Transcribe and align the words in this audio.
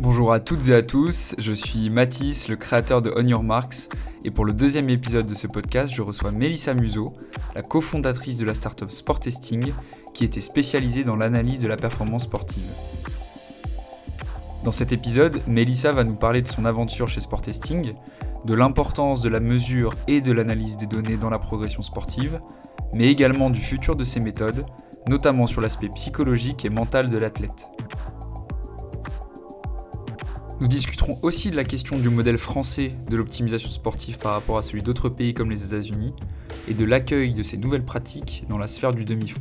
Bonjour 0.00 0.32
à 0.32 0.40
toutes 0.40 0.68
et 0.68 0.74
à 0.74 0.80
tous, 0.80 1.34
je 1.36 1.52
suis 1.52 1.90
Mathis, 1.90 2.48
le 2.48 2.56
créateur 2.56 3.02
de 3.02 3.12
On 3.16 3.26
Your 3.26 3.42
Marks, 3.42 3.90
et 4.24 4.30
pour 4.30 4.46
le 4.46 4.54
deuxième 4.54 4.88
épisode 4.88 5.26
de 5.26 5.34
ce 5.34 5.46
podcast, 5.46 5.92
je 5.94 6.00
reçois 6.00 6.30
Mélissa 6.30 6.72
Museau, 6.72 7.12
la 7.54 7.60
cofondatrice 7.60 8.38
de 8.38 8.46
la 8.46 8.54
startup 8.54 8.90
Sport 8.90 9.20
Testing, 9.20 9.74
qui 10.14 10.24
était 10.24 10.40
spécialisée 10.40 11.04
dans 11.04 11.16
l'analyse 11.16 11.60
de 11.60 11.68
la 11.68 11.76
performance 11.76 12.22
sportive. 12.22 12.64
Dans 14.64 14.70
cet 14.70 14.90
épisode, 14.92 15.42
Mélissa 15.46 15.92
va 15.92 16.02
nous 16.02 16.16
parler 16.16 16.40
de 16.40 16.48
son 16.48 16.64
aventure 16.64 17.06
chez 17.06 17.20
Sport 17.20 17.42
Testing, 17.42 17.92
de 18.46 18.54
l'importance 18.54 19.20
de 19.20 19.28
la 19.28 19.40
mesure 19.40 19.94
et 20.08 20.22
de 20.22 20.32
l'analyse 20.32 20.78
des 20.78 20.86
données 20.86 21.18
dans 21.18 21.28
la 21.28 21.38
progression 21.38 21.82
sportive, 21.82 22.40
mais 22.94 23.08
également 23.08 23.50
du 23.50 23.60
futur 23.60 23.96
de 23.96 24.04
ces 24.04 24.20
méthodes, 24.20 24.64
notamment 25.10 25.46
sur 25.46 25.60
l'aspect 25.60 25.90
psychologique 25.90 26.64
et 26.64 26.70
mental 26.70 27.10
de 27.10 27.18
l'athlète. 27.18 27.66
Nous 30.60 30.68
discuterons 30.68 31.18
aussi 31.22 31.50
de 31.50 31.56
la 31.56 31.64
question 31.64 31.98
du 31.98 32.10
modèle 32.10 32.36
français 32.36 32.92
de 33.08 33.16
l'optimisation 33.16 33.70
sportive 33.70 34.18
par 34.18 34.32
rapport 34.32 34.58
à 34.58 34.62
celui 34.62 34.82
d'autres 34.82 35.08
pays 35.08 35.32
comme 35.32 35.50
les 35.50 35.64
États-Unis 35.64 36.12
et 36.68 36.74
de 36.74 36.84
l'accueil 36.84 37.32
de 37.32 37.42
ces 37.42 37.56
nouvelles 37.56 37.84
pratiques 37.84 38.44
dans 38.46 38.58
la 38.58 38.66
sphère 38.66 38.92
du 38.92 39.06
demi-fond. 39.06 39.40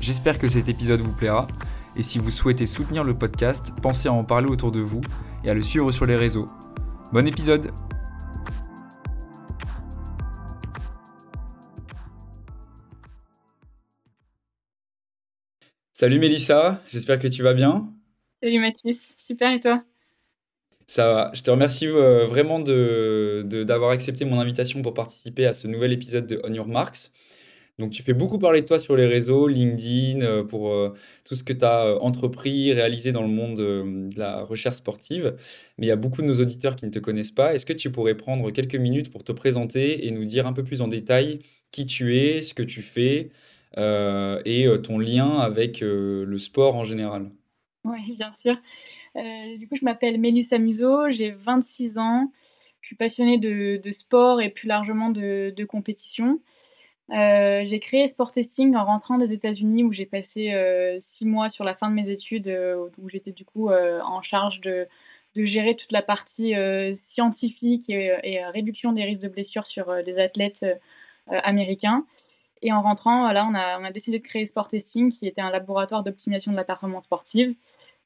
J'espère 0.00 0.38
que 0.38 0.48
cet 0.48 0.70
épisode 0.70 1.02
vous 1.02 1.12
plaira 1.12 1.46
et 1.94 2.02
si 2.02 2.18
vous 2.18 2.30
souhaitez 2.30 2.64
soutenir 2.64 3.04
le 3.04 3.18
podcast, 3.18 3.74
pensez 3.82 4.08
à 4.08 4.14
en 4.14 4.24
parler 4.24 4.48
autour 4.48 4.72
de 4.72 4.80
vous 4.80 5.02
et 5.44 5.50
à 5.50 5.54
le 5.54 5.60
suivre 5.60 5.92
sur 5.92 6.06
les 6.06 6.16
réseaux. 6.16 6.46
Bon 7.12 7.26
épisode 7.26 7.70
Salut 15.92 16.18
Mélissa, 16.18 16.82
j'espère 16.90 17.18
que 17.18 17.28
tu 17.28 17.42
vas 17.42 17.52
bien? 17.52 17.94
Salut 18.44 18.60
Mathis, 18.60 19.14
super 19.16 19.54
et 19.54 19.58
toi? 19.58 19.82
Ça 20.86 21.10
va. 21.10 21.30
Je 21.32 21.40
te 21.40 21.50
remercie 21.50 21.86
euh, 21.86 22.26
vraiment 22.26 22.60
de, 22.60 23.42
d'avoir 23.64 23.90
accepté 23.92 24.26
mon 24.26 24.38
invitation 24.38 24.82
pour 24.82 24.92
participer 24.92 25.46
à 25.46 25.54
ce 25.54 25.66
nouvel 25.66 25.94
épisode 25.94 26.26
de 26.26 26.42
On 26.44 26.52
Your 26.52 26.68
Marks. 26.68 27.10
Donc, 27.78 27.92
tu 27.92 28.02
fais 28.02 28.12
beaucoup 28.12 28.38
parler 28.38 28.60
de 28.60 28.66
toi 28.66 28.78
sur 28.78 28.96
les 28.96 29.06
réseaux, 29.06 29.48
LinkedIn, 29.48 30.20
euh, 30.20 30.44
pour 30.44 30.74
euh, 30.74 30.92
tout 31.24 31.36
ce 31.36 31.42
que 31.42 31.54
tu 31.54 31.64
as 31.64 31.96
entrepris, 32.02 32.70
réalisé 32.74 33.12
dans 33.12 33.22
le 33.22 33.28
monde 33.28 33.56
de 33.56 34.18
la 34.18 34.44
recherche 34.44 34.76
sportive. 34.76 35.36
Mais 35.78 35.86
il 35.86 35.88
y 35.88 35.92
a 35.92 35.96
beaucoup 35.96 36.20
de 36.20 36.26
nos 36.26 36.38
auditeurs 36.38 36.76
qui 36.76 36.84
ne 36.84 36.90
te 36.90 36.98
connaissent 36.98 37.32
pas. 37.32 37.54
Est-ce 37.54 37.64
que 37.64 37.72
tu 37.72 37.90
pourrais 37.90 38.14
prendre 38.14 38.50
quelques 38.50 38.76
minutes 38.76 39.10
pour 39.10 39.24
te 39.24 39.32
présenter 39.32 40.06
et 40.06 40.10
nous 40.10 40.26
dire 40.26 40.46
un 40.46 40.52
peu 40.52 40.64
plus 40.64 40.82
en 40.82 40.88
détail 40.88 41.38
qui 41.70 41.86
tu 41.86 42.18
es, 42.18 42.42
ce 42.42 42.52
que 42.52 42.62
tu 42.62 42.82
fais 42.82 43.30
et 43.78 44.66
ton 44.82 44.98
lien 44.98 45.38
avec 45.38 45.80
le 45.80 46.38
sport 46.38 46.76
en 46.76 46.84
général? 46.84 47.30
Oui, 47.84 48.12
bien 48.16 48.32
sûr. 48.32 48.56
Euh, 49.16 49.56
du 49.58 49.68
coup, 49.68 49.76
je 49.76 49.84
m'appelle 49.84 50.18
Mélissa 50.18 50.58
Museau, 50.58 51.10
j'ai 51.10 51.30
26 51.30 51.98
ans. 51.98 52.32
Je 52.80 52.88
suis 52.88 52.96
passionnée 52.96 53.38
de, 53.38 53.92
sport 53.92 54.40
et 54.42 54.50
plus 54.50 54.66
largement 54.68 55.10
de, 55.10 55.64
compétition. 55.64 56.40
Euh, 57.10 57.64
j'ai 57.66 57.80
créé 57.80 58.08
Sport 58.08 58.32
Testing 58.32 58.74
en 58.76 58.84
rentrant 58.84 59.18
des 59.18 59.32
États-Unis 59.32 59.84
où 59.84 59.92
j'ai 59.92 60.06
passé 60.06 60.52
euh, 60.52 60.98
six 61.00 61.26
mois 61.26 61.50
sur 61.50 61.64
la 61.64 61.74
fin 61.74 61.90
de 61.90 61.94
mes 61.94 62.10
études, 62.10 62.48
où 62.98 63.08
j'étais 63.08 63.32
du 63.32 63.44
coup 63.44 63.70
en 63.70 64.22
charge 64.22 64.60
de, 64.60 64.86
gérer 65.34 65.76
toute 65.76 65.92
la 65.92 66.02
partie 66.02 66.54
scientifique 66.94 67.88
et, 67.88 68.44
réduction 68.52 68.92
des 68.92 69.04
risques 69.04 69.22
de 69.22 69.28
blessures 69.28 69.66
sur 69.66 70.02
des 70.04 70.18
athlètes 70.18 70.64
américains. 71.26 72.04
Et 72.64 72.72
en 72.72 72.82
rentrant, 72.82 73.30
là, 73.30 73.46
on 73.46 73.54
a, 73.54 73.90
décidé 73.92 74.18
de 74.18 74.24
créer 74.24 74.46
Sport 74.46 74.68
Testing, 74.68 75.12
qui 75.12 75.28
était 75.28 75.42
un 75.42 75.50
laboratoire 75.50 76.02
d'optimisation 76.02 76.50
de 76.50 76.56
la 76.56 76.64
performance 76.64 77.04
sportive. 77.04 77.54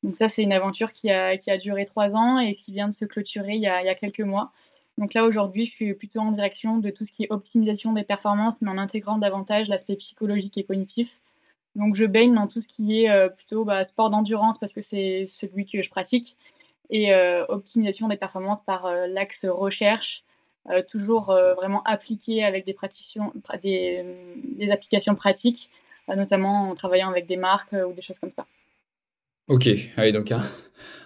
Donc 0.02 0.16
ça, 0.16 0.28
c'est 0.28 0.42
une 0.42 0.52
aventure 0.52 0.92
qui 0.92 1.10
a, 1.10 1.36
duré 1.58 1.86
trois 1.86 2.10
ans 2.10 2.38
et 2.38 2.54
qui 2.54 2.72
vient 2.72 2.88
de 2.88 2.94
se 2.94 3.04
clôturer 3.04 3.54
il 3.54 3.60
y 3.60 3.66
a, 3.66 3.82
il 3.82 3.86
y 3.86 3.88
a 3.88 3.94
quelques 3.94 4.20
mois. 4.20 4.52
Donc 4.98 5.14
là, 5.14 5.24
aujourd'hui, 5.24 5.64
je 5.66 5.70
suis 5.70 5.94
plutôt 5.94 6.20
en 6.20 6.32
direction 6.32 6.78
de 6.78 6.90
tout 6.90 7.04
ce 7.04 7.12
qui 7.12 7.22
est 7.24 7.30
optimisation 7.30 7.92
des 7.92 8.02
performances, 8.02 8.60
mais 8.60 8.70
en 8.70 8.78
intégrant 8.78 9.16
davantage 9.16 9.68
l'aspect 9.68 9.96
psychologique 9.96 10.58
et 10.58 10.64
cognitif. 10.64 11.08
Donc 11.76 11.94
je 11.94 12.04
baigne 12.04 12.34
dans 12.34 12.48
tout 12.48 12.60
ce 12.60 12.66
qui 12.66 13.04
est 13.04 13.10
euh, 13.10 13.28
plutôt 13.28 13.64
bah, 13.64 13.84
sport 13.84 14.10
d'endurance 14.10 14.58
parce 14.58 14.72
que 14.72 14.82
c'est 14.82 15.26
celui 15.28 15.64
que 15.64 15.82
je 15.82 15.88
pratique 15.88 16.36
et 16.90 17.14
euh, 17.14 17.44
optimisation 17.46 18.08
des 18.08 18.16
performances 18.16 18.62
par 18.66 18.86
euh, 18.86 19.06
l'axe 19.06 19.44
recherche, 19.44 20.24
toujours 20.88 21.26
vraiment 21.56 21.82
appliqué 21.84 22.44
avec 22.44 22.66
des, 22.66 22.76
des, 23.62 24.04
des 24.56 24.70
applications 24.70 25.14
pratiques, 25.14 25.70
notamment 26.08 26.70
en 26.70 26.74
travaillant 26.74 27.10
avec 27.10 27.26
des 27.26 27.36
marques 27.36 27.72
ou 27.72 27.92
des 27.92 28.02
choses 28.02 28.18
comme 28.18 28.30
ça. 28.30 28.46
Ok, 29.48 29.66
ah 29.96 30.10
donc 30.12 30.30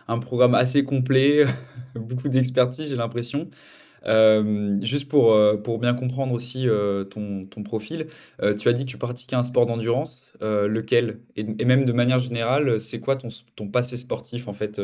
un, 0.08 0.18
programme 0.18 0.56
assez 0.56 0.84
complet, 0.84 1.44
beaucoup 1.94 2.28
d'expertise, 2.28 2.88
j'ai 2.88 2.96
l'impression. 2.96 3.48
Euh, 4.04 4.76
juste 4.82 5.08
pour, 5.08 5.32
euh, 5.32 5.56
pour 5.56 5.78
bien 5.78 5.94
comprendre 5.94 6.34
aussi 6.34 6.68
euh, 6.68 7.04
ton, 7.04 7.46
ton 7.46 7.62
profil, 7.62 8.08
tu 8.58 8.68
as 8.68 8.72
dit 8.72 8.84
que 8.84 8.90
tu 8.90 8.98
pratiquais 8.98 9.36
un 9.36 9.44
sport 9.44 9.66
d'endurance, 9.66 10.22
lequel? 10.40 11.20
Et, 11.36 11.42
et 11.42 11.64
même 11.64 11.84
de 11.84 11.92
manière 11.92 12.18
générale, 12.18 12.80
c'est 12.80 12.98
quoi 12.98 13.14
ton, 13.14 13.28
ton 13.54 13.68
passé 13.68 13.96
sportif 13.96 14.48
en 14.48 14.54
fait, 14.54 14.80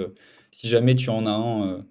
si 0.53 0.69
jamais 0.69 0.95
tu 0.95 1.10
en 1.10 1.27
as 1.27 1.31
un 1.31 1.84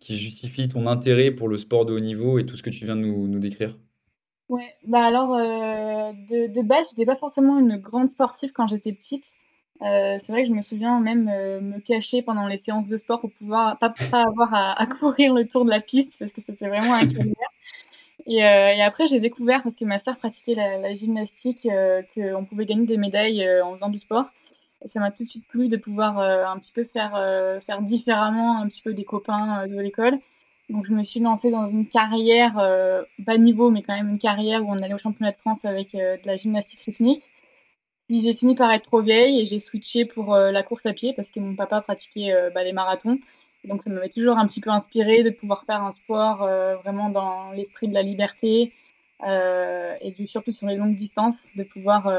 qui 0.00 0.18
justifie 0.18 0.68
ton 0.68 0.86
intérêt 0.86 1.30
pour 1.30 1.48
le 1.48 1.58
sport 1.58 1.86
de 1.86 1.92
haut 1.92 2.00
niveau 2.00 2.38
et 2.38 2.46
tout 2.46 2.56
ce 2.56 2.62
que 2.62 2.70
tu 2.70 2.84
viens 2.84 2.96
de 2.96 3.02
nous, 3.02 3.28
nous 3.28 3.38
décrire? 3.38 3.76
Ouais, 4.48 4.74
bah 4.86 5.04
alors 5.04 5.36
de, 5.36 6.46
de 6.46 6.62
base, 6.62 6.86
j'étais 6.90 7.04
pas 7.04 7.16
forcément 7.16 7.58
une 7.58 7.78
grande 7.78 8.10
sportive 8.10 8.52
quand 8.52 8.68
j'étais 8.68 8.92
petite. 8.92 9.24
Euh, 9.82 10.18
c'est 10.20 10.32
vrai 10.32 10.42
que 10.42 10.48
je 10.48 10.54
me 10.54 10.62
souviens 10.62 11.00
même 11.00 11.28
euh, 11.28 11.60
me 11.60 11.80
cacher 11.80 12.22
pendant 12.22 12.46
les 12.46 12.56
séances 12.56 12.86
de 12.86 12.96
sport 12.96 13.20
pour 13.20 13.30
pouvoir 13.32 13.78
pas, 13.78 13.90
pas 14.10 14.24
avoir 14.26 14.54
à, 14.54 14.86
courir 14.86 15.34
le 15.34 15.46
tour 15.46 15.64
de 15.64 15.70
la 15.70 15.80
piste 15.80 16.16
parce 16.18 16.32
que 16.32 16.40
c'était 16.40 16.68
vraiment 16.68 16.98
calvaire. 17.00 17.50
Et, 18.26 18.44
euh, 18.44 18.74
et 18.74 18.82
après, 18.82 19.06
j'ai 19.06 19.20
découvert, 19.20 19.62
parce 19.62 19.76
que 19.76 19.84
ma 19.84 19.98
sœur 19.98 20.16
pratiquait 20.16 20.54
la, 20.54 20.94
gymnastique, 20.96 21.68
qu'on 22.14 22.44
pouvait 22.44 22.66
gagner 22.66 22.86
des 22.86 22.96
médailles 22.96 23.46
en 23.62 23.72
faisant 23.74 23.88
du 23.88 23.98
sport. 23.98 24.26
Et 24.84 24.88
ça 24.88 25.00
m'a 25.00 25.10
tout 25.10 25.24
de 25.24 25.28
suite 25.28 25.46
plu 25.48 25.68
de 25.68 25.76
pouvoir 25.76 26.18
un 26.18 26.58
petit 26.58 26.72
peu 26.72 26.84
faire, 26.84 27.12
faire 27.64 27.82
différemment 27.82 28.60
un 28.60 28.68
petit 28.68 28.82
peu 28.82 28.92
des 28.92 29.04
copains 29.04 29.66
de 29.66 29.80
l'école. 29.80 30.18
Donc 30.68 30.86
je 30.86 30.92
me 30.92 31.02
suis 31.02 31.20
lancée 31.20 31.50
dans 31.50 31.68
une 31.68 31.88
carrière, 31.88 32.54
bas 33.18 33.38
niveau, 33.38 33.70
mais 33.70 33.82
quand 33.82 33.96
même 33.96 34.10
une 34.10 34.18
carrière 34.18 34.64
où 34.64 34.70
on 34.70 34.78
allait 34.78 34.94
au 34.94 34.98
championnat 34.98 35.32
de 35.32 35.38
France 35.38 35.64
avec 35.64 35.92
de 35.92 36.26
la 36.26 36.36
gymnastique 36.36 36.82
rythmique. 36.82 37.22
Puis 38.06 38.20
j'ai 38.20 38.34
fini 38.34 38.54
par 38.54 38.70
être 38.72 38.84
trop 38.84 39.02
vieille 39.02 39.40
et 39.40 39.46
j'ai 39.46 39.58
switché 39.58 40.04
pour 40.04 40.34
euh, 40.34 40.52
la 40.52 40.62
course 40.62 40.86
à 40.86 40.92
pied 40.92 41.12
parce 41.12 41.30
que 41.30 41.40
mon 41.40 41.56
papa 41.56 41.80
pratiquait 41.80 42.32
euh, 42.32 42.50
bah, 42.50 42.62
les 42.62 42.72
marathons. 42.72 43.18
donc 43.64 43.82
ça 43.82 43.90
m'avait 43.90 44.08
toujours 44.08 44.38
un 44.38 44.46
petit 44.46 44.60
peu 44.60 44.70
inspiré 44.70 45.24
de 45.24 45.30
pouvoir 45.30 45.64
faire 45.64 45.82
un 45.82 45.90
sport 45.90 46.42
euh, 46.44 46.76
vraiment 46.76 47.10
dans 47.10 47.50
l'esprit 47.50 47.88
de 47.88 47.94
la 47.94 48.02
liberté 48.02 48.72
et 49.22 50.26
surtout 50.26 50.52
sur 50.52 50.66
les 50.66 50.76
longues 50.76 50.94
distances, 50.94 51.48
de 51.56 51.62
pouvoir 51.64 52.12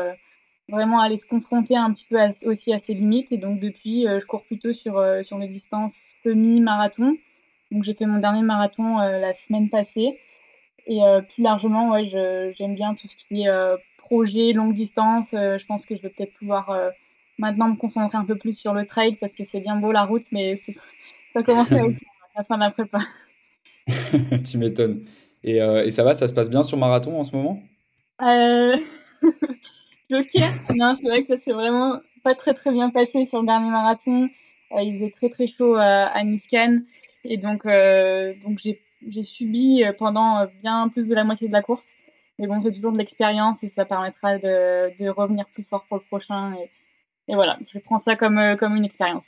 vraiment 0.70 1.00
aller 1.00 1.18
se 1.18 1.26
confronter 1.26 1.76
un 1.76 1.92
petit 1.92 2.06
peu 2.10 2.18
aussi 2.46 2.74
à 2.74 2.80
ses 2.80 2.94
limites. 2.94 3.32
Et 3.32 3.38
donc 3.38 3.60
depuis, 3.60 4.06
je 4.06 4.26
cours 4.26 4.44
plutôt 4.44 4.74
sur, 4.74 5.04
sur 5.24 5.38
les 5.38 5.48
distances 5.48 6.16
semi-marathon. 6.24 7.18
Donc 7.72 7.84
j'ai 7.84 7.94
fait 7.94 8.06
mon 8.06 8.20
dernier 8.20 8.44
marathon 8.44 8.98
la 8.98 9.34
semaine 9.34 9.70
passée. 9.70 10.20
Et 10.86 11.00
plus 11.34 11.44
largement, 11.44 11.92
ouais, 11.92 12.06
j'aime 12.06 12.76
bien 12.76 12.96
tout 12.96 13.08
ce 13.08 13.16
qui 13.16 13.44
est 13.44 13.78
projet 14.08 14.54
longue 14.54 14.74
distance, 14.74 15.34
euh, 15.34 15.58
je 15.58 15.66
pense 15.66 15.86
que 15.86 15.96
je 15.96 16.02
vais 16.02 16.10
peut-être 16.10 16.34
pouvoir 16.34 16.70
euh, 16.70 16.90
maintenant 17.38 17.70
me 17.70 17.76
concentrer 17.76 18.18
un 18.18 18.26
peu 18.26 18.38
plus 18.38 18.58
sur 18.58 18.74
le 18.74 18.86
trail 18.86 19.18
parce 19.18 19.34
que 19.34 19.44
c'est 19.44 19.60
bien 19.60 19.76
beau 19.76 19.92
la 19.92 20.04
route, 20.04 20.24
mais 20.32 20.56
ça 21.34 21.44
commence 21.44 21.72
à 21.72 21.82
la 22.38 22.44
fin 22.44 22.56
de 22.56 22.62
la 22.62 22.72
prépa. 22.72 23.00
tu 24.50 24.58
m'étonnes. 24.58 25.06
Et, 25.44 25.62
euh, 25.62 25.86
et, 25.86 25.92
ça 25.92 26.04
va, 26.04 26.14
ça 26.14 26.28
se 26.28 26.34
passe 26.34 26.50
bien 26.50 26.64
sur 26.64 26.78
marathon 26.78 27.20
en 27.20 27.24
ce 27.24 27.36
moment? 27.36 27.62
Euh... 28.22 28.76
Joker 30.10 30.50
Non, 30.76 30.96
c'est 31.00 31.08
vrai 31.08 31.22
que 31.24 31.28
ça 31.28 31.38
s'est 31.38 31.54
vraiment 31.54 32.00
pas 32.24 32.36
très 32.36 32.54
très 32.54 32.72
bien 32.72 32.90
passé 32.90 33.26
sur 33.26 33.40
le 33.40 33.46
dernier 33.46 33.70
marathon. 33.70 34.30
il 34.72 35.00
faisait 35.00 35.12
très 35.12 35.30
très 35.30 35.48
chaud 35.48 35.76
à, 35.76 36.06
à 36.06 36.24
Niskan. 36.24 36.82
Et 37.24 37.38
donc, 37.38 37.66
donc 37.66 38.60
j'ai 38.60 39.24
subi 39.24 39.84
pendant 39.98 40.48
bien 40.62 40.90
plus 40.90 41.08
de 41.08 41.16
la 41.16 41.24
moitié 41.24 41.48
de 41.48 41.54
la 41.54 41.62
course. 41.62 41.94
Mais 42.40 42.48
bon, 42.48 42.62
c'est 42.62 42.72
toujours 42.72 42.92
de 42.92 42.98
l'expérience 42.98 43.64
et 43.64 43.70
ça 43.70 43.86
permettra 43.86 44.38
de, 44.38 45.04
de, 45.04 45.10
revenir 45.10 45.46
plus 45.54 45.64
fort 45.64 45.86
pour 45.88 45.98
le 45.98 46.04
prochain. 46.04 46.54
Et, 47.28 47.34
voilà, 47.34 47.58
je 47.74 47.80
prends 47.80 48.00
ça 48.00 48.16
comme, 48.16 48.38
euh, 48.38 48.56
comme 48.56 48.76
une 48.76 48.86
expérience. 48.86 49.26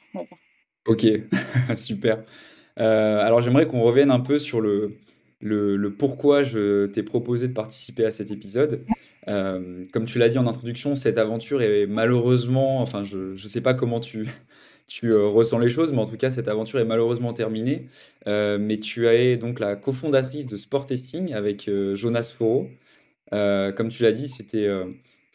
Ok, 0.86 1.06
super. 1.76 2.24
Euh, 2.80 3.20
alors 3.26 3.42
j'aimerais 3.42 3.66
qu'on 3.66 3.82
revienne 3.82 4.12
un 4.12 4.20
peu 4.20 4.38
sur 4.38 4.62
le, 4.62 4.98
le, 5.42 5.90
pourquoi 5.90 6.44
je 6.44 6.88
t'ai 6.88 7.04
proposé 7.04 7.48
de 7.48 7.54
participer 7.54 8.06
à 8.06 8.12
cet 8.12 8.32
épisode. 8.32 8.84
Euh, 9.28 9.84
comme 9.94 10.06
tu 10.06 10.20
l'as 10.20 10.30
dit 10.30 10.38
en 10.38 10.48
introduction, 10.48 10.96
cette 10.96 11.18
aventure 11.18 11.62
est 11.62 11.86
malheureusement, 11.86 12.82
enfin 12.82 13.04
je 13.04 13.32
ne 13.32 13.38
sais 13.38 13.62
pas 13.62 13.74
comment 13.74 14.00
tu, 14.00 14.28
tu 14.88 15.14
ressens 15.14 15.60
les 15.60 15.70
choses, 15.70 15.92
mais 15.92 16.00
en 16.00 16.06
tout 16.06 16.18
cas 16.18 16.30
cette 16.30 16.48
aventure 16.48 16.80
est 16.80 16.86
malheureusement 16.86 17.34
terminée. 17.34 17.88
mais 18.26 18.78
tu 18.78 19.08
es 19.08 19.38
donc 19.38 19.60
la 19.60 19.76
cofondatrice 19.76 20.46
de 20.46 20.58
Sport 20.58 20.86
Testing 20.86 21.34
avec 21.34 21.70
Jonas 21.96 22.34
Foro. 22.38 22.68
Euh, 23.34 23.72
comme 23.72 23.90
tu 23.90 24.04
l'as 24.04 24.12
dit, 24.12 24.28
c'était 24.28 24.66
euh, 24.66 24.86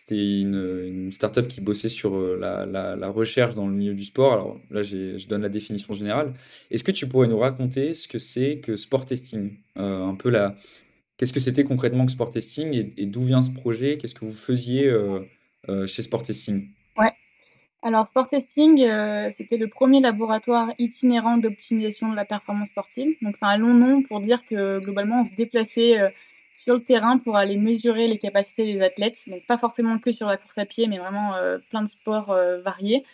c'était 0.04 0.40
une, 0.40 0.82
une 0.86 1.12
start-up 1.12 1.48
qui 1.48 1.62
bossait 1.62 1.88
sur 1.88 2.18
la, 2.36 2.66
la, 2.66 3.08
recherche 3.08 3.54
dans 3.54 3.66
le 3.66 3.72
milieu 3.72 3.94
du 3.94 4.04
sport. 4.04 4.32
Alors 4.34 4.60
là, 4.70 4.82
je 4.82 5.26
donne 5.26 5.40
la 5.40 5.48
définition 5.48 5.94
générale. 5.94 6.34
Est-ce 6.70 6.84
que 6.84 6.92
tu 6.92 7.08
pourrais 7.08 7.26
nous 7.26 7.38
raconter 7.38 7.94
ce 7.94 8.06
que 8.06 8.18
c'est 8.18 8.58
que 8.58 8.76
sport 8.76 9.06
testing 9.06 9.56
Un 9.76 10.14
peu 10.14 10.28
la, 10.28 10.54
Qu'est-ce 11.16 11.32
que 11.32 11.40
c'était 11.40 11.64
concrètement 11.64 12.06
que 12.06 12.12
Sport 12.12 12.30
Testing 12.30 12.92
et, 12.96 13.06
d'où 13.06 13.22
vient 13.22 13.42
ce 13.42 13.50
projet? 13.50 13.96
Qu'est-ce 13.96 14.14
que 14.14 14.24
vous 14.24 14.32
faisiez 14.32 14.92
chez 15.86 16.02
Sport 16.02 16.22
Testing? 16.24 16.68
Ouais. 16.96 17.12
Alors, 17.82 18.08
Sport 18.08 18.28
Testing, 18.28 18.78
c'était 19.36 19.56
le 19.56 19.68
premier 19.68 20.00
laboratoire 20.00 20.72
itinérant 20.78 21.36
d'optimisation 21.36 22.10
de 22.10 22.16
la 22.16 22.24
performance 22.24 22.68
sportive. 22.68 23.16
Donc, 23.22 23.36
c'est 23.36 23.44
un 23.44 23.56
long 23.58 23.74
nom 23.74 24.02
pour 24.02 24.20
dire 24.20 24.44
que 24.46 24.80
globalement, 24.80 25.20
on 25.20 25.24
se 25.24 25.34
déplaçait 25.34 26.00
sur 26.54 26.74
le 26.74 26.84
terrain 26.84 27.18
pour 27.18 27.36
aller 27.36 27.56
mesurer 27.56 28.08
les 28.08 28.18
capacités 28.18 28.64
des 28.72 28.80
athlètes. 28.80 29.18
Donc, 29.28 29.44
pas 29.46 29.58
forcément 29.58 29.98
que 29.98 30.12
sur 30.12 30.26
la 30.26 30.36
course 30.36 30.58
à 30.58 30.64
pied, 30.64 30.86
mais 30.86 30.98
vraiment 30.98 31.32
plein 31.70 31.82
de 31.82 31.88
sports 31.88 32.34
variés, 32.62 33.04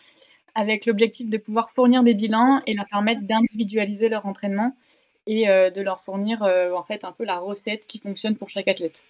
avec 0.55 0.87
l'objectif 0.87 1.29
de 1.29 1.39
pouvoir 1.39 1.71
fournir 1.71 2.03
des 2.03 2.15
bilans 2.15 2.63
et 2.67 2.75
leur 2.75 2.87
permettre 2.87 3.23
d'individualiser 3.23 4.09
leur 4.09 4.27
entraînement 4.27 4.77
et 5.27 5.47
de 5.47 5.81
leur 5.81 6.01
fournir 6.03 6.43
en 6.43 6.83
fait 6.85 7.05
un 7.05 7.13
peu 7.13 7.25
la 7.25 7.39
recette 7.39 7.87
qui 7.87 7.99
fonctionne 7.99 8.37
pour 8.37 8.51
chaque 8.51 8.69
athlète. 8.69 9.03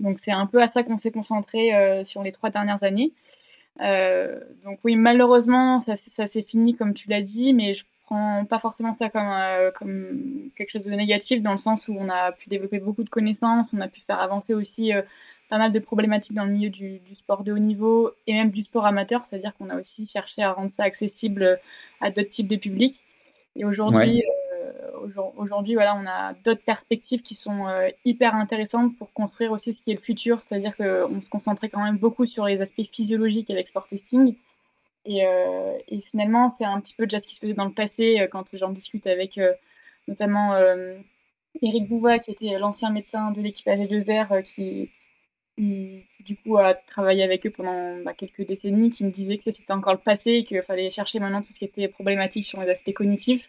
Donc, 0.00 0.20
c'est 0.20 0.32
un 0.32 0.46
peu 0.46 0.62
à 0.62 0.68
ça 0.68 0.82
qu'on 0.82 0.98
s'est 0.98 1.10
concentré 1.10 2.04
sur 2.04 2.22
les 2.22 2.32
trois 2.32 2.50
dernières 2.50 2.84
années. 2.84 3.12
Euh, 3.80 4.40
donc 4.64 4.78
oui, 4.84 4.96
malheureusement, 4.96 5.80
ça, 5.82 5.94
ça 6.14 6.26
s'est 6.26 6.42
fini 6.42 6.74
comme 6.74 6.94
tu 6.94 7.08
l'as 7.08 7.22
dit, 7.22 7.52
mais 7.52 7.74
je 7.74 7.84
prends 8.06 8.44
pas 8.44 8.58
forcément 8.58 8.94
ça 8.94 9.10
comme, 9.10 9.28
euh, 9.28 9.70
comme 9.70 10.50
quelque 10.56 10.70
chose 10.70 10.82
de 10.82 10.90
négatif 10.90 11.42
dans 11.42 11.52
le 11.52 11.58
sens 11.58 11.88
où 11.88 11.96
on 11.98 12.08
a 12.08 12.32
pu 12.32 12.48
développer 12.48 12.78
beaucoup 12.78 13.04
de 13.04 13.10
connaissances, 13.10 13.72
on 13.72 13.80
a 13.80 13.88
pu 13.88 14.00
faire 14.00 14.20
avancer 14.20 14.54
aussi 14.54 14.92
euh, 14.92 15.02
pas 15.48 15.58
mal 15.58 15.72
de 15.72 15.78
problématiques 15.78 16.34
dans 16.34 16.44
le 16.44 16.52
milieu 16.52 16.70
du, 16.70 17.00
sport 17.14 17.44
de 17.44 17.52
haut 17.52 17.58
niveau 17.58 18.12
et 18.26 18.34
même 18.34 18.50
du 18.50 18.62
sport 18.62 18.86
amateur, 18.86 19.24
c'est-à-dire 19.24 19.54
qu'on 19.56 19.70
a 19.70 19.78
aussi 19.78 20.06
cherché 20.06 20.42
à 20.42 20.52
rendre 20.52 20.70
ça 20.70 20.84
accessible 20.84 21.60
à 22.00 22.10
d'autres 22.10 22.30
types 22.30 22.48
de 22.48 22.56
publics. 22.56 23.04
Et 23.56 23.64
aujourd'hui, 23.64 24.24
aujourd'hui, 25.36 25.74
voilà, 25.74 25.96
on 25.96 26.06
a 26.06 26.34
d'autres 26.44 26.62
perspectives 26.64 27.22
qui 27.22 27.34
sont 27.34 27.66
euh, 27.68 27.88
hyper 28.04 28.34
intéressantes 28.34 28.96
pour 28.96 29.12
construire 29.12 29.52
aussi 29.52 29.74
ce 29.74 29.82
qui 29.82 29.90
est 29.90 29.94
le 29.94 30.00
futur. 30.00 30.40
C'est-à-dire 30.42 30.76
qu'on 30.76 31.20
se 31.20 31.28
concentrait 31.28 31.68
quand 31.68 31.82
même 31.82 31.98
beaucoup 31.98 32.26
sur 32.26 32.46
les 32.46 32.60
aspects 32.60 32.88
physiologiques 32.92 33.50
avec 33.50 33.68
sport 33.68 33.88
testing. 33.88 34.34
Et, 35.04 35.26
euh, 35.26 35.76
et 35.88 36.00
finalement, 36.00 36.50
c'est 36.50 36.64
un 36.64 36.80
petit 36.80 36.94
peu 36.94 37.06
déjà 37.06 37.20
ce 37.20 37.26
qui 37.26 37.34
se 37.34 37.40
faisait 37.40 37.54
dans 37.54 37.66
le 37.66 37.72
passé 37.72 38.20
euh, 38.20 38.26
quand 38.26 38.56
j'en 38.56 38.70
discute 38.70 39.06
avec 39.06 39.38
notamment 40.08 40.54
Eric 41.62 41.88
Bouva, 41.88 42.18
qui 42.18 42.30
était 42.30 42.58
l'ancien 42.58 42.90
médecin 42.90 43.30
de 43.30 43.40
l'équipe 43.40 43.66
AG2R, 43.66 44.42
qui, 44.42 44.90
qui, 45.56 46.04
du 46.20 46.36
coup 46.36 46.58
a 46.58 46.74
travaillé 46.74 47.22
avec 47.22 47.46
eux 47.46 47.50
pendant 47.50 47.98
bah, 48.02 48.12
quelques 48.12 48.46
décennies, 48.46 48.90
qui 48.90 49.04
me 49.04 49.10
disait 49.10 49.38
que 49.38 49.50
c'était 49.50 49.72
encore 49.72 49.94
le 49.94 49.98
passé 49.98 50.32
et 50.32 50.44
qu'il 50.44 50.60
fallait 50.62 50.90
chercher 50.90 51.20
maintenant 51.20 51.42
tout 51.42 51.52
ce 51.52 51.58
qui 51.58 51.64
était 51.64 51.88
problématique 51.88 52.44
sur 52.44 52.60
les 52.60 52.68
aspects 52.68 52.92
cognitifs. 52.92 53.48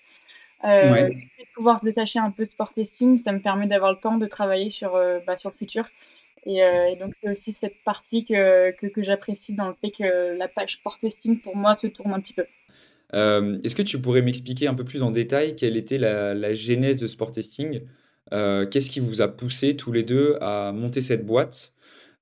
Euh, 0.63 1.11
pouvoir 1.53 1.79
se 1.79 1.85
détacher 1.85 2.19
un 2.19 2.31
peu 2.31 2.45
sport 2.45 2.73
testing, 2.73 3.17
ça 3.17 3.31
me 3.31 3.39
permet 3.39 3.67
d'avoir 3.67 3.91
le 3.91 3.99
temps 3.99 4.17
de 4.17 4.25
travailler 4.25 4.71
sur, 4.71 4.95
euh, 4.95 5.19
bah, 5.25 5.37
sur 5.37 5.49
le 5.51 5.55
futur. 5.55 5.87
Euh, 6.47 6.86
et, 6.86 6.95
donc, 6.95 7.13
c'est 7.19 7.30
aussi 7.30 7.53
cette 7.53 7.83
partie 7.83 8.25
que, 8.25 8.71
que, 8.71 9.03
j'apprécie 9.03 9.53
dans 9.53 9.68
le 9.68 9.74
fait 9.74 9.92
que 9.92 10.38
la 10.38 10.47
page 10.47 10.74
sport 10.74 11.00
testing, 11.00 11.39
pour 11.39 11.56
moi, 11.56 11.75
se 11.75 11.88
tourne 11.88 12.13
un 12.13 12.19
petit 12.19 12.33
peu. 12.33 12.45
Est-ce 13.13 13.75
que 13.75 13.81
tu 13.81 14.00
pourrais 14.00 14.21
m'expliquer 14.21 14.68
un 14.68 14.74
peu 14.74 14.83
plus 14.83 15.01
en 15.01 15.12
détail 15.12 15.56
quelle 15.56 15.77
était 15.77 15.97
la, 15.97 16.33
la 16.33 16.53
genèse 16.53 16.97
de 16.97 17.07
sport 17.07 17.31
testing? 17.31 17.81
Qu'est-ce 18.31 18.89
qui 18.89 19.00
vous 19.00 19.21
a 19.21 19.30
poussé 19.30 19.77
tous 19.77 19.92
les 19.92 20.03
deux 20.03 20.36
à 20.42 20.74
monter 20.74 21.01
cette 21.01 21.25
boîte? 21.25 21.74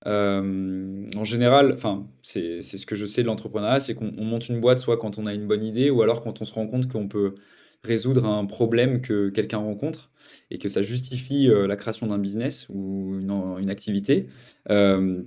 En 0.05 1.23
général, 1.23 1.73
enfin, 1.73 2.05
c'est 2.21 2.61
ce 2.61 2.85
que 2.85 2.95
je 2.95 3.07
sais 3.07 3.23
de 3.23 3.27
l'entrepreneuriat, 3.27 3.79
c'est 3.79 3.95
qu'on 3.95 4.11
monte 4.11 4.49
une 4.49 4.59
boîte 4.59 4.79
soit 4.79 4.97
quand 4.97 5.17
on 5.17 5.25
a 5.25 5.33
une 5.33 5.47
bonne 5.47 5.63
idée 5.63 5.89
ou 5.89 6.03
alors 6.03 6.21
quand 6.21 6.41
on 6.41 6.45
se 6.45 6.53
rend 6.53 6.67
compte 6.67 6.91
qu'on 6.91 7.07
peut 7.07 7.35
résoudre 7.83 8.25
un 8.25 8.45
problème 8.45 9.01
que 9.01 9.29
quelqu'un 9.29 9.57
rencontre 9.57 10.11
et 10.49 10.57
que 10.57 10.69
ça 10.69 10.81
justifie 10.81 11.49
euh, 11.49 11.67
la 11.67 11.75
création 11.75 12.07
d'un 12.07 12.17
business 12.17 12.67
ou 12.69 13.19
une, 13.19 13.31
une 13.59 13.69
activité. 13.69 14.27
Euh, 14.69 15.23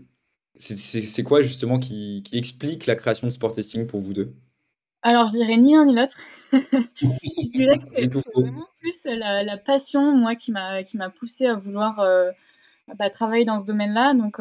c'est 0.57 1.23
quoi 1.23 1.43
justement 1.43 1.79
qui, 1.79 2.23
qui, 2.25 2.39
explique 2.39 2.87
la 2.87 2.97
création 2.97 3.27
de 3.27 3.33
Sport 3.33 3.55
Testing 3.55 3.87
pour 3.87 4.01
vous 4.01 4.15
deux? 4.15 4.33
Alors 5.03 5.29
je 5.29 5.35
dirais 5.35 5.59
ni 5.59 5.75
l'un 5.75 5.85
ni 5.85 5.95
l'autre. 5.95 6.17
je 6.53 7.51
dirais 7.51 7.79
que 7.79 7.85
c'est 7.85 8.07
vraiment 8.07 8.67
plus 8.81 8.97
la, 9.05 9.43
la, 9.43 9.59
passion, 9.59 10.17
moi, 10.17 10.35
qui 10.35 10.53
m'a 10.53 11.11
poussé 11.11 11.45
à 11.47 11.55
vouloir 11.55 12.01
euh, 12.01 12.31
bah, 12.99 13.11
travailler 13.11 13.45
dans 13.45 13.61
ce 13.61 13.67
domaine-là. 13.67 14.15
Donc 14.15 14.41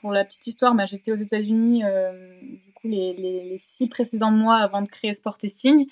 pour 0.00 0.12
la 0.12 0.24
petite 0.24 0.46
histoire, 0.46 0.74
bah, 0.74 0.84
j'étais 0.84 1.10
aux 1.10 1.16
États-Unis 1.16 1.82
du 2.42 2.72
coup 2.74 2.88
les, 2.88 3.14
les, 3.14 3.48
les, 3.48 3.58
six 3.58 3.88
précédents 3.88 4.30
mois 4.30 4.56
avant 4.56 4.82
de 4.82 4.88
créer 4.88 5.14
Sport 5.14 5.38
Testing. 5.38 5.86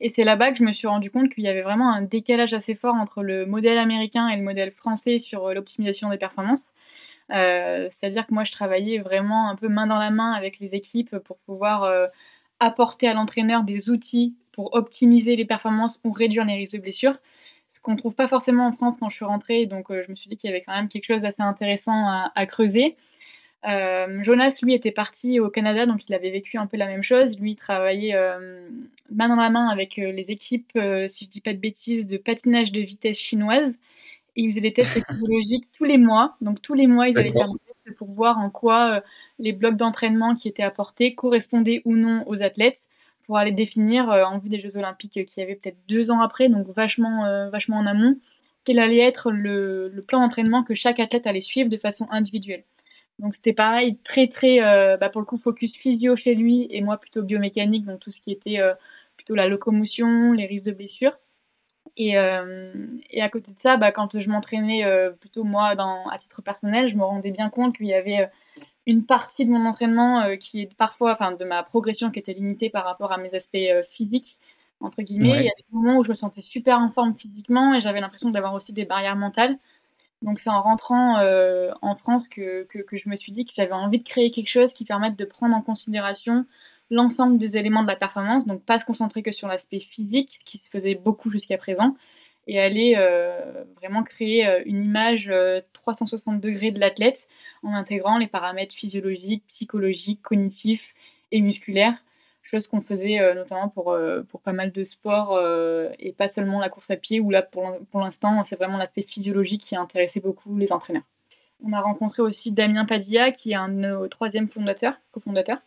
Et 0.00 0.10
c'est 0.10 0.24
là-bas 0.24 0.52
que 0.52 0.58
je 0.58 0.62
me 0.62 0.72
suis 0.72 0.86
rendu 0.86 1.10
compte 1.10 1.30
qu'il 1.32 1.44
y 1.44 1.48
avait 1.48 1.62
vraiment 1.62 1.90
un 1.92 2.02
décalage 2.02 2.52
assez 2.52 2.74
fort 2.74 2.94
entre 2.94 3.22
le 3.22 3.46
modèle 3.46 3.78
américain 3.78 4.28
et 4.28 4.36
le 4.36 4.42
modèle 4.42 4.70
français 4.70 5.18
sur 5.18 5.46
euh, 5.46 5.54
l'optimisation 5.54 6.10
des 6.10 6.18
performances. 6.18 6.74
Euh, 7.32 7.88
c'est-à-dire 7.90 8.26
que 8.26 8.34
moi, 8.34 8.44
je 8.44 8.52
travaillais 8.52 8.98
vraiment 8.98 9.48
un 9.50 9.56
peu 9.56 9.68
main 9.68 9.86
dans 9.86 9.98
la 9.98 10.10
main 10.10 10.32
avec 10.32 10.60
les 10.60 10.74
équipes 10.74 11.18
pour 11.18 11.38
pouvoir 11.38 11.84
euh, 11.84 12.06
apporter 12.60 13.08
à 13.08 13.14
l'entraîneur 13.14 13.64
des 13.64 13.90
outils 13.90 14.36
pour 14.52 14.74
optimiser 14.74 15.36
les 15.36 15.44
performances 15.46 16.00
ou 16.04 16.12
réduire 16.12 16.44
les 16.44 16.56
risques 16.56 16.74
de 16.74 16.78
blessures. 16.78 17.18
Ce 17.68 17.80
qu'on 17.80 17.92
ne 17.92 17.98
trouve 17.98 18.14
pas 18.14 18.28
forcément 18.28 18.66
en 18.68 18.72
France 18.72 18.96
quand 19.00 19.08
je 19.10 19.16
suis 19.16 19.24
rentrée. 19.24 19.66
Donc, 19.66 19.86
je 19.90 20.10
me 20.10 20.14
suis 20.16 20.28
dit 20.28 20.36
qu'il 20.36 20.48
y 20.50 20.52
avait 20.52 20.62
quand 20.62 20.74
même 20.74 20.88
quelque 20.88 21.06
chose 21.06 21.20
d'assez 21.20 21.42
intéressant 21.42 22.30
à 22.34 22.46
creuser. 22.46 22.96
Euh, 23.64 24.22
Jonas, 24.22 24.58
lui, 24.62 24.74
était 24.74 24.92
parti 24.92 25.40
au 25.40 25.50
Canada, 25.50 25.86
donc 25.86 26.08
il 26.08 26.14
avait 26.14 26.30
vécu 26.30 26.58
un 26.58 26.66
peu 26.66 26.76
la 26.76 26.86
même 26.86 27.02
chose. 27.02 27.38
Lui, 27.38 27.52
il 27.52 27.56
travaillait 27.56 28.14
euh, 28.14 28.68
main 29.10 29.28
dans 29.28 29.36
la 29.36 29.50
main 29.50 29.68
avec 29.68 29.98
euh, 29.98 30.12
les 30.12 30.30
équipes, 30.30 30.78
si 31.08 31.24
je 31.24 31.30
dis 31.30 31.40
pas 31.40 31.52
de 31.52 31.58
bêtises, 31.58 32.06
de 32.06 32.16
patinage 32.16 32.72
de 32.72 32.80
vitesse 32.80 33.18
chinoise. 33.18 33.74
Et 34.36 34.42
ils 34.42 34.50
faisaient 34.50 34.60
des 34.60 34.72
tests 34.72 35.00
psychologiques 35.08 35.68
tous 35.76 35.84
les 35.84 35.98
mois. 35.98 36.36
Donc 36.40 36.62
tous 36.62 36.74
les 36.74 36.86
mois, 36.86 37.08
ils 37.08 37.18
allaient 37.18 37.32
faire 37.32 37.48
des 37.48 37.58
tests 37.58 37.96
pour 37.98 38.10
voir 38.10 38.38
en 38.38 38.50
quoi 38.50 39.02
les 39.38 39.52
blocs 39.52 39.76
d'entraînement 39.76 40.34
qui 40.34 40.48
étaient 40.48 40.62
apportés 40.62 41.14
correspondaient 41.14 41.82
ou 41.84 41.96
non 41.96 42.24
aux 42.26 42.42
athlètes 42.42 42.86
pour 43.24 43.38
aller 43.38 43.52
définir 43.52 44.08
en 44.08 44.38
vue 44.38 44.48
des 44.48 44.60
Jeux 44.60 44.76
Olympiques 44.76 45.24
qui 45.26 45.40
avaient 45.40 45.56
peut-être 45.56 45.78
deux 45.88 46.12
ans 46.12 46.20
après, 46.20 46.48
donc 46.48 46.68
vachement, 46.68 47.48
vachement 47.50 47.78
en 47.78 47.86
amont, 47.86 48.16
quel 48.64 48.78
allait 48.78 49.00
être 49.00 49.32
le 49.32 50.04
plan 50.06 50.20
d'entraînement 50.20 50.62
que 50.62 50.74
chaque 50.74 51.00
athlète 51.00 51.26
allait 51.26 51.40
suivre 51.40 51.68
de 51.68 51.76
façon 51.76 52.06
individuelle. 52.10 52.62
Donc 53.18 53.34
c'était 53.34 53.54
pareil, 53.54 53.96
très 54.04 54.28
très, 54.28 54.62
euh, 54.62 54.96
bah, 54.98 55.08
pour 55.08 55.20
le 55.20 55.26
coup, 55.26 55.38
focus 55.38 55.74
physio 55.76 56.16
chez 56.16 56.34
lui 56.34 56.66
et 56.70 56.82
moi 56.82 56.98
plutôt 56.98 57.22
biomécanique, 57.22 57.86
donc 57.86 58.00
tout 58.00 58.10
ce 58.12 58.20
qui 58.20 58.30
était 58.30 58.60
euh, 58.60 58.74
plutôt 59.16 59.34
la 59.34 59.48
locomotion, 59.48 60.32
les 60.32 60.46
risques 60.46 60.66
de 60.66 60.72
blessure. 60.72 61.18
Et, 61.96 62.18
euh, 62.18 62.72
et 63.10 63.22
à 63.22 63.28
côté 63.30 63.52
de 63.52 63.60
ça, 63.60 63.76
bah, 63.78 63.92
quand 63.92 64.18
je 64.20 64.28
m'entraînais 64.30 64.84
plutôt 65.20 65.44
moi 65.44 65.76
dans, 65.76 66.08
à 66.08 66.18
titre 66.18 66.42
personnel, 66.42 66.88
je 66.88 66.96
me 66.96 67.04
rendais 67.04 67.30
bien 67.32 67.50
compte 67.50 67.76
qu'il 67.76 67.86
y 67.86 67.94
avait 67.94 68.30
une 68.86 69.06
partie 69.06 69.46
de 69.46 69.50
mon 69.50 69.66
entraînement 69.66 70.36
qui 70.38 70.62
est 70.62 70.74
parfois, 70.76 71.12
enfin 71.14 71.32
de 71.32 71.44
ma 71.44 71.62
progression 71.64 72.10
qui 72.10 72.20
était 72.20 72.34
limitée 72.34 72.70
par 72.70 72.84
rapport 72.84 73.12
à 73.12 73.18
mes 73.18 73.34
aspects 73.34 73.58
physiques, 73.90 74.38
entre 74.80 75.02
guillemets. 75.02 75.38
Il 75.40 75.44
y 75.46 75.48
a 75.50 75.54
des 75.58 75.64
moments 75.72 75.98
où 75.98 76.04
je 76.04 76.10
me 76.10 76.14
sentais 76.14 76.42
super 76.42 76.78
en 76.80 76.90
forme 76.90 77.14
physiquement 77.18 77.74
et 77.74 77.80
j'avais 77.80 78.00
l'impression 78.00 78.30
d'avoir 78.30 78.54
aussi 78.54 78.72
des 78.74 78.84
barrières 78.86 79.16
mentales. 79.16 79.58
Donc 80.26 80.40
c'est 80.40 80.50
en 80.50 80.60
rentrant 80.60 81.18
euh, 81.18 81.70
en 81.82 81.94
France 81.94 82.28
que, 82.28 82.64
que, 82.64 82.96
je 82.96 83.08
me 83.08 83.14
suis 83.14 83.30
dit 83.30 83.46
que 83.46 83.52
j'avais 83.54 83.72
envie 83.72 84.00
de 84.00 84.04
créer 84.04 84.32
quelque 84.32 84.48
chose 84.48 84.74
qui 84.74 84.84
permette 84.84 85.16
de 85.16 85.24
prendre 85.24 85.54
en 85.54 85.62
considération 85.62 86.44
l'ensemble 86.90 87.38
des 87.38 87.56
éléments 87.56 87.84
de 87.84 87.88
la 87.88 87.94
performance, 87.96 88.44
donc 88.44 88.62
pas 88.64 88.80
se 88.80 88.84
concentrer 88.84 89.22
que 89.22 89.30
sur 89.30 89.46
l'aspect 89.46 89.78
physique, 89.78 90.36
ce 90.40 90.44
qui 90.44 90.58
se 90.58 90.68
faisait 90.68 90.96
beaucoup 90.96 91.30
jusqu'à 91.30 91.58
présent, 91.58 91.96
et 92.48 92.60
aller 92.60 92.94
euh, 92.96 93.64
vraiment 93.76 94.02
créer 94.02 94.46
euh, 94.46 94.62
une 94.66 94.84
image 94.84 95.32
360 95.74 96.40
degrés 96.40 96.72
de 96.72 96.80
l'athlète 96.80 97.28
en 97.62 97.72
intégrant 97.72 98.18
les 98.18 98.26
paramètres 98.26 98.74
physiologiques, 98.74 99.44
psychologiques, 99.46 100.22
cognitifs 100.22 100.92
et 101.30 101.40
musculaires 101.40 101.96
chose 102.48 102.66
qu'on 102.66 102.80
faisait 102.80 103.20
euh, 103.20 103.34
notamment 103.34 103.68
pour, 103.68 103.90
euh, 103.90 104.22
pour 104.22 104.40
pas 104.40 104.52
mal 104.52 104.72
de 104.72 104.84
sports 104.84 105.34
euh, 105.34 105.90
et 105.98 106.12
pas 106.12 106.28
seulement 106.28 106.60
la 106.60 106.68
course 106.68 106.90
à 106.90 106.96
pied, 106.96 107.20
où 107.20 107.30
là 107.30 107.42
pour, 107.42 107.70
l'instant 107.94 108.44
c'est 108.48 108.56
vraiment 108.56 108.76
l'aspect 108.76 109.02
physiologique 109.02 109.62
qui 109.62 109.76
a 109.76 109.80
intéressé 109.80 110.20
beaucoup 110.20 110.56
les 110.56 110.72
entraîneurs. 110.72 111.04
On 111.64 111.72
a 111.72 111.80
rencontré 111.80 112.22
aussi 112.22 112.52
Damien 112.52 112.84
Padilla, 112.84 113.30
qui 113.30 113.52
est 113.52 113.56
un 113.56 113.68
de 113.68 113.74
nos 113.74 114.08
troisièmes 114.08 114.48
fondateurs, 114.48 114.94
cofondateurs. 115.10 115.58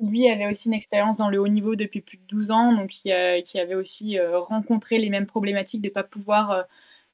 Lui 0.00 0.28
avait 0.28 0.50
aussi 0.50 0.68
une 0.68 0.74
expérience 0.74 1.16
dans 1.16 1.28
le 1.28 1.38
haut 1.38 1.48
niveau 1.48 1.76
depuis 1.76 2.00
plus 2.00 2.18
de 2.18 2.24
12 2.26 2.50
ans, 2.50 2.72
donc 2.72 2.88
qui, 2.88 3.12
qui 3.44 3.60
avait 3.60 3.76
aussi 3.76 4.18
rencontré 4.18 4.98
les 4.98 5.10
mêmes 5.10 5.26
problématiques 5.26 5.80
de 5.80 5.88
ne 5.88 5.92
pas 5.92 6.02
pouvoir 6.02 6.64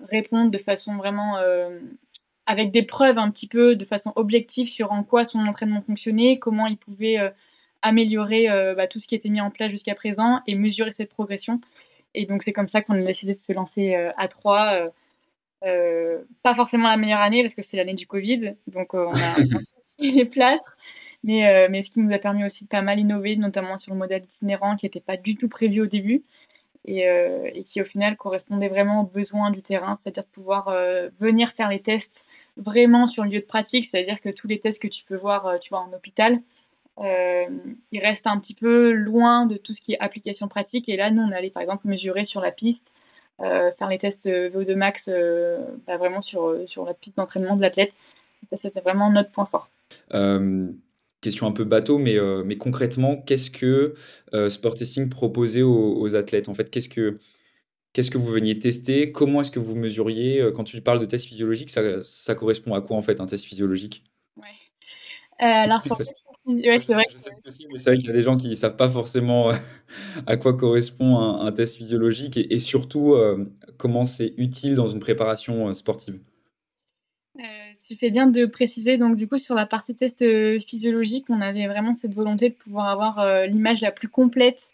répondre 0.00 0.50
de 0.50 0.56
façon 0.56 0.96
vraiment 0.96 1.36
avec 2.46 2.70
des 2.70 2.82
preuves 2.82 3.18
un 3.18 3.30
petit 3.30 3.46
peu 3.46 3.76
de 3.76 3.84
façon 3.84 4.12
objective 4.16 4.68
sur 4.68 4.90
en 4.90 5.04
quoi 5.04 5.26
son 5.26 5.40
entraînement 5.40 5.82
fonctionnait, 5.82 6.38
comment 6.38 6.66
il 6.66 6.78
pouvait 6.78 7.18
améliorer 7.82 8.50
euh, 8.50 8.74
bah, 8.74 8.86
tout 8.86 9.00
ce 9.00 9.06
qui 9.06 9.14
était 9.14 9.28
mis 9.28 9.40
en 9.40 9.50
place 9.50 9.70
jusqu'à 9.70 9.94
présent 9.94 10.40
et 10.46 10.54
mesurer 10.54 10.92
cette 10.96 11.10
progression. 11.10 11.60
Et 12.14 12.26
donc 12.26 12.42
c'est 12.42 12.52
comme 12.52 12.68
ça 12.68 12.82
qu'on 12.82 12.94
a 12.94 13.02
décidé 13.02 13.34
de 13.34 13.40
se 13.40 13.52
lancer 13.52 13.94
euh, 13.94 14.10
à 14.16 14.28
trois. 14.28 14.90
Euh, 15.64 16.22
pas 16.42 16.54
forcément 16.54 16.88
la 16.88 16.96
meilleure 16.96 17.20
année 17.20 17.42
parce 17.42 17.54
que 17.54 17.62
c'est 17.62 17.76
l'année 17.76 17.94
du 17.94 18.06
Covid, 18.06 18.54
donc 18.66 18.94
on 18.94 19.10
a 19.10 19.34
les 19.98 20.24
plâtres. 20.24 20.76
Mais, 21.24 21.68
mais 21.68 21.82
ce 21.82 21.90
qui 21.90 21.98
nous 21.98 22.14
a 22.14 22.18
permis 22.18 22.44
aussi 22.44 22.62
de 22.62 22.68
pas 22.68 22.80
mal 22.80 23.00
innover, 23.00 23.34
notamment 23.34 23.76
sur 23.76 23.92
le 23.92 23.98
modèle 23.98 24.22
itinérant 24.22 24.76
qui 24.76 24.86
n'était 24.86 25.00
pas 25.00 25.16
du 25.16 25.34
tout 25.34 25.48
prévu 25.48 25.80
au 25.80 25.86
début 25.86 26.22
et, 26.84 27.00
et, 27.00 27.64
qui 27.64 27.82
au 27.82 27.84
final 27.84 28.16
correspondait 28.16 28.68
vraiment 28.68 29.00
aux 29.00 29.06
besoins 29.06 29.50
du 29.50 29.60
terrain, 29.60 29.98
c'est-à-dire 30.00 30.22
de 30.22 30.28
pouvoir 30.28 30.72
venir 31.18 31.50
faire 31.54 31.70
les 31.70 31.80
tests 31.80 32.24
vraiment 32.56 33.06
sur 33.06 33.24
le 33.24 33.30
lieu 33.30 33.40
de 33.40 33.44
pratique, 33.46 33.86
c'est-à-dire 33.86 34.20
que 34.20 34.28
tous 34.28 34.46
les 34.46 34.60
tests 34.60 34.80
que 34.80 34.86
tu 34.86 35.02
peux 35.02 35.16
voir 35.16 35.58
tu 35.60 35.70
vois, 35.70 35.80
en 35.80 35.92
hôpital, 35.92 36.40
il 37.00 38.00
reste 38.00 38.26
un 38.26 38.38
petit 38.38 38.54
peu 38.54 38.92
loin 38.92 39.46
de 39.46 39.56
tout 39.56 39.74
ce 39.74 39.80
qui 39.80 39.92
est 39.92 40.00
application 40.00 40.48
pratique. 40.48 40.88
Et 40.88 40.96
là, 40.96 41.10
nous, 41.10 41.22
on 41.22 41.32
allait 41.32 41.50
par 41.50 41.62
exemple 41.62 41.86
mesurer 41.86 42.24
sur 42.24 42.40
la 42.40 42.50
piste, 42.50 42.92
euh, 43.40 43.70
faire 43.72 43.88
les 43.88 43.98
tests 43.98 44.26
VO2 44.26 44.74
max 44.74 45.08
euh, 45.08 45.58
bah, 45.86 45.96
vraiment 45.96 46.22
sur, 46.22 46.56
sur 46.66 46.84
la 46.84 46.94
piste 46.94 47.16
d'entraînement 47.16 47.56
de 47.56 47.62
l'athlète. 47.62 47.92
Ça, 48.50 48.56
c'était 48.56 48.80
vraiment 48.80 49.10
notre 49.10 49.30
point 49.30 49.46
fort. 49.46 49.68
question 51.20 51.46
un 51.46 51.52
peu 51.52 51.64
bateau, 51.64 51.98
mais, 51.98 52.16
mais 52.44 52.56
concrètement, 52.56 53.16
qu'est-ce 53.16 53.50
que 53.50 53.94
Sport 54.48 54.74
Testing 54.74 55.08
proposait 55.08 55.62
aux, 55.62 56.14
athlètes? 56.14 56.48
En 56.48 56.54
fait, 56.54 56.70
qu'est-ce 56.70 56.88
que, 56.88 57.18
qu'est-ce 57.92 58.10
que 58.10 58.18
vous 58.18 58.30
veniez 58.30 58.58
tester? 58.58 59.12
Comment 59.12 59.42
est-ce 59.42 59.50
que 59.50 59.58
vous 59.58 59.74
mesuriez? 59.74 60.50
Quand 60.54 60.64
tu 60.64 60.80
parles 60.80 61.00
de 61.00 61.06
test 61.06 61.26
physiologique, 61.26 61.70
ça, 61.70 62.04
ça 62.04 62.34
correspond 62.34 62.74
à 62.74 62.80
quoi 62.80 62.96
en 62.96 63.02
fait 63.02 63.20
un 63.20 63.26
test 63.26 63.44
physiologique? 63.44 64.04
Ouais. 64.36 64.44
alors, 65.40 65.82
sur 65.82 65.98
c'est 66.48 66.92
vrai. 66.92 67.04
Je 67.10 67.18
sais 67.18 67.32
ce 67.32 67.40
que 67.40 67.50
c'est, 67.50 67.64
mais 67.70 67.78
c'est 67.78 67.90
vrai 67.90 67.98
qu'il 67.98 68.08
y 68.08 68.10
a 68.10 68.14
des 68.14 68.22
gens 68.22 68.36
qui 68.36 68.48
ne 68.48 68.54
savent 68.54 68.76
pas 68.76 68.88
forcément 68.88 69.50
euh, 69.50 69.54
à 70.26 70.36
quoi 70.36 70.56
correspond 70.56 71.18
un, 71.18 71.52
test 71.52 71.76
physiologique 71.76 72.36
et, 72.36 72.58
surtout 72.58 73.14
euh, 73.14 73.44
comment 73.76 74.04
c'est 74.04 74.34
utile 74.36 74.74
dans 74.74 74.88
une 74.88 75.00
préparation 75.00 75.68
euh, 75.68 75.74
sportive. 75.74 76.18
tu 77.86 77.96
fais 77.96 78.10
bien 78.10 78.26
de 78.26 78.46
préciser. 78.46 78.96
Donc, 78.96 79.16
du 79.16 79.28
coup, 79.28 79.38
sur 79.38 79.54
la 79.54 79.66
partie 79.66 79.94
test 79.94 80.24
physiologique, 80.66 81.26
on 81.28 81.40
avait 81.40 81.66
vraiment 81.66 81.94
cette 82.00 82.14
volonté 82.14 82.50
de 82.50 82.54
pouvoir 82.54 82.88
avoir 82.88 83.46
l'image 83.46 83.80
la 83.80 83.92
plus 83.92 84.08
complète 84.08 84.70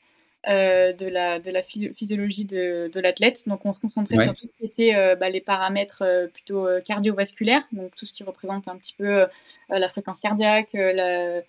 de, 0.47 1.09
la, 1.09 1.39
de 1.39 1.51
la 1.51 1.63
physiologie 1.63 2.45
de, 2.45 2.91
de 2.93 3.01
l'athlète. 3.01 3.43
Donc, 3.47 3.65
on 3.67 3.73
se 3.73 3.81
concentrait 3.81 4.21
sur 4.21 4.35
tout 4.35 4.47
ce 4.47 4.53
qui 4.53 4.65
était 4.65 5.17
bah, 5.17 5.31
les 5.31 5.41
paramètres 5.41 6.05
plutôt 6.33 6.67
cardiovasculaires, 6.85 7.65
donc 7.73 7.95
tout 7.97 8.07
ce 8.07 8.15
qui 8.15 8.25
représente 8.25 8.67
un 8.69 8.77
petit 8.77 8.95
peu 8.97 9.27
la 9.69 9.89
fréquence 9.89 10.21
cardiaque, 10.21 10.71
la, 10.73 11.43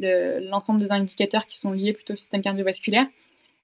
l'ensemble 0.00 0.80
des 0.80 0.90
indicateurs 0.90 1.46
qui 1.46 1.58
sont 1.58 1.72
liés 1.72 1.92
plutôt 1.92 2.14
au 2.14 2.16
système 2.16 2.42
cardiovasculaire, 2.42 3.06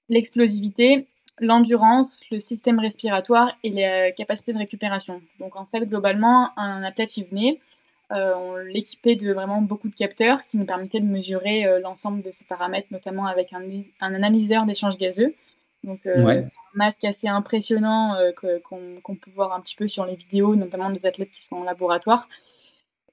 l'explosivité, 0.09 1.07
l'endurance, 1.39 2.21
le 2.31 2.39
système 2.39 2.79
respiratoire 2.79 3.57
et 3.63 3.69
les 3.69 4.13
capacités 4.15 4.53
de 4.53 4.57
récupération. 4.57 5.21
Donc 5.39 5.55
en 5.55 5.65
fait, 5.65 5.85
globalement, 5.85 6.49
un 6.57 6.83
athlète, 6.83 7.17
il 7.17 7.25
venait, 7.25 7.59
euh, 8.11 8.33
on 8.35 8.57
l'équipait 8.57 9.15
de 9.15 9.33
vraiment 9.33 9.61
beaucoup 9.61 9.89
de 9.89 9.95
capteurs 9.95 10.45
qui 10.45 10.57
nous 10.57 10.65
permettaient 10.65 10.99
de 10.99 11.05
mesurer 11.05 11.65
euh, 11.65 11.79
l'ensemble 11.79 12.21
de 12.21 12.31
ces 12.31 12.45
paramètres, 12.45 12.87
notamment 12.91 13.25
avec 13.25 13.51
un, 13.51 13.63
analyseur 13.99 14.65
d'échange 14.65 14.97
gazeux. 14.97 15.33
Donc 15.83 16.05
euh, 16.05 16.43
un 16.43 16.43
masque 16.73 17.03
assez 17.03 17.27
impressionnant 17.27 18.15
qu'on 18.41 19.15
peut 19.15 19.31
voir 19.35 19.53
un 19.53 19.61
petit 19.61 19.75
peu 19.75 19.87
sur 19.87 20.05
les 20.05 20.15
vidéos, 20.15 20.55
notamment 20.55 20.89
des 20.89 21.05
athlètes 21.05 21.31
qui 21.31 21.43
sont 21.43 21.57
en 21.57 21.63
laboratoire. 21.63 22.27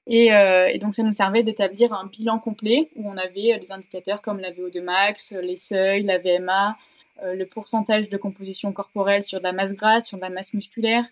Euh, 0.09 0.67
et, 0.67 0.79
donc, 0.79 0.95
ça 0.95 1.03
nous 1.03 1.13
servait 1.13 1.43
d'établir 1.43 1.93
un 1.93 2.05
bilan 2.05 2.39
complet 2.39 2.89
où 2.95 3.09
on 3.09 3.17
avait 3.17 3.53
euh, 3.53 3.57
des 3.57 3.71
indicateurs 3.71 4.21
comme 4.21 4.39
la 4.39 4.51
VO2 4.51 4.81
max, 4.81 5.31
euh, 5.31 5.41
les 5.41 5.57
seuils, 5.57 6.03
la 6.03 6.17
VMA, 6.17 6.77
le 7.21 7.45
pourcentage 7.45 8.09
de 8.09 8.17
composition 8.17 8.73
corporelle 8.73 9.23
sur 9.23 9.37
de 9.37 9.43
la 9.43 9.53
masse 9.53 9.71
grasse, 9.71 10.07
sur 10.07 10.17
de 10.17 10.23
la 10.23 10.31
masse 10.31 10.53
musculaire. 10.53 11.05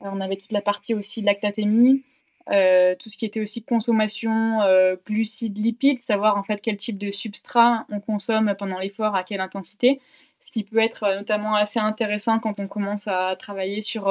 on 0.00 0.20
avait 0.20 0.36
toute 0.36 0.50
la 0.52 0.60
partie 0.60 0.94
aussi 0.94 1.22
lactatémie, 1.22 2.02
tout 2.48 3.08
ce 3.08 3.16
qui 3.16 3.24
était 3.24 3.40
aussi 3.40 3.62
consommation 3.62 4.58
glucides, 5.06 5.56
lipides, 5.56 6.00
savoir 6.00 6.36
en 6.36 6.42
fait 6.42 6.60
quel 6.60 6.76
type 6.76 6.98
de 6.98 7.12
substrat 7.12 7.86
on 7.88 8.00
consomme 8.00 8.54
pendant 8.58 8.80
l'effort, 8.80 9.14
à 9.14 9.22
quelle 9.22 9.40
intensité 9.40 10.00
ce 10.44 10.50
qui 10.50 10.64
peut 10.64 10.78
être 10.78 11.14
notamment 11.14 11.54
assez 11.54 11.78
intéressant 11.78 12.38
quand 12.38 12.60
on 12.60 12.68
commence 12.68 13.06
à 13.06 13.34
travailler 13.36 13.80
sur 13.82 14.10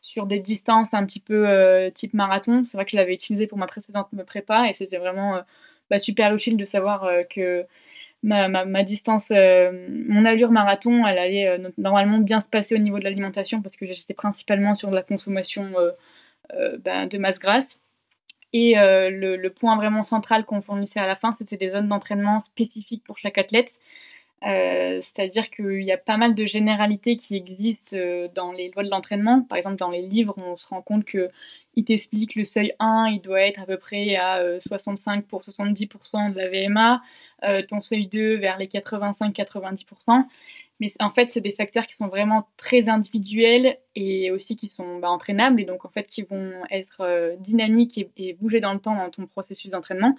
sur 0.00 0.26
des 0.26 0.38
distances 0.38 0.88
un 0.92 1.04
petit 1.04 1.20
peu 1.20 1.48
euh, 1.48 1.90
type 1.90 2.14
marathon. 2.14 2.64
C'est 2.64 2.76
vrai 2.76 2.84
que 2.84 2.92
je 2.92 2.96
l'avais 2.96 3.14
utilisé 3.14 3.46
pour 3.46 3.58
ma 3.58 3.66
précédente 3.66 4.08
prépa 4.26 4.68
et 4.68 4.74
c'était 4.74 4.98
vraiment 4.98 5.36
euh, 5.36 5.40
bah, 5.90 5.98
super 5.98 6.34
utile 6.34 6.56
de 6.56 6.64
savoir 6.64 7.04
euh, 7.04 7.22
que 7.24 7.66
ma, 8.22 8.82
distance, 8.82 9.30
mon 9.30 10.24
allure 10.24 10.50
marathon, 10.50 11.06
elle 11.06 11.18
allait 11.18 11.58
normalement 11.78 12.18
bien 12.18 12.40
se 12.40 12.48
passer 12.48 12.74
au 12.74 12.78
niveau 12.78 12.98
de 12.98 13.04
l'alimentation 13.04 13.62
parce 13.62 13.76
que 13.76 13.86
j'étais 13.86 14.14
principalement 14.14 14.74
sur 14.74 14.90
la 14.90 15.02
consommation 15.02 15.72
bah, 16.80 17.06
de 17.06 17.18
masse 17.18 17.38
grasse. 17.38 17.78
Et 18.52 18.74
le, 18.74 19.48
point 19.50 19.76
vraiment 19.76 20.02
central 20.02 20.44
qu'on 20.44 20.62
fournissait 20.62 20.98
à 20.98 21.06
la 21.06 21.14
fin, 21.14 21.32
c'était 21.32 21.56
des 21.56 21.70
zones 21.70 21.86
d'entraînement 21.86 22.40
spécifiques 22.40 23.04
pour 23.04 23.18
chaque 23.18 23.38
athlète. 23.38 23.78
Euh, 24.46 25.00
c'est-à-dire 25.02 25.50
qu'il 25.50 25.82
y 25.82 25.90
a 25.90 25.96
pas 25.96 26.16
mal 26.16 26.34
de 26.34 26.46
généralités 26.46 27.16
qui 27.16 27.34
existent 27.34 27.96
euh, 27.96 28.28
dans 28.34 28.52
les 28.52 28.70
lois 28.70 28.84
de 28.84 28.90
l'entraînement. 28.90 29.42
Par 29.42 29.58
exemple, 29.58 29.76
dans 29.76 29.90
les 29.90 30.02
livres, 30.02 30.34
on 30.36 30.56
se 30.56 30.68
rend 30.68 30.80
compte 30.80 31.04
qu'il 31.04 31.84
t'explique 31.84 32.36
le 32.36 32.44
seuil 32.44 32.72
1, 32.78 33.08
il 33.08 33.20
doit 33.20 33.40
être 33.40 33.60
à 33.60 33.66
peu 33.66 33.78
près 33.78 34.14
à 34.14 34.40
65 34.60 35.18
euh, 35.18 35.22
pour 35.28 35.42
70% 35.42 36.32
de 36.32 36.38
la 36.38 36.48
VMA, 36.48 37.02
ton 37.68 37.80
seuil 37.80 38.06
2 38.06 38.36
vers 38.36 38.58
les 38.58 38.66
85-90%. 38.66 40.24
Mais 40.80 40.86
en 41.00 41.10
fait, 41.10 41.32
c'est 41.32 41.40
des 41.40 41.50
facteurs 41.50 41.88
qui 41.88 41.96
sont 41.96 42.06
vraiment 42.06 42.46
très 42.56 42.88
individuels 42.88 43.78
et 43.96 44.30
aussi 44.30 44.54
qui 44.54 44.68
sont 44.68 45.00
bah, 45.00 45.10
entraînables 45.10 45.60
et 45.60 45.64
donc 45.64 45.84
en 45.84 45.88
fait 45.88 46.06
qui 46.06 46.22
vont 46.22 46.52
être 46.70 47.34
dynamiques 47.40 47.98
et, 48.16 48.34
bouger 48.34 48.60
dans 48.60 48.72
le 48.72 48.78
temps 48.78 48.94
dans 48.94 49.10
ton 49.10 49.26
processus 49.26 49.72
d'entraînement. 49.72 50.14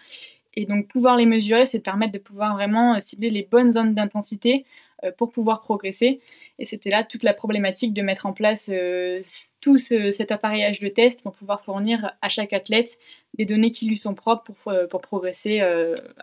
Et 0.59 0.65
donc 0.65 0.89
pouvoir 0.89 1.15
les 1.15 1.25
mesurer, 1.25 1.65
c'est 1.65 1.79
permettre 1.79 2.11
de 2.11 2.17
pouvoir 2.17 2.53
vraiment 2.53 2.95
euh, 2.95 2.99
cibler 2.99 3.29
les 3.29 3.47
bonnes 3.49 3.71
zones 3.71 3.95
d'intensité 3.95 4.65
euh, 5.05 5.11
pour 5.17 5.31
pouvoir 5.31 5.61
progresser. 5.61 6.19
Et 6.59 6.65
c'était 6.65 6.89
là 6.89 7.05
toute 7.05 7.23
la 7.23 7.33
problématique 7.33 7.93
de 7.93 8.01
mettre 8.01 8.25
en 8.25 8.33
place 8.33 8.69
euh, 8.69 9.21
tout 9.61 9.77
cet 9.77 10.33
appareillage 10.33 10.81
de 10.81 10.89
test 10.89 11.21
pour 11.21 11.31
pouvoir 11.31 11.63
fournir 11.63 12.11
à 12.21 12.27
chaque 12.27 12.51
athlète 12.51 12.97
des 13.37 13.45
données 13.45 13.71
qui 13.71 13.87
lui 13.87 13.97
sont 13.97 14.15
propres 14.15 14.51
pour, 14.51 14.73
pour 14.89 15.01
progresser 15.01 15.61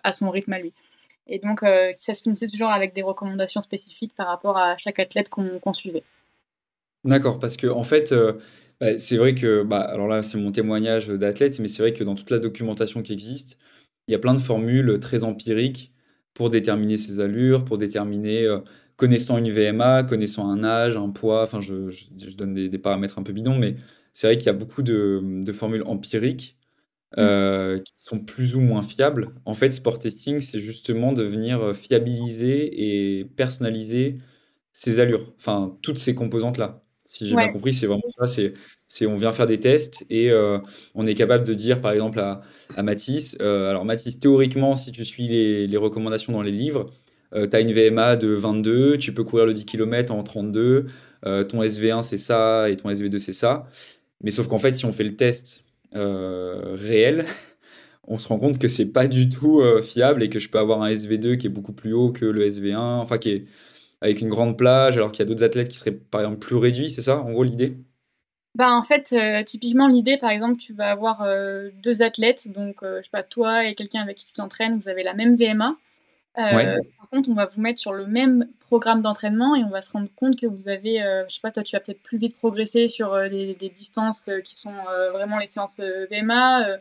à 0.02 0.12
son 0.12 0.30
rythme 0.30 0.54
à 0.54 0.58
lui. 0.58 0.72
Et 1.26 1.38
donc 1.38 1.60
ça 1.60 2.14
se 2.14 2.22
finissait 2.22 2.46
toujours 2.46 2.70
avec 2.70 2.94
des 2.94 3.02
recommandations 3.02 3.60
spécifiques 3.60 4.14
par 4.16 4.26
rapport 4.26 4.56
à 4.56 4.78
chaque 4.78 4.98
athlète 4.98 5.28
qu'on 5.28 5.74
suivait. 5.74 6.02
D'accord, 7.04 7.38
parce 7.38 7.58
que 7.58 7.66
en 7.66 7.82
fait, 7.82 8.14
bah, 8.80 8.98
c'est 8.98 9.18
vrai 9.18 9.34
que, 9.34 9.62
bah, 9.62 9.82
alors 9.82 10.08
là 10.08 10.22
c'est 10.22 10.38
mon 10.38 10.50
témoignage 10.50 11.08
d'athlète, 11.08 11.60
mais 11.60 11.68
c'est 11.68 11.82
vrai 11.82 11.92
que 11.92 12.04
dans 12.04 12.14
toute 12.14 12.30
la 12.30 12.38
documentation 12.38 13.02
qui 13.02 13.12
existe, 13.12 13.58
il 14.08 14.12
y 14.12 14.14
a 14.14 14.18
plein 14.18 14.34
de 14.34 14.38
formules 14.38 14.98
très 15.00 15.22
empiriques 15.22 15.92
pour 16.34 16.50
déterminer 16.50 16.98
ses 16.98 17.20
allures, 17.20 17.64
pour 17.64 17.78
déterminer, 17.78 18.44
euh, 18.44 18.60
connaissant 18.96 19.38
une 19.38 19.50
VMA, 19.50 20.04
connaissant 20.04 20.50
un 20.50 20.64
âge, 20.64 20.96
un 20.96 21.10
poids, 21.10 21.42
enfin 21.42 21.60
je, 21.60 21.90
donne 22.36 22.54
des, 22.54 22.78
paramètres 22.78 23.18
un 23.18 23.22
peu 23.22 23.32
bidons, 23.32 23.58
mais 23.58 23.76
c'est 24.12 24.26
vrai 24.26 24.38
qu'il 24.38 24.46
y 24.46 24.50
a 24.50 24.54
beaucoup 24.54 24.82
de, 24.82 25.52
formules 25.52 25.82
empiriques 25.86 26.56
mmh. 27.16 27.20
euh, 27.20 27.78
qui 27.78 27.92
sont 27.98 28.20
plus 28.20 28.54
ou 28.54 28.60
moins 28.60 28.82
fiables. 28.82 29.30
En 29.44 29.54
fait, 29.54 29.70
sport 29.70 29.98
testing, 29.98 30.40
c'est 30.40 30.60
justement 30.60 31.12
de 31.12 31.24
venir 31.24 31.60
euh, 31.62 31.74
fiabiliser 31.74 33.20
et 33.20 33.24
personnaliser 33.24 34.18
ces 34.72 35.00
allures, 35.00 35.32
enfin 35.38 35.78
toutes 35.82 35.98
ces 35.98 36.14
composantes-là. 36.14 36.85
Si 37.06 37.26
j'ai 37.26 37.36
bien 37.36 37.48
compris, 37.52 37.72
c'est 37.72 37.86
vraiment 37.86 38.02
ça, 38.08 38.26
c'est 38.26 38.54
c'est 38.88 39.06
on 39.06 39.16
vient 39.16 39.32
faire 39.32 39.46
des 39.46 39.60
tests 39.60 40.04
et 40.10 40.30
euh, 40.32 40.58
on 40.94 41.06
est 41.06 41.14
capable 41.14 41.44
de 41.44 41.54
dire, 41.54 41.80
par 41.80 41.92
exemple, 41.92 42.18
à 42.18 42.42
à 42.76 42.82
Mathis, 42.82 43.36
euh, 43.40 43.70
alors 43.70 43.84
Mathis, 43.84 44.18
théoriquement, 44.18 44.74
si 44.74 44.90
tu 44.90 45.04
suis 45.04 45.28
les 45.28 45.66
les 45.68 45.76
recommandations 45.76 46.32
dans 46.32 46.42
les 46.42 46.50
livres, 46.50 46.86
euh, 47.32 47.46
tu 47.46 47.56
as 47.56 47.60
une 47.60 47.72
VMA 47.72 48.16
de 48.16 48.28
22, 48.28 48.98
tu 48.98 49.14
peux 49.14 49.22
courir 49.22 49.46
le 49.46 49.52
10 49.52 49.64
km 49.66 50.12
en 50.12 50.22
32, 50.24 50.86
ton 51.22 51.62
SV1 51.62 52.02
c'est 52.02 52.18
ça 52.18 52.68
et 52.70 52.76
ton 52.76 52.90
SV2 52.90 53.18
c'est 53.18 53.32
ça. 53.32 53.66
Mais 54.22 54.30
sauf 54.32 54.48
qu'en 54.48 54.58
fait, 54.58 54.72
si 54.74 54.84
on 54.84 54.92
fait 54.92 55.04
le 55.04 55.16
test, 55.16 55.62
réel, 55.92 57.24
on 58.08 58.18
se 58.18 58.28
rend 58.28 58.38
compte 58.38 58.58
que 58.58 58.68
c'est 58.68 58.86
pas 58.86 59.06
du 59.06 59.28
tout, 59.28 59.62
fiable 59.82 60.22
et 60.24 60.28
que 60.28 60.40
je 60.40 60.50
peux 60.50 60.58
avoir 60.58 60.82
un 60.82 60.90
SV2 60.90 61.36
qui 61.36 61.46
est 61.46 61.50
beaucoup 61.50 61.72
plus 61.72 61.92
haut 61.92 62.10
que 62.10 62.24
le 62.24 62.48
SV1, 62.48 62.76
enfin 62.78 63.18
qui 63.18 63.30
est 63.30 63.44
avec 64.00 64.20
une 64.20 64.28
grande 64.28 64.58
plage, 64.58 64.96
alors 64.96 65.12
qu'il 65.12 65.20
y 65.20 65.22
a 65.22 65.26
d'autres 65.26 65.44
athlètes 65.44 65.68
qui 65.68 65.76
seraient 65.76 65.92
par 65.92 66.20
exemple 66.20 66.38
plus 66.38 66.56
réduits, 66.56 66.90
c'est 66.90 67.02
ça 67.02 67.18
en 67.18 67.32
gros 67.32 67.44
l'idée? 67.44 67.78
Bah, 68.56 68.70
en 68.72 68.82
fait, 68.82 69.12
euh, 69.12 69.42
typiquement, 69.44 69.86
l'idée, 69.86 70.16
par 70.16 70.30
exemple, 70.30 70.56
tu 70.58 70.72
vas 70.72 70.90
avoir 70.90 71.20
euh, 71.22 71.68
deux 71.82 72.00
athlètes, 72.00 72.50
donc 72.50 72.82
euh, 72.82 73.00
je 73.00 73.04
sais 73.04 73.10
pas, 73.10 73.22
toi 73.22 73.66
et 73.66 73.74
quelqu'un 73.74 74.00
avec 74.00 74.16
qui 74.16 74.24
tu 74.24 74.32
t'entraînes, 74.32 74.78
vous 74.78 74.88
avez 74.88 75.02
la 75.02 75.12
même 75.12 75.36
VMA. 75.36 75.76
Par 76.34 77.10
contre, 77.10 77.28
on 77.28 77.34
va 77.34 77.44
vous 77.46 77.60
mettre 77.60 77.80
sur 77.80 77.92
le 77.92 78.06
même 78.06 78.48
programme 78.60 79.02
d'entraînement 79.02 79.54
et 79.56 79.64
on 79.64 79.68
va 79.68 79.82
se 79.82 79.90
rendre 79.90 80.08
compte 80.16 80.40
que 80.40 80.46
vous 80.46 80.68
avez, 80.68 81.00
je 81.28 81.34
sais 81.34 81.40
pas, 81.42 81.50
toi, 81.50 81.62
tu 81.62 81.76
vas 81.76 81.80
peut-être 81.80 82.02
plus 82.02 82.18
vite 82.18 82.36
progresser 82.36 82.88
sur 82.88 83.14
des, 83.28 83.54
des, 83.54 83.68
distances 83.68 84.28
qui 84.44 84.56
sont 84.56 84.74
vraiment 85.12 85.38
les 85.38 85.48
séances 85.48 85.80
VMA. 85.80 86.78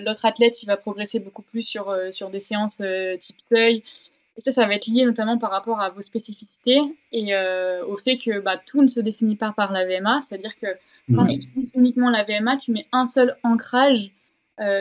L'autre 0.00 0.24
athlète, 0.24 0.62
il 0.62 0.66
va 0.66 0.76
progresser 0.76 1.20
beaucoup 1.20 1.42
plus 1.42 1.62
sur, 1.62 1.96
sur 2.12 2.30
des 2.30 2.40
séances 2.40 2.82
type 3.20 3.36
seuil. 3.48 3.84
Et 4.38 4.40
ça, 4.40 4.52
ça 4.52 4.66
va 4.66 4.74
être 4.74 4.86
lié 4.86 5.04
notamment 5.04 5.36
par 5.36 5.50
rapport 5.50 5.80
à 5.80 5.90
vos 5.90 6.00
spécificités 6.00 6.78
et 7.12 7.34
euh, 7.34 7.84
au 7.84 7.96
fait 7.96 8.16
que 8.16 8.40
bah, 8.40 8.56
tout 8.56 8.82
ne 8.82 8.88
se 8.88 9.00
définit 9.00 9.36
pas 9.36 9.52
par 9.52 9.72
la 9.72 9.84
VMA. 9.84 10.20
C'est-à-dire 10.22 10.56
que 10.56 10.68
quand 11.14 11.26
tu 11.26 11.34
utilises 11.34 11.72
uniquement 11.74 12.08
la 12.08 12.22
VMA, 12.22 12.56
tu 12.58 12.70
mets 12.70 12.86
un 12.92 13.04
seul 13.04 13.36
ancrage 13.42 14.10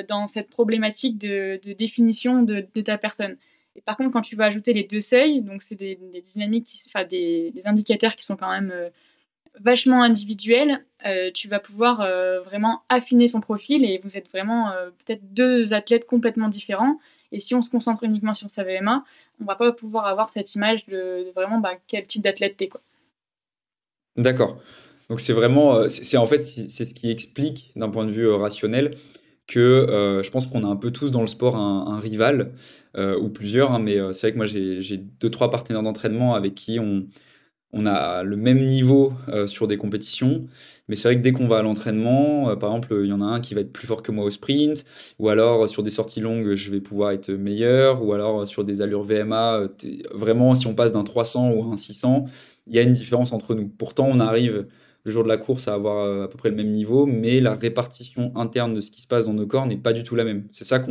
dans 0.09 0.27
cette 0.27 0.49
problématique 0.49 1.19
de, 1.19 1.59
définition 1.77 2.41
de, 2.41 2.61
ta 2.81 2.97
personne. 2.97 3.37
Et 3.75 3.81
par 3.81 3.95
contre, 3.95 4.11
quand 4.11 4.23
tu 4.23 4.35
vas 4.35 4.45
ajouter 4.45 4.73
les 4.73 4.83
deux 4.83 5.01
seuils, 5.01 5.41
donc 5.41 5.61
c'est 5.61 5.75
des, 5.75 5.99
dynamiques, 6.25 6.83
enfin 6.87 7.05
des, 7.05 7.53
indicateurs 7.63 8.15
qui 8.15 8.25
sont 8.25 8.35
quand 8.35 8.49
même 8.49 8.73
vachement 9.59 10.03
individuels, 10.03 10.83
tu 11.33 11.47
vas 11.47 11.59
pouvoir 11.59 11.97
vraiment 12.43 12.81
affiner 12.89 13.29
ton 13.29 13.41
profil 13.41 13.85
et 13.85 13.99
vous 14.03 14.17
êtes 14.17 14.29
vraiment 14.29 14.71
peut-être 15.05 15.33
deux 15.33 15.73
athlètes 15.73 16.05
complètement 16.05 16.47
différents. 16.49 16.99
Et 17.31 17.39
si 17.39 17.55
on 17.55 17.61
se 17.61 17.69
concentre 17.69 18.03
uniquement 18.03 18.33
sur 18.33 18.49
sa 18.49 18.63
VMA, 18.63 19.03
on 19.41 19.45
va 19.45 19.55
pas 19.55 19.71
pouvoir 19.71 20.05
avoir 20.05 20.29
cette 20.29 20.55
image 20.55 20.85
de, 20.87 21.31
vraiment 21.35 21.59
bah, 21.59 21.73
quel 21.87 22.05
type 22.05 22.23
d'athlète 22.23 22.57
t'es. 22.57 22.69
D'accord. 24.15 24.59
Donc 25.09 25.19
c'est 25.19 25.33
vraiment, 25.33 25.75
euh, 25.75 25.87
c'est 25.87 26.17
en 26.17 26.25
fait, 26.25 26.41
c'est 26.41 26.85
ce 26.85 26.93
qui 26.93 27.09
explique 27.09 27.71
d'un 27.75 27.89
point 27.89 28.05
de 28.05 28.11
vue 28.11 28.27
euh, 28.27 28.35
rationnel 28.35 28.91
que 29.45 29.59
euh, 29.59 30.23
je 30.23 30.31
pense 30.31 30.47
qu'on 30.47 30.63
a 30.63 30.67
un 30.67 30.75
peu 30.75 30.91
tous 30.91 31.11
dans 31.11 31.21
le 31.21 31.27
sport 31.27 31.55
un, 31.55 31.99
rival 31.99 32.53
ou 33.21 33.29
plusieurs, 33.29 33.73
hein, 33.73 33.79
mais 33.79 33.95
c'est 34.11 34.21
vrai 34.21 34.31
que 34.31 34.37
moi 34.37 34.47
j'ai 34.47 34.97
deux 34.97 35.29
trois 35.29 35.51
partenaires 35.51 35.83
d'entraînement 35.83 36.33
avec 36.33 36.55
qui 36.55 36.79
on, 36.79 37.05
on 37.71 37.85
a 37.85 38.23
le 38.23 38.35
même 38.35 38.65
niveau 38.65 39.13
sur 39.45 39.67
des 39.67 39.77
compétitions, 39.77 40.47
mais 40.87 40.95
c'est 40.95 41.07
vrai 41.07 41.17
que 41.17 41.21
dès 41.21 41.31
qu'on 41.31 41.47
va 41.47 41.57
à 41.57 41.61
l'entraînement, 41.61 42.55
par 42.57 42.69
exemple, 42.69 42.97
il 43.03 43.09
y 43.09 43.13
en 43.13 43.21
a 43.21 43.25
un 43.25 43.39
qui 43.41 43.53
va 43.53 43.61
être 43.61 43.73
plus 43.73 43.87
fort 43.87 44.01
que 44.03 44.11
moi 44.11 44.25
au 44.25 44.31
sprint, 44.31 44.85
ou 45.19 45.29
alors 45.29 45.67
sur 45.67 45.83
des 45.83 45.89
sorties 45.89 46.21
longues, 46.21 46.55
je 46.55 46.71
vais 46.71 46.81
pouvoir 46.81 47.11
être 47.11 47.31
meilleur, 47.31 48.03
ou 48.03 48.13
alors 48.13 48.47
sur 48.47 48.63
des 48.63 48.81
allures 48.81 49.03
VMA, 49.03 49.67
vraiment 50.13 50.55
si 50.55 50.67
on 50.67 50.75
passe 50.75 50.91
d'un 50.91 51.03
300 51.03 51.51
ou 51.51 51.71
un 51.71 51.75
600, 51.77 52.25
il 52.67 52.75
y 52.75 52.79
a 52.79 52.81
une 52.81 52.93
différence 52.93 53.31
entre 53.31 53.55
nous. 53.55 53.67
Pourtant, 53.67 54.07
on 54.09 54.19
arrive 54.19 54.67
le 55.07 55.11
jour 55.11 55.23
de 55.23 55.29
la 55.29 55.37
course 55.37 55.69
à 55.69 55.73
avoir 55.73 56.03
euh, 56.03 56.25
à 56.25 56.27
peu 56.27 56.37
près 56.37 56.49
le 56.49 56.55
même 56.55 56.69
niveau, 56.71 57.05
mais 57.05 57.39
la 57.39 57.55
répartition 57.55 58.35
interne 58.35 58.73
de 58.73 58.81
ce 58.81 58.91
qui 58.91 59.01
se 59.01 59.07
passe 59.07 59.25
dans 59.25 59.33
nos 59.33 59.47
corps 59.47 59.65
n'est 59.65 59.77
pas 59.77 59.93
du 59.93 60.03
tout 60.03 60.15
la 60.15 60.25
même. 60.25 60.47
C'est 60.51 60.65
ça 60.65 60.85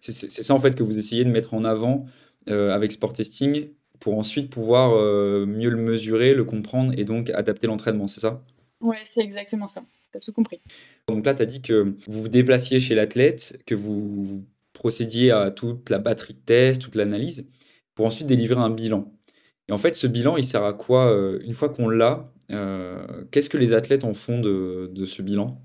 c'est, 0.00 0.12
ça 0.12 0.54
en 0.54 0.60
fait 0.60 0.74
que 0.74 0.82
vous 0.82 0.98
essayez 0.98 1.24
de 1.24 1.30
mettre 1.30 1.54
en 1.54 1.64
avant 1.64 2.04
euh, 2.50 2.70
avec 2.70 2.92
Sport 2.92 3.14
Testing 3.14 3.70
pour 3.98 4.18
ensuite 4.18 4.50
pouvoir 4.50 4.92
euh, 4.94 5.46
mieux 5.46 5.70
le 5.70 5.78
mesurer, 5.78 6.34
le 6.34 6.44
comprendre 6.44 6.92
et 6.98 7.04
donc 7.04 7.30
adapter 7.30 7.66
l'entraînement, 7.66 8.08
c'est 8.08 8.20
ça? 8.20 8.42
Ouais, 8.82 8.98
c'est 9.04 9.22
exactement 9.22 9.68
ça. 9.68 9.82
Tu 10.12 10.18
as 10.18 10.20
tout 10.20 10.32
compris. 10.32 10.60
Donc 11.08 11.24
là, 11.24 11.34
tu 11.34 11.42
as 11.42 11.46
dit 11.46 11.62
que 11.62 11.94
vous 12.06 12.22
vous 12.22 12.28
déplaciez 12.28 12.80
chez 12.80 12.94
l'athlète, 12.94 13.62
que 13.66 13.74
vous 13.74 14.44
procédiez 14.74 15.30
à 15.30 15.50
toute 15.50 15.88
la 15.88 15.98
batterie 15.98 16.34
de 16.34 16.40
tests, 16.40 16.82
toute 16.82 16.96
l'analyse, 16.96 17.46
pour 17.94 18.04
ensuite 18.06 18.26
délivrer 18.26 18.60
un 18.60 18.70
bilan. 18.70 19.10
Et 19.68 19.72
en 19.72 19.78
fait, 19.78 19.94
ce 19.96 20.06
bilan, 20.06 20.36
il 20.36 20.44
sert 20.44 20.64
à 20.64 20.74
quoi 20.74 21.10
Une 21.44 21.54
fois 21.54 21.68
qu'on 21.68 21.88
l'a, 21.88 22.32
euh, 22.52 23.24
qu'est-ce 23.30 23.50
que 23.50 23.58
les 23.58 23.72
athlètes 23.72 24.04
en 24.04 24.14
font 24.14 24.40
de, 24.40 25.04
ce 25.06 25.22
bilan? 25.22 25.60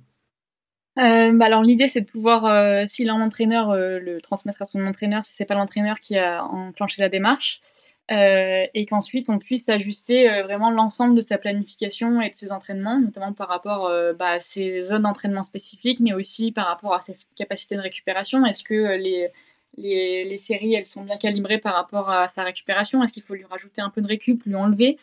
Euh, 0.98 1.32
bah 1.32 1.46
alors 1.46 1.62
l'idée 1.62 1.88
c'est 1.88 2.02
de 2.02 2.10
pouvoir, 2.10 2.46
euh, 2.46 2.86
s'il 2.88 3.10
a 3.10 3.14
un 3.14 3.22
entraîneur, 3.22 3.76
le 3.76 4.20
transmettre 4.20 4.64
à 4.64 4.66
son 4.66 4.84
entraîneur 4.88 5.24
si 5.26 5.34
c'est 5.34 5.46
pas 5.46 5.54
l'entraîneur 5.54 6.00
qui 6.00 6.18
a 6.18 6.44
enclenché 6.44 7.02
la 7.04 7.10
démarche, 7.10 7.62
et 8.10 8.86
qu'ensuite 8.90 9.30
on 9.30 9.38
puisse 9.38 9.68
ajuster 9.68 10.42
vraiment 10.44 10.72
l'ensemble 10.72 11.16
de 11.16 11.22
sa 11.22 11.38
planification 11.38 12.22
et 12.22 12.30
de 12.30 12.36
ses 12.36 12.52
entraînements, 12.52 13.00
notamment 13.00 13.34
par 13.34 13.50
rapport 13.50 13.92
bah, 14.18 14.30
à 14.30 14.40
ses 14.40 14.84
zones 14.84 15.02
d'entraînement 15.02 15.44
spécifiques, 15.44 16.00
mais 16.00 16.14
aussi 16.14 16.52
par 16.52 16.68
rapport 16.68 16.94
à 16.94 17.02
ses 17.02 17.18
capacités 17.36 17.76
de 17.76 17.82
récupération. 17.82 18.46
Est-ce 18.46 18.64
que 18.64 18.96
les, 18.96 19.30
les, 19.78 20.38
séries 20.40 20.74
elles 20.74 20.86
sont 20.86 21.04
bien 21.04 21.18
calibrées 21.18 21.58
par 21.58 21.76
rapport 21.76 22.10
à 22.10 22.30
sa 22.30 22.44
récupération? 22.44 23.04
Est-ce 23.04 23.14
qu'il 23.14 23.24
faut 23.24 23.36
lui 23.36 23.46
rajouter 23.46 23.82
un 23.82 23.90
peu 23.90 24.02
de 24.02 24.08
récup, 24.08 24.44
lui 24.46 24.56
enlever? 24.56 24.98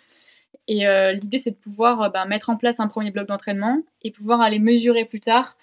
Et 0.68 0.86
euh, 0.86 1.12
l'idée, 1.12 1.40
c'est 1.42 1.50
de 1.50 1.56
pouvoir 1.56 2.02
euh, 2.02 2.08
bah, 2.08 2.24
mettre 2.24 2.50
en 2.50 2.56
place 2.56 2.80
un 2.80 2.88
premier 2.88 3.10
bloc 3.10 3.28
d'entraînement 3.28 3.82
et 4.02 4.10
pouvoir 4.10 4.40
aller 4.40 4.58
mesurer 4.58 5.04
plus 5.04 5.20
tard 5.20 5.56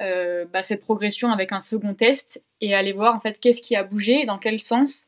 euh, 0.00 0.44
bah, 0.52 0.62
cette 0.62 0.80
progression 0.80 1.30
avec 1.30 1.52
un 1.52 1.60
second 1.60 1.94
test 1.94 2.42
et 2.60 2.74
aller 2.74 2.92
voir 2.92 3.14
en 3.14 3.20
fait 3.20 3.38
qu'est-ce 3.40 3.62
qui 3.62 3.76
a 3.76 3.84
bougé, 3.84 4.26
dans 4.26 4.38
quel 4.38 4.60
sens, 4.60 5.06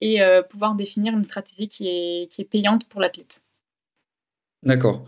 et 0.00 0.20
pouvoir 0.50 0.74
définir 0.74 1.14
une 1.14 1.24
stratégie 1.24 1.68
qui 1.68 1.88
est, 1.88 2.30
qui 2.30 2.42
est 2.42 2.44
payante 2.44 2.86
pour 2.88 3.00
l'athlète. 3.00 3.40
D'accord. 4.62 5.04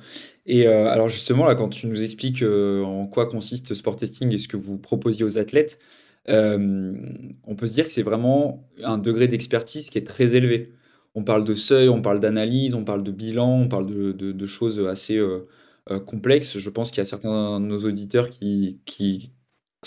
Et 0.46 0.66
alors 0.66 1.08
justement, 1.08 1.44
là, 1.44 1.54
quand 1.54 1.68
tu 1.68 1.86
nous 1.88 2.02
expliques 2.02 2.42
en 2.42 3.06
quoi 3.06 3.26
consiste 3.26 3.74
sport 3.74 3.96
testing 3.96 4.32
et 4.32 4.38
ce 4.38 4.48
que 4.48 4.56
vous 4.56 4.78
proposiez 4.78 5.24
aux 5.24 5.38
athlètes, 5.38 5.78
on 6.26 7.54
peut 7.56 7.66
se 7.66 7.72
dire 7.74 7.86
que 7.86 7.92
c'est 7.92 8.02
vraiment 8.02 8.66
un 8.82 8.98
degré 8.98 9.28
d'expertise 9.28 9.90
qui 9.90 9.98
est 9.98 10.06
très 10.06 10.34
élevé 10.34 10.72
on 11.18 11.24
parle 11.24 11.44
de 11.44 11.54
seuil, 11.54 11.88
on 11.88 12.00
parle 12.00 12.20
d'analyse, 12.20 12.74
on 12.74 12.84
parle 12.84 13.02
de 13.02 13.10
bilan, 13.10 13.62
on 13.62 13.68
parle 13.68 13.86
de, 13.86 14.46
choses 14.46 14.80
assez 14.86 15.16
euh, 15.16 15.48
euh, 15.90 15.98
complexes. 15.98 16.58
Je 16.58 16.70
pense 16.70 16.90
qu'il 16.90 16.98
y 16.98 17.02
a 17.02 17.04
certains 17.04 17.58
de 17.60 17.66
nos 17.66 17.84
auditeurs 17.84 18.28
qui 18.28 19.32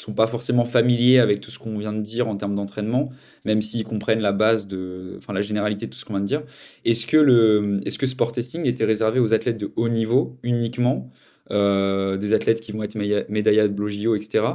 sont 0.02 0.14
pas 0.14 0.28
forcément 0.28 0.66
familiers 0.66 1.20
avec 1.20 1.42
tout 1.42 1.52
ce 1.52 1.60
qu'on 1.60 1.78
vient 1.78 1.94
de 1.94 2.02
dire 2.02 2.28
en 2.28 2.36
termes 2.36 2.56
d'entraînement, 2.56 3.10
même 3.46 3.62
s'ils 3.62 3.84
comprennent 3.84 4.22
la 4.22 4.32
base 4.32 4.68
de, 4.68 5.16
enfin 5.18 5.34
la 5.34 5.42
généralité 5.42 5.86
de 5.86 5.92
tout 5.92 6.00
ce 6.00 6.06
qu'on 6.06 6.14
vient 6.14 6.22
de 6.22 6.26
dire. 6.26 6.44
Est-ce 6.86 7.06
que 7.06 7.18
le, 7.18 7.80
sport 8.08 8.32
testing 8.32 8.66
était 8.66 8.86
réservé 8.86 9.20
aux 9.20 9.34
athlètes 9.34 9.58
de 9.58 9.72
haut 9.76 9.90
niveau 9.90 10.38
uniquement, 10.44 11.10
euh, 11.52 12.18
des 12.18 12.34
athlètes 12.34 12.62
qui 12.62 12.72
vont 12.72 12.84
être 12.84 12.96
médaillables 13.30 13.84
au 13.84 14.16
etc. 14.16 14.46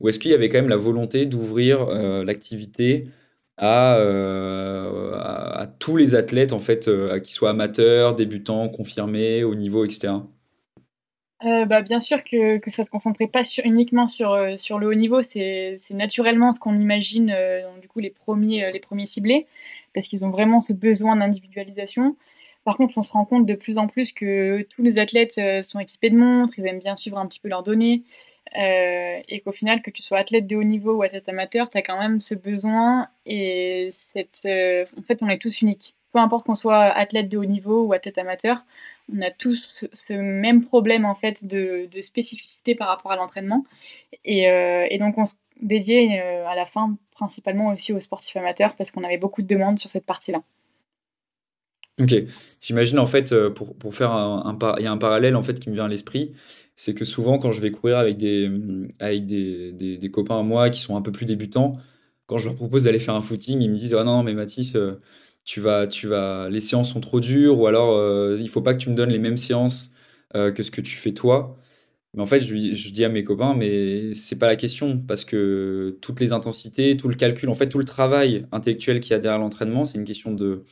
Ou 0.00 0.08
est-ce 0.08 0.18
qu'il 0.18 0.30
y 0.30 0.34
avait 0.34 0.48
quand 0.48 0.58
même 0.58 0.68
la 0.68 0.76
volonté 0.76 1.26
d'ouvrir 1.26 1.86
l'activité 1.86 3.08
euh, 3.62 5.12
à, 5.14 5.66
tous 5.78 5.96
les 5.96 6.14
athlètes, 6.14 6.52
en 6.52 6.60
fait, 6.60 6.88
euh, 6.88 7.18
qu'ils 7.20 7.34
soient 7.34 7.50
amateurs, 7.50 8.14
débutants, 8.14 8.68
confirmés, 8.68 9.44
au 9.44 9.54
niveau, 9.54 9.84
etc. 9.84 10.14
Euh, 11.44 11.66
bah, 11.66 11.82
bien 11.82 12.00
sûr 12.00 12.24
que, 12.24 12.58
ça 12.70 12.82
ne 12.82 12.86
se 12.86 12.90
concentrait 12.90 13.28
pas 13.28 13.42
uniquement 13.64 14.08
sur, 14.08 14.36
sur 14.58 14.78
le 14.78 14.88
haut 14.88 14.94
niveau, 14.94 15.22
c'est 15.22 15.78
naturellement 15.90 16.52
ce 16.52 16.58
qu'on 16.58 16.76
imagine, 16.76 17.34
du 17.80 17.88
coup, 17.88 18.00
les 18.00 18.10
premiers, 18.10 18.72
les 18.72 18.80
premiers 18.80 19.06
ciblés, 19.06 19.46
parce 19.94 20.08
qu'ils 20.08 20.24
ont 20.24 20.30
vraiment 20.30 20.60
ce 20.60 20.72
besoin 20.72 21.16
d'individualisation. 21.16 22.16
Par 22.64 22.76
contre, 22.76 22.98
on 22.98 23.02
se 23.04 23.12
rend 23.12 23.24
compte 23.24 23.46
de 23.46 23.54
plus 23.54 23.78
en 23.78 23.86
plus 23.86 24.12
que 24.12 24.62
tous 24.62 24.82
les 24.82 24.98
athlètes 24.98 25.40
sont 25.62 25.78
équipés 25.78 26.10
de 26.10 26.16
montres, 26.16 26.58
ils 26.58 26.66
aiment 26.66 26.80
bien 26.80 26.96
suivre 26.96 27.18
un 27.18 27.26
petit 27.26 27.40
peu 27.40 27.48
leurs 27.48 27.62
données, 27.62 28.02
euh, 28.56 29.20
et 29.28 29.40
qu'au 29.40 29.52
final, 29.52 29.82
que 29.82 29.90
tu 29.90 30.02
sois 30.02 30.18
athlète 30.18 30.46
de 30.46 30.56
haut 30.56 30.62
niveau 30.64 30.94
ou 30.94 31.02
athlète 31.02 31.28
amateur, 31.28 31.68
tu 31.70 31.78
as 31.78 31.82
quand 31.82 31.98
même 31.98 32.20
ce 32.20 32.34
besoin 32.34 33.08
et 33.26 33.90
cette, 33.92 34.40
euh, 34.46 34.86
en 34.98 35.02
fait, 35.02 35.22
on 35.22 35.28
est 35.28 35.38
tous 35.38 35.60
uniques. 35.60 35.94
Peu 36.18 36.24
importe 36.24 36.46
qu'on 36.46 36.56
soit 36.56 36.86
athlète 36.86 37.28
de 37.28 37.38
haut 37.38 37.44
niveau 37.44 37.84
ou 37.84 37.92
athlète 37.92 38.18
amateur, 38.18 38.64
on 39.14 39.22
a 39.22 39.30
tous 39.30 39.84
ce 39.92 40.12
même 40.12 40.64
problème 40.64 41.04
en 41.04 41.14
fait 41.14 41.46
de, 41.46 41.88
spécificité 42.02 42.74
par 42.74 42.88
rapport 42.88 43.12
à 43.12 43.16
l'entraînement. 43.16 43.64
Et, 44.24 44.50
euh, 44.50 44.88
donc, 44.98 45.16
on 45.16 45.26
se 45.26 45.34
dédiait 45.62 46.18
à 46.18 46.56
la 46.56 46.66
fin 46.66 46.96
principalement 47.12 47.68
aussi 47.68 47.92
aux 47.92 48.00
sportifs 48.00 48.34
amateurs 48.34 48.74
parce 48.74 48.90
qu'on 48.90 49.04
avait 49.04 49.16
beaucoup 49.16 49.42
de 49.42 49.46
demandes 49.46 49.78
sur 49.78 49.88
cette 49.88 50.06
partie-là. 50.06 50.42
Ok, 52.00 52.12
j'imagine 52.60 52.98
en 52.98 53.06
fait, 53.06 53.32
pour, 53.50 53.76
pour 53.76 53.94
faire 53.94 54.10
un, 54.10 54.58
y 54.80 54.86
a 54.86 54.90
un 54.90 54.98
parallèle 54.98 55.36
en 55.36 55.44
fait 55.44 55.60
qui 55.60 55.68
me 55.68 55.74
vient 55.76 55.84
à 55.84 55.88
l'esprit, 55.88 56.32
c'est 56.74 56.94
que 56.94 57.04
souvent 57.04 57.38
quand 57.38 57.52
je 57.52 57.60
vais 57.60 57.70
courir 57.70 57.96
avec 57.98 58.16
des, 58.16 58.50
avec 58.98 59.24
des, 59.24 59.70
des, 59.72 60.10
copains 60.10 60.40
à 60.40 60.42
moi 60.42 60.68
qui 60.70 60.80
sont 60.80 60.96
un 60.96 61.02
peu 61.02 61.12
plus 61.12 61.26
débutants, 61.26 61.74
quand 62.26 62.38
je 62.38 62.46
leur 62.46 62.56
propose 62.56 62.84
d'aller 62.84 62.98
faire 62.98 63.14
un 63.14 63.20
footing, 63.20 63.60
ils 63.60 63.70
me 63.70 63.76
disent 63.76 63.94
ah 63.94 64.02
non 64.02 64.24
mais 64.24 64.34
Mathis, 64.34 64.74
euh, 64.74 65.00
tu 65.48 65.60
vas, 65.62 65.86
tu 65.86 66.08
vas, 66.08 66.50
les 66.50 66.60
séances 66.60 66.92
sont 66.92 67.00
trop 67.00 67.20
dures 67.20 67.58
ou 67.58 67.66
alors 67.66 67.92
euh, 67.96 68.36
il 68.40 68.50
faut 68.50 68.60
pas 68.62 68.74
que 68.74 68.80
tu 68.80 68.90
me 68.90 68.94
donnes 68.94 69.08
les 69.10 69.18
mêmes 69.18 69.38
séances 69.38 69.90
euh, 70.36 70.52
que 70.52 70.62
ce 70.62 70.70
que 70.70 70.82
tu 70.82 70.96
fais 70.96 71.12
toi. 71.12 71.56
Mais 72.14 72.22
en 72.22 72.26
fait, 72.26 72.40
je, 72.40 72.74
je 72.74 72.90
dis 72.90 73.04
à 73.04 73.08
mes 73.10 73.24
copains, 73.24 73.54
mais 73.54 74.14
c'est 74.14 74.38
pas 74.38 74.46
la 74.48 74.56
question 74.56 74.98
parce 74.98 75.24
que 75.24 75.98
toutes 76.02 76.20
les 76.20 76.32
intensités, 76.32 76.96
tout 76.98 77.08
le 77.08 77.16
calcul, 77.16 77.48
en 77.50 77.54
fait, 77.54 77.68
tout 77.68 77.78
le 77.78 77.84
travail 77.84 78.46
intellectuel 78.52 79.00
qu'il 79.00 79.12
y 79.12 79.14
a 79.14 79.20
derrière 79.20 79.40
l'entraînement, 79.40 79.86
c'est 79.86 79.98
une 79.98 80.04
question 80.04 80.32
de, 80.34 80.64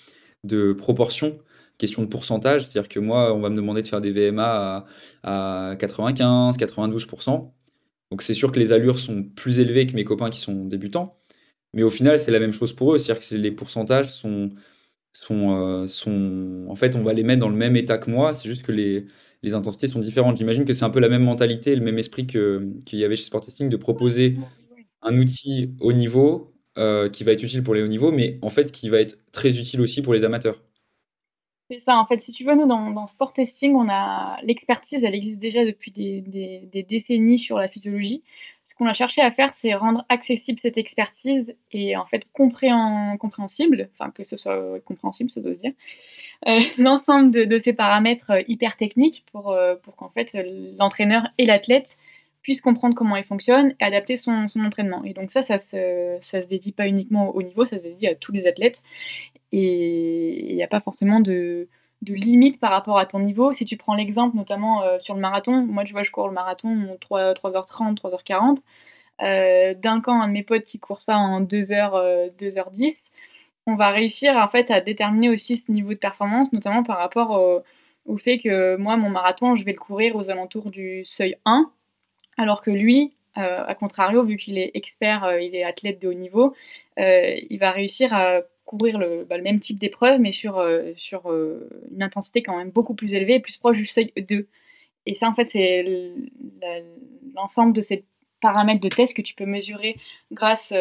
de 0.44 0.72
proportion 0.72 1.38
question 1.78 2.02
de 2.02 2.08
pourcentage, 2.08 2.62
c'est-à-dire 2.62 2.88
que 2.88 3.00
moi, 3.00 3.34
on 3.34 3.40
va 3.40 3.50
me 3.50 3.56
demander 3.56 3.82
de 3.82 3.86
faire 3.86 4.00
des 4.00 4.10
VMA 4.10 4.86
à, 5.22 5.70
à 5.70 5.76
95, 5.76 6.56
92%. 6.58 7.52
Donc 8.10 8.22
c'est 8.22 8.34
sûr 8.34 8.52
que 8.52 8.58
les 8.58 8.72
allures 8.72 8.98
sont 8.98 9.24
plus 9.24 9.58
élevées 9.58 9.86
que 9.86 9.94
mes 9.94 10.04
copains 10.04 10.30
qui 10.30 10.40
sont 10.40 10.64
débutants, 10.64 11.10
mais 11.76 11.82
au 11.82 11.90
final, 11.90 12.18
c'est 12.18 12.30
la 12.30 12.40
même 12.40 12.54
chose 12.54 12.72
pour 12.72 12.94
eux, 12.94 12.98
c'est-à-dire 12.98 13.28
que 13.28 13.34
les 13.34 13.50
pourcentages 13.50 14.08
sont, 14.08 14.50
sont, 15.12 15.54
euh, 15.54 15.86
sont... 15.86 16.64
En 16.68 16.74
fait, 16.74 16.96
on 16.96 17.02
va 17.02 17.12
les 17.12 17.22
mettre 17.22 17.40
dans 17.40 17.50
le 17.50 17.56
même 17.56 17.76
état 17.76 17.98
que 17.98 18.10
moi, 18.10 18.32
c'est 18.32 18.48
juste 18.48 18.62
que 18.62 18.72
les, 18.72 19.06
les 19.42 19.52
intensités 19.52 19.86
sont 19.86 20.00
différentes. 20.00 20.38
J'imagine 20.38 20.64
que 20.64 20.72
c'est 20.72 20.86
un 20.86 20.90
peu 20.90 21.00
la 21.00 21.10
même 21.10 21.22
mentalité, 21.22 21.76
le 21.76 21.84
même 21.84 21.98
esprit 21.98 22.26
qu'il 22.26 22.98
y 22.98 23.04
avait 23.04 23.14
chez 23.14 23.24
Sport 23.24 23.42
Testing 23.42 23.68
de 23.68 23.76
proposer 23.76 24.36
un 25.02 25.18
outil 25.18 25.74
haut 25.80 25.92
niveau 25.92 26.54
euh, 26.78 27.10
qui 27.10 27.24
va 27.24 27.32
être 27.32 27.42
utile 27.42 27.62
pour 27.62 27.74
les 27.74 27.82
hauts 27.82 27.88
niveaux, 27.88 28.10
mais 28.10 28.38
en 28.40 28.48
fait 28.48 28.72
qui 28.72 28.88
va 28.88 28.98
être 28.98 29.18
très 29.30 29.58
utile 29.58 29.82
aussi 29.82 30.00
pour 30.00 30.14
les 30.14 30.24
amateurs. 30.24 30.62
C'est 31.70 31.80
ça, 31.80 31.98
en 31.98 32.06
fait, 32.06 32.22
si 32.22 32.32
tu 32.32 32.44
veux, 32.44 32.54
nous, 32.54 32.66
dans, 32.66 32.90
dans 32.90 33.06
Sport 33.08 33.32
Testing, 33.32 33.74
on 33.74 33.88
a 33.90 34.38
l'expertise, 34.44 35.02
elle 35.02 35.16
existe 35.16 35.40
déjà 35.40 35.64
depuis 35.64 35.90
des, 35.90 36.20
des, 36.72 36.82
décennies 36.84 37.40
sur 37.40 37.58
la 37.58 37.68
physiologie. 37.68 38.22
Qu'on 38.76 38.86
a 38.86 38.94
cherché 38.94 39.22
à 39.22 39.30
faire, 39.30 39.54
c'est 39.54 39.74
rendre 39.74 40.04
accessible 40.10 40.58
cette 40.60 40.76
expertise 40.76 41.54
et 41.72 41.96
en 41.96 42.04
fait 42.04 42.26
compréhensible, 42.32 43.88
enfin 43.94 44.10
que 44.10 44.22
ce 44.22 44.36
soit 44.36 44.80
compréhensible, 44.84 45.30
ça 45.30 45.40
doit 45.40 45.54
se 45.54 45.60
dire, 45.60 45.72
euh, 46.46 46.60
l'ensemble 46.78 47.30
de, 47.30 47.58
ces 47.58 47.72
paramètres 47.72 48.32
hyper 48.48 48.76
techniques 48.76 49.24
pour, 49.32 49.50
euh, 49.50 49.76
qu'en 49.96 50.10
fait 50.10 50.36
l'entraîneur 50.78 51.28
et 51.38 51.46
l'athlète 51.46 51.96
puisse 52.42 52.60
comprendre 52.60 52.94
comment 52.94 53.16
il 53.16 53.24
fonctionne 53.24 53.74
et 53.80 53.84
adapter 53.84 54.16
son, 54.16 54.46
son 54.46 54.60
entraînement. 54.60 55.02
Et 55.04 55.14
donc 55.14 55.32
ça, 55.32 55.42
ça 55.42 55.58
se, 55.58 56.18
ça 56.20 56.42
se 56.42 56.46
dédie 56.46 56.72
pas 56.72 56.86
uniquement 56.86 57.34
au 57.34 57.42
niveau, 57.42 57.64
ça 57.64 57.78
se 57.78 57.82
dédie 57.82 58.06
à 58.06 58.14
tous 58.14 58.30
les 58.32 58.46
athlètes. 58.46 58.82
Et 59.52 60.50
il 60.50 60.54
n'y 60.54 60.62
a 60.62 60.68
pas 60.68 60.80
forcément 60.80 61.20
de, 61.20 61.68
de 62.02 62.14
limite 62.14 62.60
par 62.60 62.70
rapport 62.70 62.98
à 62.98 63.06
ton 63.06 63.18
niveau. 63.18 63.52
Si 63.52 63.64
tu 63.64 63.76
prends 63.76 63.94
l'exemple 63.94 64.36
notamment 64.36 64.82
euh, 64.82 64.98
sur 65.00 65.14
le 65.14 65.20
marathon, 65.20 65.66
moi 65.66 65.84
tu 65.84 65.92
vois 65.92 66.02
je 66.02 66.10
cours 66.10 66.28
le 66.28 66.34
marathon 66.34 66.96
3, 67.00 67.34
3h30, 67.34 67.96
3h40. 67.96 68.58
Euh, 69.22 69.74
D'un 69.74 70.00
camp, 70.00 70.20
un 70.20 70.28
de 70.28 70.32
mes 70.32 70.42
potes 70.42 70.64
qui 70.64 70.78
court 70.78 71.00
ça 71.00 71.16
en 71.16 71.40
2h, 71.40 72.32
2h10, 72.38 72.94
on 73.66 73.74
va 73.74 73.90
réussir 73.90 74.36
en 74.36 74.48
fait 74.48 74.70
à 74.70 74.80
déterminer 74.80 75.28
aussi 75.30 75.56
ce 75.56 75.72
niveau 75.72 75.90
de 75.90 75.98
performance, 75.98 76.52
notamment 76.52 76.82
par 76.82 76.98
rapport 76.98 77.30
au, 77.30 77.62
au 78.06 78.16
fait 78.18 78.38
que 78.38 78.76
moi, 78.76 78.96
mon 78.96 79.10
marathon, 79.10 79.54
je 79.54 79.64
vais 79.64 79.72
le 79.72 79.78
courir 79.78 80.16
aux 80.16 80.30
alentours 80.30 80.70
du 80.70 81.04
seuil 81.04 81.36
1, 81.44 81.70
alors 82.38 82.62
que 82.62 82.70
lui, 82.70 83.14
euh, 83.38 83.64
à 83.66 83.74
contrario, 83.74 84.24
vu 84.24 84.36
qu'il 84.36 84.58
est 84.58 84.70
expert, 84.74 85.24
euh, 85.24 85.40
il 85.40 85.54
est 85.54 85.64
athlète 85.64 86.00
de 86.00 86.08
haut 86.08 86.14
niveau, 86.14 86.54
euh, 86.98 87.34
il 87.50 87.58
va 87.58 87.70
réussir 87.70 88.14
à 88.14 88.40
courir 88.66 88.98
le, 88.98 89.24
bah, 89.24 89.38
le 89.38 89.42
même 89.42 89.60
type 89.60 89.78
d'épreuve, 89.78 90.20
mais 90.20 90.32
sur, 90.32 90.62
sur 90.96 91.32
une 91.32 92.02
intensité 92.02 92.42
quand 92.42 92.56
même 92.56 92.70
beaucoup 92.70 92.94
plus 92.94 93.14
élevée, 93.14 93.40
plus 93.40 93.56
proche 93.56 93.78
du 93.78 93.86
seuil 93.86 94.12
2. 94.16 94.46
Et 95.06 95.14
ça, 95.14 95.28
en 95.28 95.34
fait, 95.34 95.46
c'est 95.46 96.12
l'ensemble 97.34 97.72
de 97.72 97.80
ces 97.80 98.04
paramètres 98.40 98.80
de 98.82 98.88
test 98.88 99.16
que 99.16 99.22
tu 99.22 99.34
peux 99.34 99.46
mesurer 99.46 99.96
grâce 100.32 100.72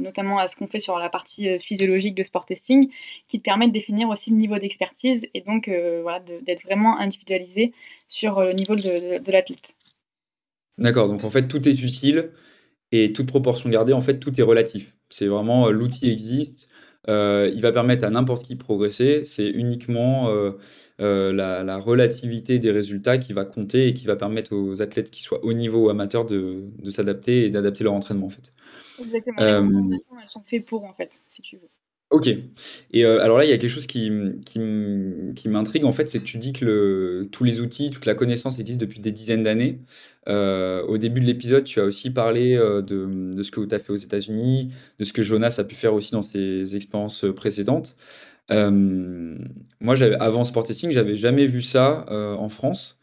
notamment 0.00 0.38
à 0.38 0.48
ce 0.48 0.56
qu'on 0.56 0.66
fait 0.66 0.80
sur 0.80 0.98
la 0.98 1.10
partie 1.10 1.58
physiologique 1.58 2.14
de 2.14 2.22
sport 2.22 2.46
testing, 2.46 2.90
qui 3.28 3.38
te 3.38 3.44
permet 3.44 3.66
de 3.66 3.72
définir 3.72 4.08
aussi 4.08 4.30
le 4.30 4.36
niveau 4.36 4.58
d'expertise 4.58 5.26
et 5.34 5.40
donc 5.42 5.68
voilà, 5.68 6.20
d'être 6.42 6.62
vraiment 6.62 6.98
individualisé 6.98 7.72
sur 8.08 8.40
le 8.40 8.52
niveau 8.52 8.76
de, 8.76 9.18
de 9.18 9.32
l'athlète. 9.32 9.74
D'accord, 10.78 11.08
donc 11.08 11.24
en 11.24 11.30
fait, 11.30 11.48
tout 11.48 11.66
est 11.68 11.82
utile 11.82 12.30
et 12.92 13.12
toute 13.12 13.26
proportion 13.26 13.68
gardée, 13.70 13.92
en 13.92 14.00
fait, 14.00 14.18
tout 14.18 14.38
est 14.38 14.42
relatif. 14.42 14.94
C'est 15.08 15.26
vraiment, 15.26 15.68
euh, 15.68 15.70
l'outil 15.70 16.10
existe, 16.10 16.68
euh, 17.08 17.50
il 17.54 17.62
va 17.62 17.72
permettre 17.72 18.04
à 18.04 18.10
n'importe 18.10 18.44
qui 18.44 18.54
de 18.54 18.62
progresser. 18.62 19.24
C'est 19.24 19.48
uniquement, 19.48 20.28
euh, 20.30 21.32
la 21.32 21.78
relativité 21.78 22.58
des 22.58 22.70
résultats 22.70 23.18
qui 23.18 23.32
va 23.32 23.44
compter 23.44 23.88
et 23.88 23.94
qui 23.94 24.06
va 24.06 24.16
permettre 24.16 24.54
aux 24.54 24.82
athlètes 24.82 25.10
qui 25.10 25.22
soient 25.22 25.44
haut 25.44 25.52
niveau 25.52 25.86
ou 25.86 25.90
amateurs 25.90 26.24
de 26.24 26.64
de 26.78 26.90
s'adapter 26.90 27.44
et 27.44 27.50
d'adapter 27.50 27.84
leur 27.84 27.92
entraînement, 27.92 28.26
en 28.26 28.30
fait. 28.30 28.52
Exactement, 28.98 29.38
les 29.40 29.98
elles 30.22 30.28
sont 30.28 30.42
faites 30.44 30.64
pour, 30.64 30.84
en 30.84 30.94
fait, 30.94 31.22
si 31.28 31.42
tu 31.42 31.56
veux. 31.56 31.68
OK 32.10 32.28
et 32.92 33.02
heu, 33.04 33.20
alors 33.20 33.36
là, 33.38 33.44
il 33.44 33.50
y 33.50 33.52
a 33.52 33.58
quelque 33.58 33.70
chose 33.70 33.86
qui 33.88 34.10
qui 34.44 35.48
m'intrigue, 35.48 35.84
en 35.84 35.90
fait, 35.92 36.08
c'est 36.08 36.20
que 36.20 36.24
tu 36.24 36.38
dis 36.38 36.52
que 36.52 36.64
le 36.64 37.28
tous 37.32 37.42
les 37.44 37.60
outils, 37.60 37.90
toute 37.90 38.06
la 38.06 38.14
connaissance 38.14 38.58
existe 38.60 38.80
depuis 38.80 39.00
des 39.00 39.10
dizaines 39.12 39.42
d'années. 39.42 39.80
Heu, 40.28 40.84
au 40.88 40.98
début 40.98 41.20
de 41.20 41.26
l'épisode, 41.26 41.64
tu 41.64 41.80
as 41.80 41.84
aussi 41.84 42.10
parlé, 42.12 42.54
heu, 42.54 42.82
de, 42.82 43.32
de 43.34 43.42
ce 43.42 43.50
que 43.50 43.60
tu 43.64 43.74
as 43.74 43.80
fait 43.80 43.92
aux 43.92 43.96
États-Unis, 43.96 44.70
de 45.00 45.04
ce 45.04 45.12
que 45.12 45.22
Jonas 45.22 45.56
a 45.58 45.64
pu 45.64 45.74
faire 45.74 45.94
aussi 45.94 46.12
dans 46.12 46.22
ses 46.22 46.76
expériences, 46.76 47.24
précédentes. 47.34 47.96
Moi, 49.80 49.94
avant 50.20 50.44
Sport 50.44 50.64
Testing, 50.66 50.90
j'avais 50.90 51.16
jamais 51.16 51.46
vu 51.46 51.62
ça, 51.62 52.04
en 52.10 52.48
France. 52.48 52.98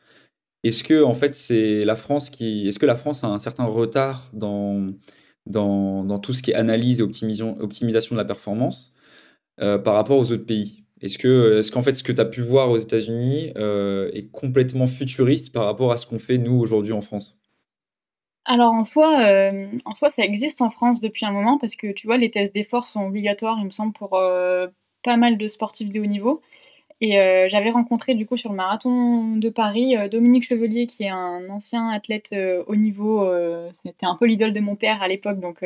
Est-ce 0.64 0.84
que 0.86 1.04
en 1.04 1.14
fait, 1.16 1.34
c'est 1.36 1.86
la 1.86 1.96
France 1.96 2.30
qui 2.32 2.68
est-ce 2.70 2.80
que 2.80 2.88
la 2.88 2.96
France 2.96 3.24
a 3.26 3.28
un 3.30 3.40
certain 3.40 3.66
retard 3.66 4.30
dans 4.34 4.94
dans 5.48 6.04
dans 6.06 6.20
tout 6.20 6.34
ce 6.34 6.44
qui 6.44 6.52
est 6.52 6.56
analyse 6.56 7.00
et 7.00 7.04
optimisation 7.04 8.16
de 8.16 8.18
la 8.18 8.26
performance? 8.26 8.93
Euh, 9.62 9.78
par 9.78 9.94
rapport 9.94 10.18
aux 10.18 10.32
autres 10.32 10.46
pays? 10.46 10.84
Est-ce 11.02 11.18
que, 11.18 11.60
est-ce 11.60 11.72
qu'en 11.72 11.84
fait, 11.84 11.94
ce 11.94 12.04
que 12.04 12.12
tu 12.12 12.22
as 12.22 12.26
pu 12.26 12.42
voir 12.42 12.72
aux 12.72 12.78
États-Unis, 12.78 13.52
euh, 13.56 14.10
est 14.14 14.32
complètement 14.32 14.88
futuriste 14.88 15.54
par 15.54 15.66
rapport 15.66 15.92
à 15.92 15.98
ce 15.98 16.08
qu'on 16.08 16.18
fait 16.18 16.38
nous 16.38 16.58
aujourd'hui 16.58 16.94
en 16.94 17.02
France? 17.02 17.38
Alors 18.46 18.74
en 18.74 18.84
soi, 18.84 19.22
euh, 19.22 19.68
en 19.86 19.94
soi, 19.94 20.10
ça 20.10 20.24
existe 20.24 20.62
en 20.62 20.70
France 20.70 21.02
depuis 21.02 21.26
un 21.26 21.32
moment 21.32 21.58
parce 21.58 21.76
que 21.76 21.92
tu 21.92 22.08
vois, 22.08 22.18
les 22.18 22.32
tests 22.32 22.54
d'effort 22.54 22.88
sont 22.88 23.06
obligatoires, 23.06 23.58
il 23.60 23.66
me 23.66 23.72
semble, 23.72 23.94
pour 23.94 24.10
pas 24.10 25.18
mal 25.18 25.38
de 25.38 25.48
sportifs 25.48 25.92
de 25.92 26.00
haut 26.02 26.06
niveau. 26.06 26.42
Et 27.00 27.12
j'avais 27.50 27.72
rencontré 27.72 28.16
du 28.16 28.26
coup 28.26 28.38
sur 28.38 28.50
le 28.50 28.56
marathon 28.56 29.36
de 29.36 29.50
Paris 29.50 29.96
Dominique 30.10 30.46
Chevelier, 30.46 30.88
qui 30.88 31.04
est 31.04 31.10
un 31.10 31.50
ancien 31.50 31.90
athlète 31.90 32.36
haut 32.68 32.76
niveau. 32.76 33.30
C'était 33.86 34.06
un 34.06 34.16
peu 34.16 34.26
l'idole 34.26 34.54
de 34.54 34.60
mon 34.60 34.76
père 34.76 35.02
à 35.02 35.08
l'époque, 35.08 35.40
donc 35.40 35.64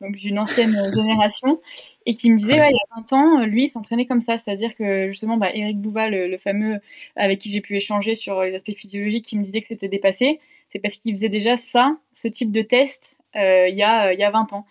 donc 0.00 0.16
d'une 0.16 0.38
ancienne 0.38 0.76
génération, 0.94 1.60
et 2.06 2.14
qui 2.14 2.30
me 2.30 2.36
disait, 2.36 2.58
ouais, 2.58 2.70
il 2.70 2.74
y 2.74 2.98
a 2.98 3.00
20 3.00 3.12
ans, 3.12 3.44
lui, 3.44 3.64
il 3.64 3.68
s'entraînait 3.68 4.06
comme 4.06 4.20
ça. 4.20 4.38
C'est-à-dire 4.38 4.74
que 4.74 5.08
justement, 5.08 5.36
bah, 5.36 5.50
Eric 5.54 5.78
Bouva, 5.78 6.08
le, 6.08 6.36
fameux 6.38 6.78
avec 7.16 7.38
qui 7.38 7.50
j'ai 7.50 7.60
pu 7.60 7.76
échanger 7.76 8.14
sur 8.14 8.42
les 8.42 8.54
aspects 8.54 8.74
physiologiques, 8.74 9.26
qui 9.26 9.38
me 9.38 9.44
disait 9.44 9.60
que 9.60 9.68
c'était 9.68 9.88
dépassé, 9.88 10.40
c'est 10.72 10.78
parce 10.78 10.96
qu'il 10.96 11.14
faisait 11.14 11.28
déjà 11.28 11.56
ça, 11.56 11.96
ce 12.12 12.28
type 12.28 12.52
de 12.52 12.62
test, 12.62 13.16
euh, 13.36 13.68
il, 13.68 13.76
y 13.76 13.82
a, 13.82 14.12
il 14.12 14.18
y 14.18 14.24
a 14.24 14.30
20 14.30 14.52
ans. 14.52 14.66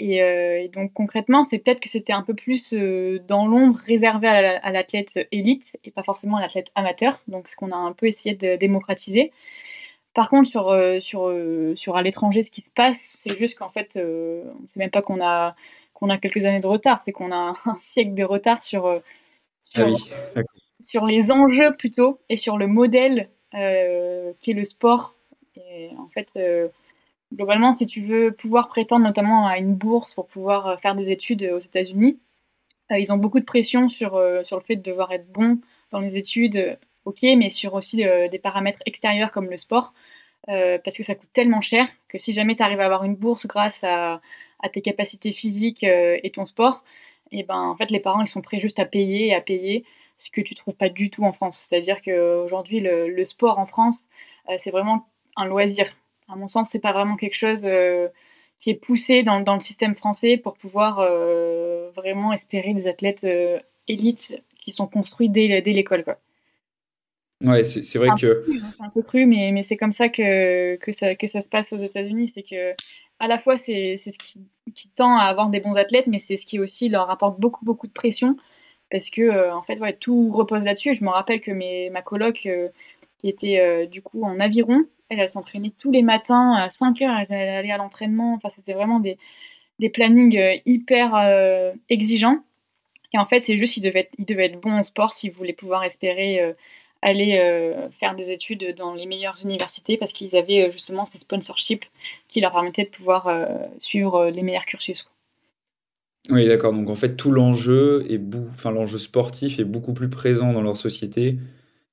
Euh, 0.00 0.56
et, 0.58 0.68
donc 0.68 0.92
concrètement, 0.92 1.44
c'est 1.44 1.58
peut-être 1.58 1.80
que 1.80 1.88
c'était 1.88 2.12
un 2.12 2.22
peu 2.22 2.34
plus 2.34 2.72
euh, 2.72 3.20
dans 3.28 3.46
l'ombre 3.46 3.78
réservé 3.86 4.26
à 4.28 4.72
l'athlète 4.72 5.18
élite 5.30 5.76
et 5.84 5.90
pas 5.90 6.02
forcément 6.02 6.36
à 6.36 6.40
l'athlète 6.40 6.70
amateur, 6.74 7.20
donc 7.28 7.48
ce 7.48 7.56
qu'on 7.56 7.70
a 7.70 7.76
un 7.76 7.92
peu 7.92 8.06
essayé 8.06 8.34
de 8.34 8.56
démocratiser. 8.56 9.32
Par 10.14 10.30
contre, 10.30 10.48
sur, 10.48 10.68
euh, 10.68 11.00
sur, 11.00 11.28
euh, 11.28 11.74
sur 11.74 11.96
à 11.96 12.02
l'étranger, 12.02 12.44
ce 12.44 12.50
qui 12.50 12.62
se 12.62 12.70
passe, 12.70 13.18
c'est 13.22 13.36
juste 13.36 13.58
qu'en 13.58 13.70
fait, 13.70 13.96
euh, 13.96 14.44
on 14.58 14.62
ne 14.62 14.66
sait 14.68 14.78
même 14.78 14.90
pas 14.90 15.02
qu'on 15.02 15.20
a, 15.20 15.56
qu'on 15.92 16.08
a 16.08 16.18
quelques 16.18 16.44
années 16.44 16.60
de 16.60 16.66
retard, 16.68 17.02
c'est 17.04 17.12
qu'on 17.12 17.32
a 17.32 17.56
un, 17.64 17.76
siècle 17.80 18.14
de 18.14 18.22
retard 18.22 18.62
sur, 18.62 18.86
ah 19.74 19.86
sur, 20.80 21.06
les 21.06 21.32
enjeux 21.32 21.74
plutôt 21.76 22.20
et 22.28 22.36
sur 22.36 22.58
le 22.58 22.68
modèle 22.68 23.28
qui 23.52 24.50
est 24.50 24.54
le 24.54 24.64
sport. 24.64 25.14
Et 25.56 25.90
en 25.98 26.08
fait, 26.08 26.38
globalement, 27.32 27.72
si 27.72 27.86
tu 27.86 28.00
veux 28.00 28.32
pouvoir 28.32 28.68
prétendre 28.68 29.04
notamment 29.04 29.46
à 29.46 29.58
une 29.58 29.74
bourse 29.74 30.14
pour 30.14 30.26
pouvoir 30.26 30.80
faire 30.80 30.94
des 30.94 31.10
études 31.10 31.42
aux 31.44 31.60
États-Unis, 31.60 32.18
ils 32.90 33.12
ont 33.12 33.16
beaucoup 33.16 33.40
de 33.40 33.44
pression 33.44 33.88
sur, 33.88 34.20
sur 34.44 34.56
le 34.56 34.62
fait 34.62 34.76
de 34.76 34.82
devoir 34.82 35.12
être 35.12 35.30
bon 35.32 35.58
dans 35.90 36.00
les 36.00 36.16
études 36.16 36.78
ok, 37.04 37.22
mais 37.22 37.50
sur 37.50 37.74
aussi 37.74 38.04
euh, 38.04 38.28
des 38.28 38.38
paramètres 38.38 38.82
extérieurs 38.86 39.30
comme 39.30 39.50
le 39.50 39.58
sport, 39.58 39.92
euh, 40.48 40.78
parce 40.82 40.96
que 40.96 41.02
ça 41.02 41.14
coûte 41.14 41.28
tellement 41.32 41.60
cher 41.60 41.88
que 42.08 42.18
si 42.18 42.32
jamais 42.32 42.54
tu 42.56 42.62
arrives 42.62 42.80
à 42.80 42.86
avoir 42.86 43.04
une 43.04 43.16
bourse 43.16 43.46
grâce 43.46 43.82
à, 43.84 44.20
tes 44.72 44.80
capacités 44.82 45.32
physiques 45.32 45.84
euh, 45.84 46.18
et 46.22 46.30
ton 46.30 46.46
sport, 46.46 46.84
et 47.32 47.40
eh 47.40 47.42
ben 47.42 47.56
en 47.58 47.76
fait 47.76 47.90
les 47.90 48.00
parents 48.00 48.22
ils 48.22 48.28
sont 48.28 48.40
prêts 48.42 48.60
juste 48.60 48.78
à 48.78 48.86
payer 48.86 49.28
et 49.28 49.34
à 49.34 49.40
payer 49.42 49.84
ce 50.18 50.30
que 50.30 50.40
tu 50.40 50.54
trouves 50.54 50.74
pas 50.74 50.88
du 50.88 51.10
tout 51.10 51.24
en 51.24 51.32
France. 51.32 51.66
C'est-à-dire 51.68 52.00
qu'aujourd'hui 52.02 52.80
le, 52.80 53.08
le 53.08 53.24
sport 53.24 53.58
en 53.58 53.66
France 53.66 54.08
c'est 54.58 54.70
vraiment 54.70 55.06
un 55.36 55.46
loisir. 55.46 55.86
À 56.28 56.36
mon 56.36 56.48
sens 56.48 56.70
c'est 56.70 56.78
pas 56.78 56.92
vraiment 56.92 57.16
quelque 57.16 57.34
chose 57.34 57.66
qui 58.58 58.70
est 58.70 58.74
poussé 58.74 59.22
dans, 59.22 59.40
le 59.54 59.60
système 59.60 59.94
français 59.94 60.36
pour 60.38 60.54
pouvoir 60.54 60.96
vraiment 61.94 62.32
espérer 62.32 62.72
des 62.74 62.86
athlètes 62.86 63.26
élites 63.88 64.42
qui 64.60 64.72
sont 64.72 64.86
construits 64.86 65.28
dès, 65.28 65.60
dès 65.60 65.72
l'école. 65.72 66.04
Quoi. 66.04 66.18
Ouais, 67.40 67.64
c'est 67.64 67.98
vrai 67.98 68.10
que. 68.18 68.44
Hein, 68.48 68.70
c'est 68.76 68.84
un 68.84 68.90
peu 68.90 69.02
cru, 69.02 69.26
mais, 69.26 69.50
mais 69.52 69.64
c'est 69.64 69.76
comme 69.76 69.92
ça 69.92 70.08
que, 70.08 70.76
que, 70.76 70.92
ça 70.92 71.14
que 71.14 71.26
ça 71.26 71.42
se 71.42 71.48
passe 71.48 71.72
aux 71.72 71.82
États-Unis. 71.82 72.28
C'est 72.28 72.42
que, 72.42 72.72
à 73.18 73.28
la 73.28 73.38
fois, 73.38 73.58
c'est 73.58 73.98
ce 73.98 74.18
qui, 74.18 74.40
qui, 74.74 74.88
tend 74.88 75.18
à 75.18 75.24
avoir 75.24 75.50
des 75.50 75.60
bons 75.60 75.74
athlètes, 75.74 76.06
mais 76.06 76.20
c'est 76.20 76.36
ce 76.36 76.46
qui 76.46 76.58
aussi 76.58 76.88
leur 76.88 77.10
apporte 77.10 77.38
beaucoup, 77.40 77.64
beaucoup 77.64 77.86
de 77.86 77.92
pression. 77.92 78.36
Parce 78.90 79.10
que, 79.10 79.22
euh, 79.22 79.54
en 79.54 79.62
fait, 79.62 79.78
ouais, 79.80 79.94
tout 79.94 80.30
repose 80.30 80.62
là-dessus. 80.62 80.94
Je 80.94 81.04
me 81.04 81.10
rappelle 81.10 81.40
que 81.40 81.50
mes, 81.50 81.90
ma 81.90 82.02
coloc, 82.02 82.46
euh, 82.46 82.68
qui 83.18 83.28
était 83.28 83.58
euh, 83.60 83.86
du 83.86 84.02
coup 84.02 84.22
en 84.24 84.38
aviron, 84.40 84.84
elle, 85.08 85.20
elle 85.20 85.28
s'entraînait 85.28 85.72
tous 85.78 85.90
les 85.90 86.02
matins 86.02 86.54
à 86.54 86.70
5 86.70 87.02
heures, 87.02 87.16
elle 87.28 87.34
allait 87.34 87.72
à 87.72 87.76
l'entraînement. 87.76 88.34
Enfin, 88.34 88.50
c'était 88.54 88.74
vraiment 88.74 89.00
des, 89.00 89.18
des 89.80 89.90
plannings 89.90 90.60
hyper 90.66 91.74
exigeants. 91.88 92.38
Et 93.12 93.18
en 93.18 93.26
fait, 93.26 93.40
c'est 93.40 93.56
juste 93.56 93.74
qu'ils 93.74 93.82
devaient, 93.82 94.10
ils 94.18 94.24
devaient 94.24 94.46
être 94.46 94.60
bons 94.60 94.72
en 94.72 94.82
sport 94.82 95.14
s'ils 95.14 95.32
voulaient 95.32 95.52
pouvoir 95.52 95.84
espérer 95.84 96.54
aller 97.04 97.38
euh, 97.38 97.90
faire 98.00 98.16
des 98.16 98.30
études 98.30 98.74
dans 98.76 98.94
les 98.94 99.04
meilleures 99.06 99.36
universités 99.44 99.98
parce 99.98 100.12
qu'ils 100.12 100.34
avaient 100.34 100.68
euh, 100.68 100.72
justement 100.72 101.04
ces 101.04 101.18
sponsorships 101.18 101.84
qui 102.28 102.40
leur 102.40 102.50
permettaient 102.50 102.84
de 102.84 102.90
pouvoir 102.90 103.28
euh, 103.28 103.44
suivre 103.78 104.30
les 104.30 104.42
meilleurs 104.42 104.64
cursus. 104.64 105.10
Oui, 106.30 106.48
d'accord. 106.48 106.72
Donc 106.72 106.88
en 106.88 106.94
fait, 106.94 107.16
tout 107.16 107.30
l'enjeu 107.30 108.06
est 108.08 108.20
enfin 108.54 108.70
l'enjeu 108.70 108.96
sportif 108.96 109.58
est 109.58 109.64
beaucoup 109.64 109.92
plus 109.92 110.08
présent 110.08 110.54
dans 110.54 110.62
leur 110.62 110.78
société, 110.78 111.38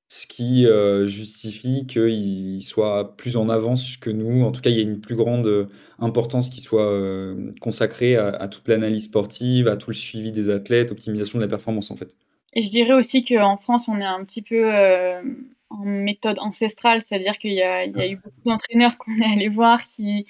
ce 0.08 0.26
qui 0.26 0.66
justifie 1.04 1.86
qu'ils 1.86 2.62
soient 2.62 3.14
plus 3.18 3.36
en 3.36 3.50
avance 3.50 3.98
que 3.98 4.08
nous. 4.08 4.42
En 4.42 4.50
tout 4.50 4.62
cas, 4.62 4.70
il 4.70 4.76
y 4.76 4.80
a 4.80 4.82
une 4.82 5.02
plus 5.02 5.16
grande 5.16 5.68
importance 5.98 6.48
qui 6.48 6.62
soit 6.62 7.34
consacrée 7.60 8.16
à 8.16 8.48
toute 8.48 8.68
l'analyse 8.68 9.04
sportive, 9.04 9.68
à 9.68 9.76
tout 9.76 9.90
le 9.90 9.94
suivi 9.94 10.32
des 10.32 10.48
athlètes, 10.48 10.92
optimisation 10.92 11.38
de 11.38 11.44
la 11.44 11.48
performance 11.48 11.90
en 11.90 11.96
fait. 11.96 12.16
Et 12.54 12.62
je 12.62 12.70
dirais 12.70 12.92
aussi 12.92 13.24
qu'en 13.24 13.56
France, 13.56 13.88
on 13.88 13.98
est 14.00 14.04
un 14.04 14.24
petit 14.24 14.42
peu 14.42 14.74
euh, 14.74 15.22
en 15.70 15.84
méthode 15.84 16.38
ancestrale, 16.38 17.00
c'est-à-dire 17.00 17.38
qu'il 17.38 17.52
y, 17.52 17.62
a 17.62 17.86
eu 17.86 18.16
beaucoup 18.24 18.42
d'entraîneurs 18.44 18.98
qu'on 18.98 19.18
est 19.20 19.32
allé 19.32 19.48
voir 19.48 19.86
qui, 19.88 20.26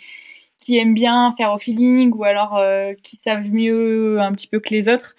qui 0.58 0.78
aiment 0.78 0.94
bien 0.94 1.34
faire 1.36 1.52
au 1.52 1.58
feeling 1.58 2.12
ou 2.12 2.24
alors 2.24 2.56
euh, 2.56 2.94
qui 3.02 3.16
savent 3.16 3.50
mieux 3.50 4.20
un 4.20 4.32
petit 4.32 4.46
peu 4.46 4.60
que 4.60 4.70
les 4.70 4.88
autres. 4.88 5.16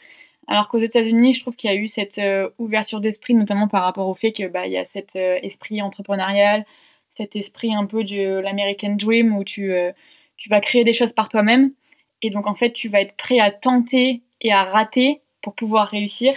Alors 0.48 0.68
qu'aux 0.70 0.80
États-Unis, 0.80 1.34
je 1.34 1.42
trouve 1.42 1.56
qu'il 1.56 1.70
y 1.70 1.74
a 1.74 1.76
eu 1.78 1.88
cette 1.88 2.18
euh, 2.20 2.50
ouverture 2.58 3.02
d'esprit, 3.02 3.34
notamment 3.34 3.68
par 3.68 3.84
rapport 3.84 4.08
au 4.08 4.16
fait 4.16 4.32
qu'il 4.32 4.48
bah, 4.50 4.68
y 4.68 4.78
a 4.78 4.86
cet 4.86 5.16
esprit 5.16 5.82
entrepreneurial, 5.82 6.66
cet 7.16 7.36
esprit 7.36 7.74
un 7.74 7.86
peu 7.86 8.04
de 8.04 8.40
l'American 8.40 8.96
Dream 8.96 9.36
où 9.38 9.44
tu, 9.44 9.74
tu 10.38 10.50
vas 10.50 10.60
créer 10.62 10.84
des 10.84 10.94
choses 10.94 11.14
par 11.14 11.30
toi-même. 11.30 11.72
Et 12.22 12.30
donc, 12.30 12.48
en 12.48 12.56
fait, 12.56 12.72
tu 12.72 12.90
vas 12.90 13.02
être 13.02 13.16
prêt 13.16 13.40
à 13.40 13.52
tenter 13.52 14.22
et 14.42 14.52
à 14.52 14.64
rater 14.64 15.22
pour 15.42 15.54
pouvoir 15.56 15.88
réussir. 15.88 16.34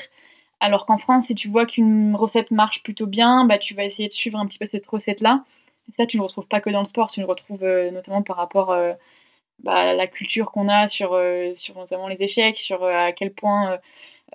Alors 0.60 0.86
qu'en 0.86 0.98
France, 0.98 1.26
si 1.26 1.34
tu 1.34 1.48
vois 1.48 1.66
qu'une 1.66 2.14
recette 2.16 2.50
marche 2.50 2.82
plutôt 2.82 3.06
bien, 3.06 3.44
bah, 3.44 3.58
tu 3.58 3.74
vas 3.74 3.84
essayer 3.84 4.08
de 4.08 4.14
suivre 4.14 4.38
un 4.38 4.46
petit 4.46 4.58
peu 4.58 4.66
cette 4.66 4.86
recette-là. 4.86 5.44
Et 5.88 5.92
ça, 5.96 6.06
tu 6.06 6.16
ne 6.16 6.22
le 6.22 6.26
retrouves 6.26 6.48
pas 6.48 6.60
que 6.60 6.70
dans 6.70 6.80
le 6.80 6.86
sport, 6.86 7.10
tu 7.10 7.20
le 7.20 7.26
retrouves 7.26 7.64
notamment 7.92 8.22
par 8.22 8.36
rapport 8.36 8.74
bah, 9.62 9.94
la 9.94 10.06
culture 10.06 10.50
qu'on 10.50 10.68
a 10.68 10.86
sur, 10.88 11.14
euh, 11.14 11.52
sur 11.56 11.76
notamment 11.76 12.08
les 12.08 12.22
échecs, 12.22 12.58
sur 12.58 12.84
euh, 12.84 13.06
à 13.06 13.12
quel 13.12 13.32
point. 13.32 13.78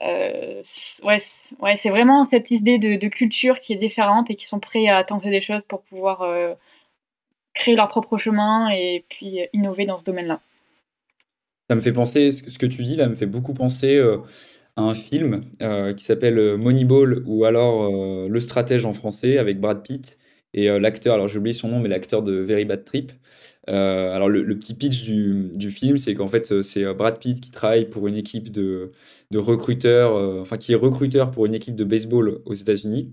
Euh, 0.01 0.63
ouais, 1.03 1.21
ouais 1.59 1.77
c'est 1.77 1.89
vraiment 1.89 2.25
cette 2.25 2.49
idée 2.49 2.79
de, 2.79 3.07
culture 3.07 3.59
qui 3.59 3.73
est 3.73 3.77
différente 3.77 4.31
et 4.31 4.35
qui 4.35 4.45
sont 4.45 4.59
prêts 4.59 4.87
à 4.87 5.03
tenter 5.03 5.29
des 5.29 5.41
choses 5.41 5.63
pour 5.65 5.83
pouvoir 5.83 6.25
créer 7.53 7.75
leur 7.75 7.89
propre 7.89 8.17
chemin 8.17 8.69
et 8.69 9.03
puis 9.09 9.41
innover 9.53 9.85
dans 9.85 9.97
ce 9.97 10.05
domaine-là. 10.05 10.39
Ça 11.69 11.75
me 11.75 11.81
fait 11.81 11.93
penser, 11.93 12.31
ce 12.31 12.57
que 12.57 12.65
tu 12.65 12.83
dis 12.83 12.95
là 12.95 13.07
me 13.07 13.15
fait 13.15 13.25
beaucoup 13.25 13.53
penser 13.53 14.01
un 14.77 14.93
film 14.93 15.43
qui 15.95 16.03
s'appelle 16.03 16.57
Moneyball 16.57 17.23
ou 17.25 17.45
alors 17.45 18.27
Le 18.27 18.39
Stratège 18.39 18.85
en 18.85 18.93
français 18.93 19.37
avec 19.37 19.59
Brad 19.59 19.83
Pitt 19.83 20.17
et 20.53 20.67
l'acteur, 20.79 21.13
alors 21.13 21.27
j'ai 21.27 21.39
oublié 21.39 21.53
son 21.53 21.69
nom, 21.69 21.79
mais 21.79 21.89
l'acteur 21.89 22.23
de 22.23 22.33
Very 22.33 22.65
Bad 22.65 22.83
Trip. 22.83 23.11
Euh, 23.69 24.13
alors 24.13 24.27
le, 24.29 24.57
petit 24.57 24.73
pitch 24.73 25.03
du, 25.03 25.71
film, 25.71 25.97
c'est 25.97 26.15
qu'en 26.15 26.27
fait 26.27 26.51
euh, 26.51 26.63
c'est 26.63 26.83
euh, 26.83 26.93
Brad 26.95 27.19
Pitt 27.19 27.39
qui 27.39 27.51
travaille 27.51 27.89
pour 27.89 28.07
une 28.07 28.15
équipe 28.15 28.51
de, 28.51 28.91
recruteurs, 29.35 30.13
enfin 30.41 30.57
qui 30.57 30.73
est 30.73 30.75
recruteur 30.75 31.31
pour 31.31 31.45
une 31.45 31.53
équipe 31.53 31.75
de 31.75 31.83
baseball 31.83 32.41
aux 32.45 32.53
États-Unis. 32.53 33.11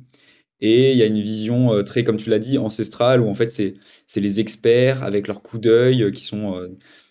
Et 0.61 0.93
il 0.93 0.99
y 0.99 1.03
a 1.03 1.07
une 1.07 1.21
vision 1.21 1.85
très, 1.85 2.03
comme 2.03 2.17
tu 2.17 2.31
l'as 2.31 2.41
dit, 2.41 2.59
ancestrale, 2.59 3.21
où 3.21 3.29
en 3.29 3.35
fait 3.35 3.51
c'est 3.51 3.77
les 4.21 4.41
experts 4.41 5.05
avec 5.05 5.29
leurs 5.29 5.43
coups 5.43 5.63
d'œil 5.63 6.11
qui 6.13 6.25
sont 6.25 6.69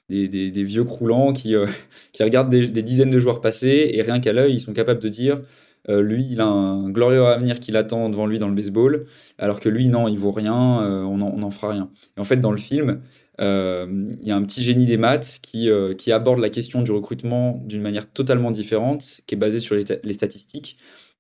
des, 0.09 0.63
vieux 0.63 0.83
croulants 0.83 1.33
qui, 1.33 1.55
qui 2.13 2.23
regardent 2.23 2.49
des, 2.49 2.81
dizaines 2.81 3.09
de 3.09 3.19
joueurs 3.19 3.41
passer 3.41 3.91
et 3.93 4.01
rien 4.01 4.19
qu'à 4.19 4.33
l'œil, 4.33 4.55
ils 4.55 4.61
sont 4.61 4.73
capables 4.73 5.01
de 5.01 5.09
dire 5.09 5.41
lui, 5.89 6.27
il 6.29 6.41
a 6.41 6.45
un 6.45 6.89
glorieux 6.89 7.25
avenir 7.27 7.61
qui 7.61 7.71
l'attend 7.71 8.09
devant 8.09 8.25
lui 8.25 8.39
dans 8.39 8.49
le 8.49 8.55
baseball, 8.55 9.05
alors 9.37 9.61
que 9.61 9.69
lui, 9.69 9.87
non, 9.87 10.09
il 10.09 10.19
vaut 10.19 10.33
rien, 10.33 10.53
on 10.53 11.15
n'en 11.17 11.49
fera 11.49 11.69
rien. 11.69 11.89
Et 12.17 12.19
en 12.19 12.25
fait, 12.25 12.41
dans 12.41 12.51
le 12.51 12.57
film, 12.57 12.99
euh, 13.39 14.09
il 14.21 14.27
y 14.27 14.31
a 14.31 14.35
un 14.35 14.43
petit 14.43 14.63
génie 14.63 14.85
des 14.85 14.97
maths 14.97 15.39
qui, 15.41 15.69
euh, 15.69 15.93
qui 15.93 16.11
aborde 16.11 16.39
la 16.39 16.49
question 16.49 16.81
du 16.81 16.91
recrutement 16.91 17.61
d'une 17.65 17.81
manière 17.81 18.11
totalement 18.11 18.51
différente, 18.51 19.21
qui 19.27 19.35
est 19.35 19.37
basée 19.37 19.59
sur 19.59 19.75
les, 19.75 20.13
statistiques. 20.13 20.77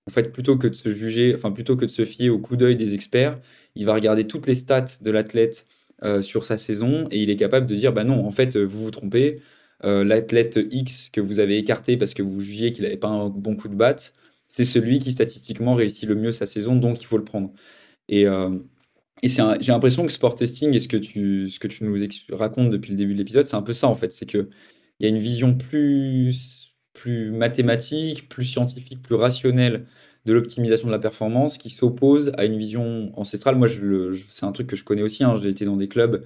En 0.07 0.11
fait, 0.11 0.31
plutôt 0.31 0.57
que 0.57 0.67
de 0.67 0.73
se 0.73 0.89
juger, 0.89 1.35
enfin 1.35 1.51
plutôt 1.51 1.75
que 1.75 1.85
de 1.85 1.91
se 1.91 2.05
fier 2.05 2.29
au 2.29 2.39
coup 2.39 2.55
d'œil 2.55 2.75
des 2.75 2.93
experts, 2.93 3.39
il 3.75 3.85
va 3.85 3.93
regarder 3.93 4.25
toutes 4.25 4.47
les 4.47 4.55
stats 4.55 4.85
de 5.01 5.11
l'athlète 5.11 5.67
euh, 6.03 6.21
sur 6.21 6.45
sa 6.45 6.57
saison 6.57 7.07
et 7.11 7.21
il 7.21 7.29
est 7.29 7.35
capable 7.37 7.67
de 7.67 7.75
dire 7.75 7.93
bah 7.93 8.03
non, 8.03 8.25
en 8.25 8.31
fait, 8.31 8.57
vous 8.57 8.83
vous 8.85 8.91
trompez. 8.91 9.41
l'athlète 9.83 10.59
X 10.71 11.09
que 11.09 11.21
vous 11.21 11.39
avez 11.39 11.57
écarté 11.57 11.97
parce 11.97 12.13
que 12.13 12.23
vous 12.23 12.41
jugiez 12.41 12.71
qu'il 12.71 12.83
n'avait 12.83 12.97
pas 12.97 13.09
un 13.09 13.29
bon 13.29 13.55
coup 13.55 13.67
de 13.69 13.75
batte, 13.75 14.13
c'est 14.47 14.65
celui 14.65 14.99
qui 14.99 15.11
statistiquement 15.11 15.75
réussit 15.75 16.05
le 16.07 16.15
mieux 16.15 16.31
sa 16.31 16.47
saison, 16.47 16.75
donc 16.75 17.01
il 17.01 17.05
faut 17.05 17.17
le 17.17 17.25
prendre. 17.25 17.51
Et 18.09 18.25
et 19.23 19.29
j'ai 19.29 19.71
l'impression 19.71 20.05
que 20.05 20.11
sport 20.11 20.35
testing 20.35 20.73
et 20.75 20.79
ce 20.79 20.87
que 20.87 20.97
tu, 20.97 21.49
ce 21.49 21.59
que 21.59 21.67
tu 21.67 21.83
nous 21.83 21.97
racontes 22.31 22.69
depuis 22.69 22.91
le 22.91 22.97
début 22.97 23.13
de 23.13 23.17
l'épisode, 23.17 23.45
c'est 23.47 23.55
un 23.55 23.63
peu 23.63 23.73
ça 23.73 23.87
en 23.87 23.95
fait. 23.95 24.11
C'est 24.11 24.25
qu'il 24.27 24.47
y 24.99 25.05
a 25.05 25.09
une 25.09 25.17
vision 25.17 25.55
plus, 25.57 26.75
plus 26.93 27.31
mathématique, 27.31 28.29
plus 28.29 28.45
scientifique, 28.45 29.01
plus 29.01 29.15
rationnelle 29.15 29.85
de 30.27 30.33
l'optimisation 30.33 30.87
de 30.87 30.91
la 30.91 30.99
performance 30.99 31.57
qui 31.57 31.69
s'oppose 31.69 32.33
à 32.37 32.43
une 32.43 32.57
vision 32.57 33.11
ancestrale. 33.15 33.55
Moi, 33.55 33.69
c'est 34.29 34.45
un 34.45 34.51
truc 34.51 34.67
que 34.67 34.75
je 34.75 34.83
connais 34.83 35.01
aussi. 35.01 35.23
Hein. 35.23 35.39
J'ai 35.41 35.49
été 35.49 35.63
dans 35.63 35.77
des 35.77 35.87
clubs 35.87 36.23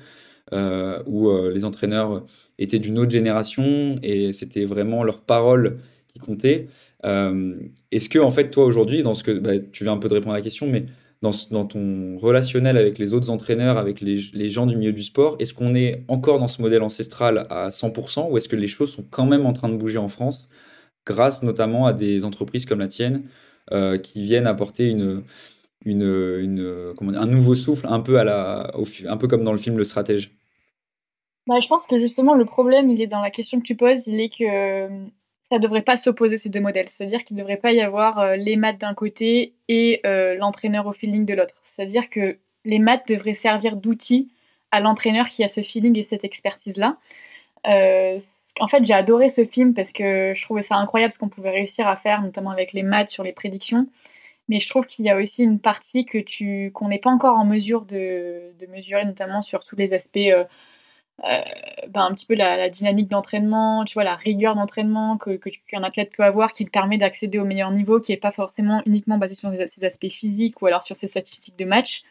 euh, 0.54 1.02
où 1.06 1.30
euh, 1.30 1.52
les 1.54 1.64
entraîneurs 1.64 2.26
étaient 2.58 2.80
d'une 2.80 2.98
autre 2.98 3.12
génération 3.12 4.00
et 4.02 4.34
c'était 4.34 4.66
vraiment 4.66 5.04
leur 5.04 5.22
parole 5.22 5.78
qui 6.08 6.18
comptait. 6.18 6.68
Euh, 7.06 7.56
est-ce 7.92 8.10
que, 8.10 8.18
en 8.18 8.32
fait, 8.32 8.50
toi 8.50 8.66
aujourd'hui, 8.66 9.04
dans 9.04 9.14
ce 9.14 9.24
que 9.24 9.32
bah, 9.32 9.60
tu 9.72 9.84
viens 9.84 9.94
un 9.94 9.98
peu 9.98 10.10
de 10.10 10.16
répondre 10.16 10.34
à 10.34 10.38
la 10.38 10.44
question, 10.44 10.66
mais 10.68 10.86
dans, 11.22 11.32
ton 11.32 12.18
relationnel 12.18 12.76
avec 12.76 12.98
les 12.98 13.14
autres 13.14 13.30
entraîneurs, 13.30 13.78
avec 13.78 14.02
les, 14.02 14.50
gens 14.50 14.66
du 14.66 14.76
milieu 14.76 14.94
du 14.94 15.04
sport, 15.04 15.36
est-ce 15.38 15.54
qu'on 15.54 15.76
est 15.76 16.04
encore 16.08 16.40
dans 16.40 16.48
ce 16.48 16.60
modèle 16.60 16.82
ancestral 16.82 17.46
à 17.52 17.70
100% 17.70 18.32
ou 18.32 18.38
est-ce 18.38 18.50
que 18.50 18.56
les 18.56 18.68
choses 18.68 18.92
sont 18.92 19.06
quand 19.08 19.28
même 19.28 19.46
en 19.46 19.54
train 19.54 19.70
de 19.70 19.78
bouger 19.78 20.00
en 20.00 20.08
France 20.08 20.50
grâce 21.06 21.44
notamment 21.44 21.86
à 21.86 21.94
des 21.94 22.24
entreprises 22.24 22.66
comme 22.66 22.80
la 22.80 22.88
tienne 22.88 23.24
qui 24.04 24.24
viennent 24.24 24.48
apporter 24.48 24.90
une, 24.90 25.24
un 25.86 27.28
nouveau 27.28 27.56
souffle 27.56 27.88
un 27.90 28.00
peu, 28.00 28.20
à 28.20 28.24
la, 28.24 28.72
un 29.08 29.18
peu 29.18 29.28
comme 29.28 29.44
dans 29.44 29.54
le 29.54 29.58
film 29.58 29.78
Le 29.78 29.84
Stratège 29.84 30.32
bah, 31.48 31.60
Je 31.62 31.68
pense 31.68 31.86
que 31.88 32.00
justement 32.00 32.36
le 32.36 32.46
problème, 32.46 32.90
il 32.90 33.02
est 33.02 33.08
dans 33.08 33.22
la 33.22 33.32
question 33.32 33.60
que 33.60 33.66
tu 33.66 33.76
poses, 33.76 34.08
il 34.08 34.20
est 34.20 34.30
que 34.30 34.88
ça 35.52 35.58
ne 35.58 35.64
devrait 35.64 35.82
pas 35.82 35.98
s'opposer 35.98 36.38
ces 36.38 36.48
deux 36.48 36.62
modèles. 36.62 36.88
C'est-à-dire 36.88 37.26
qu'il 37.26 37.36
ne 37.36 37.42
devrait 37.42 37.58
pas 37.58 37.74
y 37.74 37.82
avoir 37.82 38.20
euh, 38.20 38.36
les 38.38 38.56
maths 38.56 38.80
d'un 38.80 38.94
côté 38.94 39.54
et 39.68 40.00
euh, 40.06 40.36
l'entraîneur 40.36 40.88
au 40.88 40.94
feeling 40.94 41.26
de 41.26 41.34
l'autre. 41.34 41.56
C'est-à-dire 41.66 42.10
que 42.10 42.38
les 42.64 42.80
maths 42.80 43.06
devraient 43.10 43.34
servir 43.34 43.76
d'outil 43.76 44.30
à 44.72 44.80
l'entraîneur 44.80 45.28
qui 45.28 45.44
a 45.44 45.50
ce 45.50 45.62
feeling 45.62 45.98
et 45.98 46.04
cette 46.04 46.24
expertise-là. 46.24 46.98
Euh, 47.68 48.20
en 48.60 48.68
fait, 48.68 48.84
j'ai 48.86 48.94
adoré 48.94 49.30
ce 49.30 49.46
film 49.46 49.74
parce 49.74 49.92
que 49.92 50.34
je 50.36 50.44
trouvais 50.44 50.64
ça 50.64 50.76
incroyable 50.76 51.14
ce 51.14 51.20
qu'on 51.20 51.30
pouvait 51.30 51.52
réussir 51.52 51.88
à 51.88 51.96
faire, 51.96 52.22
notamment 52.22 52.52
avec 52.52 52.74
les 52.74 52.84
maths 52.84 53.10
sur 53.10 53.24
les 53.24 53.34
prédictions. 53.34 53.88
Mais 54.50 54.60
je 54.60 54.70
trouve 54.70 54.86
qu'il 54.88 55.06
y 55.06 55.10
a 55.10 55.18
aussi 55.18 55.44
une 55.44 55.60
partie 55.60 56.06
que 56.06 56.18
tu 56.18 56.72
qu'on 56.74 56.90
n'est 56.90 57.00
pas 57.00 57.12
encore 57.12 57.38
en 57.38 57.46
mesure 57.46 57.86
de, 57.86 58.52
de, 58.60 58.66
mesurer, 58.68 59.06
notamment 59.06 59.42
sur 59.42 59.64
tous 59.64 59.76
les 59.76 59.94
aspects 59.94 60.18
euh, 61.24 61.42
ben, 61.90 62.02
un 62.06 62.14
petit 62.14 62.26
peu 62.26 62.34
la, 62.36 62.70
dynamique 62.70 63.08
d'entraînement, 63.08 63.86
tu 63.86 63.94
vois, 63.94 64.04
la 64.04 64.16
rigueur 64.16 64.56
d'entraînement 64.56 65.18
que, 65.18 65.40
qu'un 65.68 65.84
athlète 65.84 66.12
peut 66.16 66.24
avoir 66.24 66.52
qui 66.52 66.66
permet 66.66 66.98
d'accéder 66.98 67.38
au 67.38 67.46
meilleur 67.46 67.72
niveau, 67.72 68.00
qui 68.00 68.12
n'est 68.12 68.18
pas 68.18 68.32
forcément 68.32 68.82
uniquement 68.86 69.18
basé 69.18 69.36
sur 69.36 69.52
ses 69.52 69.86
aspects 69.86 70.10
physiques 70.10 70.62
ou 70.62 70.66
alors 70.68 70.84
sur 70.84 70.98
ses 70.98 71.08
statistiques 71.08 71.58
de 71.58 71.66
match. 71.66 72.02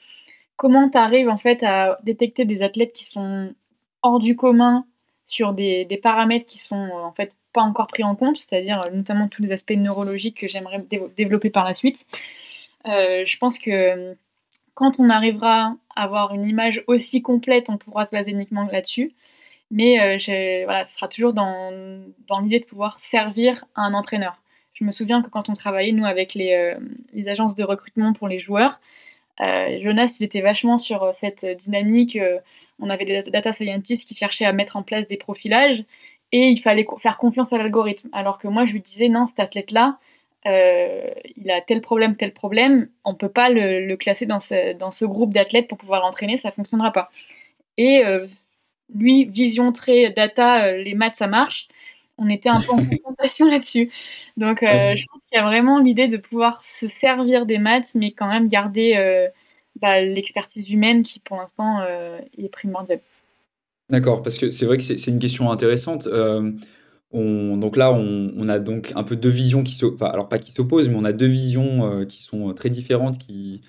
Comment 0.56 0.88
tu 0.90 0.98
arrives 0.98 1.28
en 1.28 1.38
fait 1.38 1.62
à 1.62 1.98
détecter 2.04 2.44
des 2.44 2.62
athlètes 2.62 2.92
qui 2.92 3.04
sont 3.04 3.52
hors 4.02 4.20
du 4.20 4.36
commun 4.36 4.86
sur 5.30 5.54
des, 5.54 6.00
paramètres 6.02 6.46
qui 6.46 6.58
sont 6.58 6.86
euh, 6.86 7.02
en 7.02 7.12
fait 7.12 7.36
pas 7.52 7.62
encore 7.62 7.86
pris 7.86 8.04
en 8.04 8.14
compte, 8.16 8.36
c'est-à-dire 8.36 8.82
euh, 8.82 8.90
notamment 8.90 9.28
tous 9.28 9.42
les 9.42 9.52
aspects 9.52 9.72
neurologiques 9.72 10.38
que 10.38 10.48
j'aimerais 10.48 10.84
développer 11.16 11.50
par 11.50 11.64
la 11.64 11.74
suite. 11.74 12.04
je 12.84 13.38
pense 13.38 13.58
que 13.58 14.16
quand 14.74 14.98
on 14.98 15.10
arrivera 15.10 15.76
à 15.94 16.04
avoir 16.04 16.34
une 16.34 16.48
image 16.48 16.82
aussi 16.86 17.22
complète, 17.22 17.68
on 17.68 17.78
pourra 17.78 18.06
se 18.06 18.10
baser 18.10 18.30
uniquement 18.30 18.66
là-dessus. 18.70 19.14
Mais 19.70 20.00
euh, 20.00 20.64
voilà, 20.64 20.84
ce 20.84 20.94
sera 20.94 21.06
toujours 21.08 21.32
dans, 21.32 21.70
dans 22.28 22.40
l'idée 22.40 22.60
de 22.60 22.64
pouvoir 22.64 22.98
servir 22.98 23.64
à 23.74 23.82
un 23.82 23.94
entraîneur. 23.94 24.40
Je 24.72 24.84
me 24.84 24.92
souviens 24.92 25.22
que 25.22 25.28
quand 25.28 25.48
on 25.48 25.52
travaillait, 25.52 25.92
nous, 25.92 26.06
avec 26.06 26.34
les, 26.34 26.54
euh, 26.54 26.78
les 27.12 27.28
agences 27.28 27.54
de 27.54 27.62
recrutement 27.62 28.12
pour 28.12 28.26
les 28.26 28.38
joueurs, 28.38 28.72
euh, 28.72 28.76
Jonas, 29.40 30.16
il 30.20 30.24
était 30.24 30.42
vachement 30.42 30.78
sur 30.78 31.14
cette 31.20 31.46
dynamique. 31.46 32.18
on 32.78 32.90
avait 32.90 33.04
des 33.04 33.22
data 33.22 33.52
scientists 33.52 34.06
qui 34.06 34.14
cherchaient 34.14 34.44
à 34.44 34.52
mettre 34.52 34.76
en 34.76 34.82
place 34.82 35.08
des 35.08 35.16
profilages 35.16 35.84
et 36.32 36.48
il 36.48 36.60
fallait 36.60 36.86
faire 37.00 37.18
confiance 37.18 37.52
à 37.52 37.58
l'algorithme. 37.58 38.08
Alors 38.12 38.38
que 38.38 38.48
moi, 38.48 38.64
je 38.64 38.72
lui 38.72 38.80
disais, 38.80 39.08
non, 39.08 39.26
cet 39.26 39.40
athlète-là, 39.40 39.98
euh, 40.46 41.10
il 41.36 41.50
a 41.50 41.60
tel 41.60 41.80
problème, 41.80 42.16
tel 42.16 42.32
problème, 42.32 42.88
on 43.04 43.12
ne 43.12 43.16
peut 43.16 43.28
pas 43.28 43.50
le, 43.50 43.94
classer 43.96 44.26
dans 44.26 44.40
ce, 44.40 44.72
dans 44.74 44.90
ce 44.90 45.04
groupe 45.04 45.34
d'athlètes 45.34 45.68
pour 45.68 45.78
pouvoir 45.78 46.00
l'entraîner, 46.00 46.38
ça 46.38 46.48
ne 46.48 46.54
fonctionnera 46.54 46.92
pas. 46.92 47.10
Et 47.76 48.04
euh, 48.04 48.26
lui, 48.94 49.24
vision 49.24 49.72
très 49.72 50.10
data, 50.10 50.64
euh, 50.66 50.76
les 50.78 50.94
maths, 50.94 51.16
ça 51.16 51.26
marche. 51.26 51.68
On 52.20 52.28
était 52.28 52.48
un 52.48 52.60
peu 52.60 52.72
en 52.72 52.76
confrontation 52.84 53.46
là-dessus. 53.46 53.90
Donc, 54.36 54.58
je 54.62 55.04
pense 55.06 55.22
qu'il 55.28 55.36
y 55.36 55.38
a 55.38 55.44
vraiment 55.44 55.78
l'idée 55.78 56.06
de 56.06 56.16
pouvoir 56.16 56.62
se 56.62 56.86
servir 56.86 57.46
des 57.46 57.58
maths, 57.58 57.90
mais 57.94 58.12
quand 58.12 58.28
même 58.28 58.48
garder 58.48 59.28
bah, 59.80 60.00
l'expertise 60.00 60.70
humaine 60.70 61.02
qui, 61.02 61.18
pour 61.18 61.36
l'instant, 61.38 61.82
est 62.38 62.48
primordiale. 62.52 63.00
D'accord, 63.88 64.22
parce 64.22 64.38
que 64.38 64.52
c'est 64.52 64.66
vrai 64.66 64.76
que 64.76 64.84
c'est 64.84 65.10
une 65.10 65.18
question 65.18 65.50
intéressante 65.50 66.06
donc 67.12 67.76
là, 67.76 67.92
on, 67.92 68.48
a 68.48 68.58
donc 68.58 68.92
un 68.94 69.02
peu 69.02 69.16
deux 69.16 69.30
visions 69.30 69.62
qui 69.62 69.72
s'opposent, 69.72 70.08
alors 70.08 70.28
pas 70.28 70.38
qui 70.38 70.52
s'opposent, 70.52 70.88
mais 70.88 70.96
on 70.96 71.04
a 71.04 71.12
deux 71.12 71.26
visions 71.26 71.84
euh, 71.84 72.04
qui 72.04 72.22
sont 72.22 72.52
très 72.54 72.70
différentes, 72.70 73.18
qui 73.18 73.62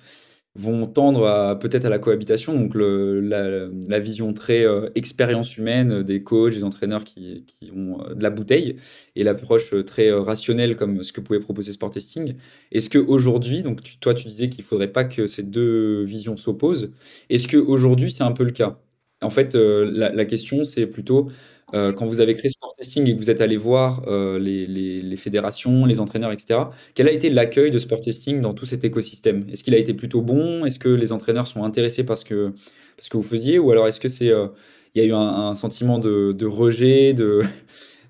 vont 0.54 0.86
tendre 0.86 1.26
à 1.26 1.58
peut-être 1.58 1.84
à 1.84 1.88
la 1.88 1.98
cohabitation. 1.98 2.54
Donc 2.54 2.74
la, 2.74 3.98
vision 4.00 4.32
très 4.34 4.64
euh, 4.66 4.90
expérience 4.94 5.56
humaine 5.56 6.02
des 6.02 6.22
coachs, 6.22 6.54
des 6.54 6.64
entraîneurs 6.64 7.04
qui, 7.04 7.44
ont 7.74 8.00
euh, 8.02 8.14
de 8.14 8.22
la 8.22 8.30
bouteille, 8.30 8.76
et 9.16 9.24
l'approche 9.24 9.74
très 9.86 10.10
rationnelle 10.12 10.76
comme 10.76 11.02
ce 11.02 11.12
que 11.12 11.20
pouvait 11.20 11.40
proposer 11.40 11.72
Sport 11.72 11.90
Testing. 11.90 12.34
Est-ce 12.70 12.90
qu'aujourd'hui, 12.90 13.62
donc 13.62 13.80
toi 14.00 14.14
tu 14.14 14.28
disais 14.28 14.48
qu'il 14.48 14.62
ne 14.62 14.66
faudrait 14.66 14.92
pas 14.92 15.04
que 15.04 15.26
ces 15.26 15.42
deux 15.42 16.04
visions 16.04 16.36
s'opposent, 16.36 16.92
est-ce 17.30 17.48
qu'aujourd'hui 17.48 18.10
c'est 18.10 18.24
un 18.24 18.32
peu 18.32 18.44
le 18.44 18.52
cas? 18.52 18.78
En 19.22 19.30
fait, 19.30 19.54
la 19.54 20.24
question 20.24 20.64
c'est 20.64 20.86
plutôt 20.86 21.30
Euh, 21.74 21.92
quand 21.92 22.06
vous 22.06 22.20
avez 22.20 22.34
créé 22.34 22.50
Sport 22.50 22.74
Testing 22.74 23.08
et 23.08 23.14
que 23.14 23.18
vous 23.18 23.30
êtes 23.30 23.40
allé 23.40 23.56
voir 23.56 24.02
euh, 24.06 24.38
les, 24.38 25.16
fédérations, 25.16 25.86
les 25.86 26.00
entraîneurs, 26.00 26.32
etc., 26.32 26.60
quel 26.94 27.08
a 27.08 27.12
été 27.12 27.30
l'accueil 27.30 27.70
de 27.70 27.78
Sport 27.78 28.00
Testing 28.00 28.40
dans 28.40 28.54
tout 28.54 28.66
cet 28.66 28.84
écosystème? 28.84 29.46
Est-ce 29.50 29.64
qu'il 29.64 29.74
a 29.74 29.78
été 29.78 29.94
plutôt 29.94 30.20
bon? 30.20 30.64
Est-ce 30.64 30.78
que 30.78 30.88
les 30.88 31.12
entraîneurs 31.12 31.48
sont 31.48 31.64
intéressés 31.64 32.04
par 32.04 32.18
ce 32.18 32.24
que, 32.24 32.52
parce 32.96 33.08
que 33.08 33.16
vous 33.16 33.22
faisiez? 33.22 33.58
Ou 33.58 33.70
alors 33.70 33.88
est-ce 33.88 34.00
que 34.00 34.08
c'est, 34.08 34.30
euh, 34.30 34.48
y 34.94 35.00
a 35.00 35.04
eu 35.04 35.12
un, 35.12 35.54
sentiment 35.54 35.98
de, 35.98 36.44
rejet, 36.44 37.14
de, 37.14 37.42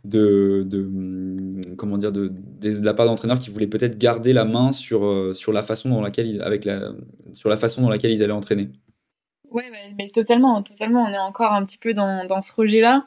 de, 0.05 0.65
de, 0.67 0.79
hum, 0.79 1.61
comment 1.77 1.99
dire, 1.99 2.11
de, 2.11 2.33
de, 2.61 2.85
la 2.85 2.95
part 2.95 3.07
d'entraîneurs 3.07 3.39
qui 3.39 3.51
voulaient 3.51 3.69
peut-être 3.69 3.97
garder 3.97 4.33
la 4.33 4.45
main 4.45 4.73
sur, 4.73 5.35
sur 5.37 5.53
la 5.53 5.63
façon 5.63 5.89
dans 5.89 6.03
laquelle 6.03 6.27
ils, 6.27 6.43
avec 6.43 6.65
la, 6.65 6.93
sur 7.33 7.49
la 7.49 7.57
façon 7.57 7.83
dans 7.83 7.91
laquelle 7.91 8.11
ils 8.11 8.23
allaient 8.23 8.33
entraîner? 8.33 8.71
Mais, 9.55 9.71
mais 9.99 10.09
totalement, 10.09 10.63
totalement. 10.63 11.05
On 11.05 11.13
est 11.13 11.19
encore 11.19 11.53
un 11.53 11.65
petit 11.65 11.79
peu 11.79 11.95
dans, 11.95 12.25
dans 12.25 12.43
ce 12.43 12.53
rejet-là. 12.53 13.05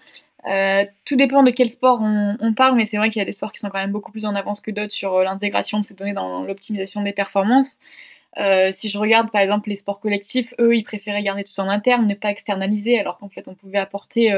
Euh, 0.48 0.86
tout 1.06 1.16
dépend 1.16 1.42
de 1.44 1.50
quel 1.52 1.70
sport 1.70 2.00
on, 2.02 2.54
parle, 2.54 2.76
mais 2.76 2.86
c'est 2.86 2.98
vrai 2.98 3.10
qu'il 3.10 3.20
y 3.20 3.22
a 3.22 3.26
des 3.26 3.34
sports 3.34 3.52
qui 3.52 3.60
sont 3.60 3.70
quand 3.70 3.80
même 3.80 3.92
beaucoup 3.92 4.12
plus 4.12 4.26
en 4.26 4.36
avance 4.36 4.62
que 4.62 4.70
d'autres 4.72 4.94
sur 4.94 5.16
euh, 5.16 5.24
l'intégration 5.24 5.80
de 5.80 5.86
ces 5.86 5.96
données 5.96 6.14
dans 6.14 6.44
l'optimisation 6.44 7.02
des 7.02 7.14
performances. 7.14 7.80
Euh, 8.38 8.72
si 8.74 8.90
je 8.90 8.98
regarde 9.00 9.32
par 9.32 9.42
exemple 9.42 9.70
les 9.70 9.76
sports 9.76 10.00
collectifs, 10.00 10.54
eux, 10.60 10.76
ils 10.76 10.84
préféraient 10.84 11.24
garder 11.24 11.44
tout 11.44 11.60
en 11.60 11.70
interne, 11.70 12.06
ne 12.06 12.14
pas 12.14 12.30
externaliser, 12.30 13.00
alors 13.00 13.18
qu'en 13.18 13.30
fait, 13.30 13.48
on 13.48 13.56
pouvait 13.56 13.80
apporter 13.80 14.34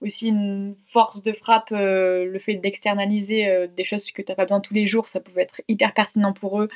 aussi 0.00 0.28
une 0.28 0.74
force 0.88 1.22
de 1.22 1.32
frappe, 1.32 1.68
le 1.70 2.38
fait 2.38 2.54
d'externaliser 2.54 3.68
des 3.76 3.84
choses 3.84 4.10
que 4.10 4.22
tu 4.22 4.32
n'as 4.32 4.36
pas 4.36 4.44
besoin 4.44 4.60
tous 4.60 4.74
les 4.74 4.86
jours, 4.86 5.06
ça 5.08 5.20
pouvait 5.20 5.42
être 5.42 5.60
hyper 5.68 5.92
pertinent 5.92 6.32
pour 6.32 6.62
eux. 6.62 6.70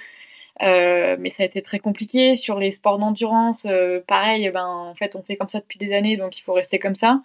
Mais 0.60 1.30
ça 1.30 1.44
a 1.44 1.46
été 1.46 1.62
très 1.62 1.78
compliqué. 1.78 2.36
Sur 2.36 2.58
les 2.58 2.72
sports 2.72 2.98
d'endurance, 2.98 3.66
pareil, 4.06 4.50
ben, 4.50 4.66
en 4.66 4.94
fait, 4.94 5.16
on 5.16 5.22
fait 5.22 5.36
comme 5.36 5.48
ça 5.48 5.60
depuis 5.60 5.78
des 5.78 5.94
années, 5.94 6.18
donc 6.18 6.38
il 6.38 6.42
faut 6.42 6.52
rester 6.52 6.78
comme 6.78 6.94
ça. 6.94 7.22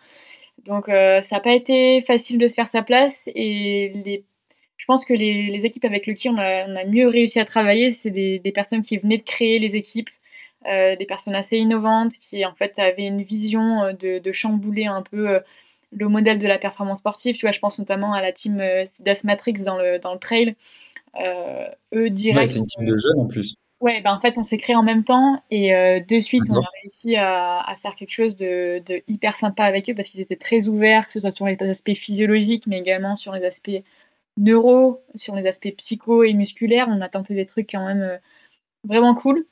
Donc 0.65 0.89
euh, 0.89 1.21
ça 1.21 1.35
n'a 1.35 1.39
pas 1.39 1.53
été 1.53 2.01
facile 2.01 2.39
de 2.39 2.47
se 2.47 2.53
faire 2.53 2.69
sa 2.69 2.81
place 2.81 3.15
et 3.27 4.23
je 4.77 4.85
pense 4.85 5.05
que 5.05 5.13
les, 5.13 5.61
équipes 5.63 5.85
avec 5.85 6.05
lesquelles 6.05 6.33
on 6.33 6.37
a, 6.37 6.85
mieux 6.85 7.07
réussi 7.07 7.39
à 7.39 7.45
travailler, 7.45 7.97
c'est 8.01 8.09
des, 8.09 8.51
personnes 8.53 8.81
qui 8.81 8.97
venaient 8.97 9.19
de 9.19 9.23
créer 9.23 9.59
les 9.59 9.75
équipes, 9.75 10.09
euh, 10.67 10.95
des 10.95 11.05
personnes 11.05 11.35
assez 11.35 11.57
innovantes 11.57 12.13
qui 12.19 12.45
en 12.45 12.53
fait 12.53 12.77
avaient 12.77 13.07
une 13.07 13.21
vision 13.21 13.83
euh, 13.83 13.93
de, 13.93 14.31
chambouler 14.31 14.85
un 14.85 15.03
peu 15.03 15.39
le 15.91 16.07
modèle 16.09 16.39
de 16.39 16.47
la 16.47 16.57
performance 16.57 16.99
sportive. 16.99 17.35
Tu 17.35 17.45
vois, 17.45 17.51
je 17.51 17.59
pense 17.59 17.77
notamment 17.77 18.13
à 18.13 18.21
la 18.21 18.31
team 18.31 18.61
Sidas 18.91 19.19
Matrix 19.23 19.53
dans 19.53 19.77
le, 19.77 19.99
trail. 20.19 20.55
Eux 21.93 22.09
direct 22.09 22.49
c'est 22.49 22.59
une 22.59 22.65
team 22.65 22.85
de 22.85 22.97
jeunes 22.97 23.19
en 23.19 23.27
plus. 23.27 23.55
Ouais, 23.85 24.01
ben 24.01 24.15
en 24.15 24.19
fait, 24.19 24.39
on 24.39 24.43
s'est 24.43 24.57
créé 24.57 24.75
en 24.75 24.81
même 24.81 25.03
temps 25.03 25.43
et 25.51 25.75
euh, 25.75 25.99
de 25.99 26.19
suite, 26.19 26.41
on 26.49 26.55
a 26.59 26.67
réussi 26.81 27.15
à, 27.17 27.59
à 27.59 27.75
faire 27.75 27.95
quelque 27.95 28.13
chose 28.13 28.35
de, 28.35 28.81
de 28.83 29.03
hyper 29.07 29.37
sympa 29.37 29.63
avec 29.63 29.87
eux 29.87 29.93
parce 29.93 30.09
qu'ils 30.09 30.21
étaient 30.21 30.35
très 30.35 30.67
ouverts, 30.67 31.05
que 31.05 31.13
ce 31.13 31.19
soit 31.19 31.29
sur 31.31 31.45
les 31.45 31.55
aspects 31.61 31.93
physiologiques, 31.93 32.65
mais 32.65 32.79
également 32.79 33.15
sur 33.15 33.31
les 33.33 33.45
aspects 33.45 33.83
neuro, 34.37 35.01
sur 35.15 35.35
les 35.35 35.47
aspects 35.47 35.75
psycho 35.77 36.23
et 36.23 36.33
musculaires. 36.33 36.87
On 36.89 37.01
a 37.01 37.09
tenté 37.09 37.35
des 37.35 37.45
trucs 37.45 37.69
quand 37.71 37.85
même 37.85 38.01
euh, 38.01 38.17
vraiment 38.85 39.15
cool. 39.15 39.45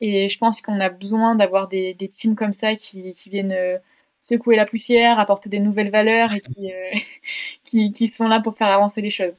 Et 0.00 0.28
je 0.30 0.38
pense 0.38 0.62
qu'on 0.62 0.80
a 0.80 0.90
besoin 0.90 1.36
d'avoir 1.36 1.68
des, 1.68 1.94
des 1.94 2.08
teams 2.08 2.36
comme 2.36 2.54
ça 2.54 2.76
qui, 2.76 3.14
qui 3.14 3.30
viennent 3.30 3.52
euh, 3.52 3.78
secouer 4.20 4.56
la 4.56 4.66
poussière, 4.66 5.20
apporter 5.20 5.50
des 5.50 5.60
nouvelles 5.60 5.90
valeurs 5.90 6.32
et 6.34 6.40
qui, 6.40 6.72
qui, 7.64 7.92
qui 7.92 8.08
sont 8.08 8.28
là 8.28 8.40
pour 8.40 8.56
faire 8.58 8.68
avancer 8.68 9.02
les 9.02 9.10
choses. 9.10 9.36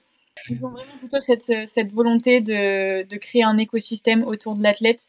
Ils 0.50 0.66
ont 0.66 0.70
vraiment 0.70 0.98
plutôt 1.00 1.20
cette, 1.20 1.92
volonté 1.92 2.42
de, 2.42 3.18
créer 3.18 3.44
un 3.44 3.58
écosystème 3.58 4.24
autour 4.24 4.56
de 4.56 4.64
l'athlète 4.64 5.02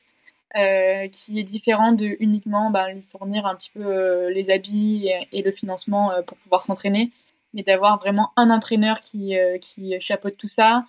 euh, 0.56 1.08
qui 1.08 1.38
est 1.38 1.44
différent 1.44 1.92
de 1.92 2.16
uniquement 2.20 2.70
bah, 2.70 2.90
lui 2.90 3.02
fournir 3.12 3.44
un 3.44 3.54
petit 3.54 3.70
peu 3.70 3.84
euh, 3.84 4.30
les 4.30 4.48
habits 4.50 5.10
et, 5.30 5.42
le 5.42 5.52
financement 5.52 6.10
euh, 6.10 6.22
pour 6.22 6.38
pouvoir 6.38 6.62
s'entraîner, 6.62 7.10
mais 7.52 7.62
d'avoir 7.62 7.98
vraiment 7.98 8.30
un 8.36 8.48
entraîneur 8.48 9.00
qui, 9.00 9.36
chapeaute 10.00 10.38
tout 10.38 10.48
ça. 10.48 10.86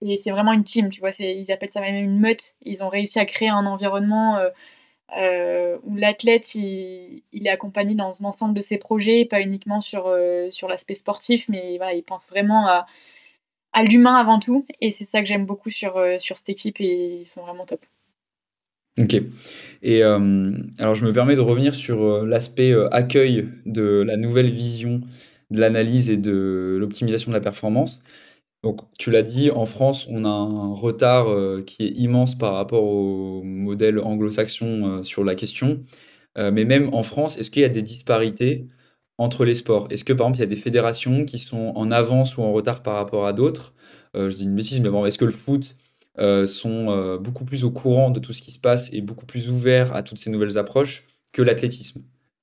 Et 0.00 0.16
c'est 0.16 0.30
vraiment 0.30 0.52
une 0.52 0.64
team, 0.64 0.88
tu 0.88 1.00
vois, 1.00 1.10
ils 1.18 1.52
appellent 1.52 1.70
ça 1.70 1.80
même 1.80 2.02
une 2.02 2.18
meute. 2.18 2.54
Ils 2.62 2.82
ont 2.82 2.88
réussi 2.88 3.18
à 3.18 3.26
créer 3.26 3.50
un 3.50 3.66
environnement 3.66 4.40
où 5.14 5.96
l'athlète 5.96 6.54
il, 6.54 7.22
est 7.32 7.48
accompagné 7.50 7.94
dans 7.94 8.14
l'ensemble 8.20 8.54
de 8.54 8.62
ses 8.62 8.78
projets, 8.78 9.26
pas 9.26 9.42
uniquement 9.42 9.80
sur, 9.80 10.12
sur 10.50 10.68
l'aspect 10.68 10.94
sportif, 10.94 11.44
mais 11.48 11.76
voilà, 11.76 11.92
il 11.92 12.02
pense 12.02 12.28
vraiment 12.28 12.66
à, 12.66 12.86
à 13.72 13.82
l'humain 13.82 14.14
avant 14.14 14.38
tout. 14.38 14.66
Et 14.80 14.92
c'est 14.92 15.04
ça 15.04 15.20
que 15.20 15.26
j'aime 15.26 15.46
beaucoup 15.46 15.70
sur, 15.70 15.96
euh, 15.96 16.18
sur 16.18 16.38
cette 16.38 16.48
équipe 16.48 16.80
et 16.80 17.20
ils 17.22 17.26
sont 17.26 17.42
vraiment 17.42 17.66
top. 17.66 17.84
Ok. 18.98 19.14
Et 19.82 20.04
euh, 20.04 20.52
alors, 20.78 20.94
je 20.94 21.04
me 21.04 21.12
permets 21.12 21.36
de 21.36 21.40
revenir 21.40 21.74
sur 21.74 22.02
euh, 22.02 22.26
l'aspect 22.26 22.74
accueil 22.90 23.48
de 23.64 24.02
la 24.06 24.16
nouvelle 24.16 24.50
vision 24.50 25.00
de 25.50 25.60
l'analyse 25.60 26.10
et 26.10 26.16
de 26.16 26.76
l'optimisation 26.78 27.30
de 27.30 27.36
la 27.36 27.40
performance. 27.40 28.02
Donc, 28.62 28.80
tu 28.98 29.10
l'as 29.10 29.22
dit, 29.22 29.50
en 29.50 29.66
France, 29.66 30.06
on 30.08 30.24
a 30.24 30.28
un 30.28 30.72
retard 30.72 31.26
qui 31.66 31.84
est 31.84 31.90
immense 31.90 32.38
par 32.38 32.54
rapport 32.54 32.84
au 32.84 33.42
modèle 33.42 33.98
anglo-saxon 33.98 35.02
sur 35.02 35.24
la 35.24 35.34
question. 35.34 35.82
Mais 36.36 36.64
même 36.64 36.88
en 36.94 37.02
France, 37.02 37.38
est-ce 37.38 37.50
qu'il 37.50 37.62
y 37.62 37.64
a 37.64 37.68
des 37.68 37.82
disparités 37.82 38.68
entre 39.18 39.44
les 39.44 39.54
sports? 39.54 39.86
Est-ce 39.90 40.04
que, 40.04 40.12
par 40.12 40.26
exemple, 40.26 40.38
il 40.38 40.40
y 40.40 40.44
a 40.44 40.46
des 40.46 40.56
fédérations 40.56 41.24
qui 41.24 41.38
sont 41.38 41.72
en 41.76 41.90
avance 41.90 42.36
ou 42.36 42.42
en 42.42 42.52
retard 42.52 42.82
par 42.82 42.94
rapport 42.94 43.26
à 43.26 43.32
d'autres? 43.32 43.74
Euh, 44.16 44.30
je 44.30 44.36
dis 44.36 44.44
une 44.44 44.54
bêtise, 44.56 44.80
mais 44.80 44.90
bon, 44.90 45.06
est-ce 45.06 45.18
que 45.18 45.24
le 45.24 45.30
foot 45.32 45.76
euh, 46.18 46.46
sont 46.46 46.90
euh, 46.90 47.18
beaucoup 47.18 47.44
plus 47.44 47.64
au 47.64 47.70
courant 47.70 48.10
de 48.10 48.20
tout 48.20 48.32
ce 48.32 48.42
qui 48.42 48.52
se 48.52 48.58
passe 48.58 48.92
et 48.92 49.00
beaucoup 49.00 49.26
plus 49.26 49.48
ouverts 49.50 49.94
à 49.94 50.02
toutes 50.02 50.18
ces 50.18 50.30
nouvelles 50.30 50.58
approches 50.58 51.04
que 51.32 51.42
l'athlétisme? 51.42 52.02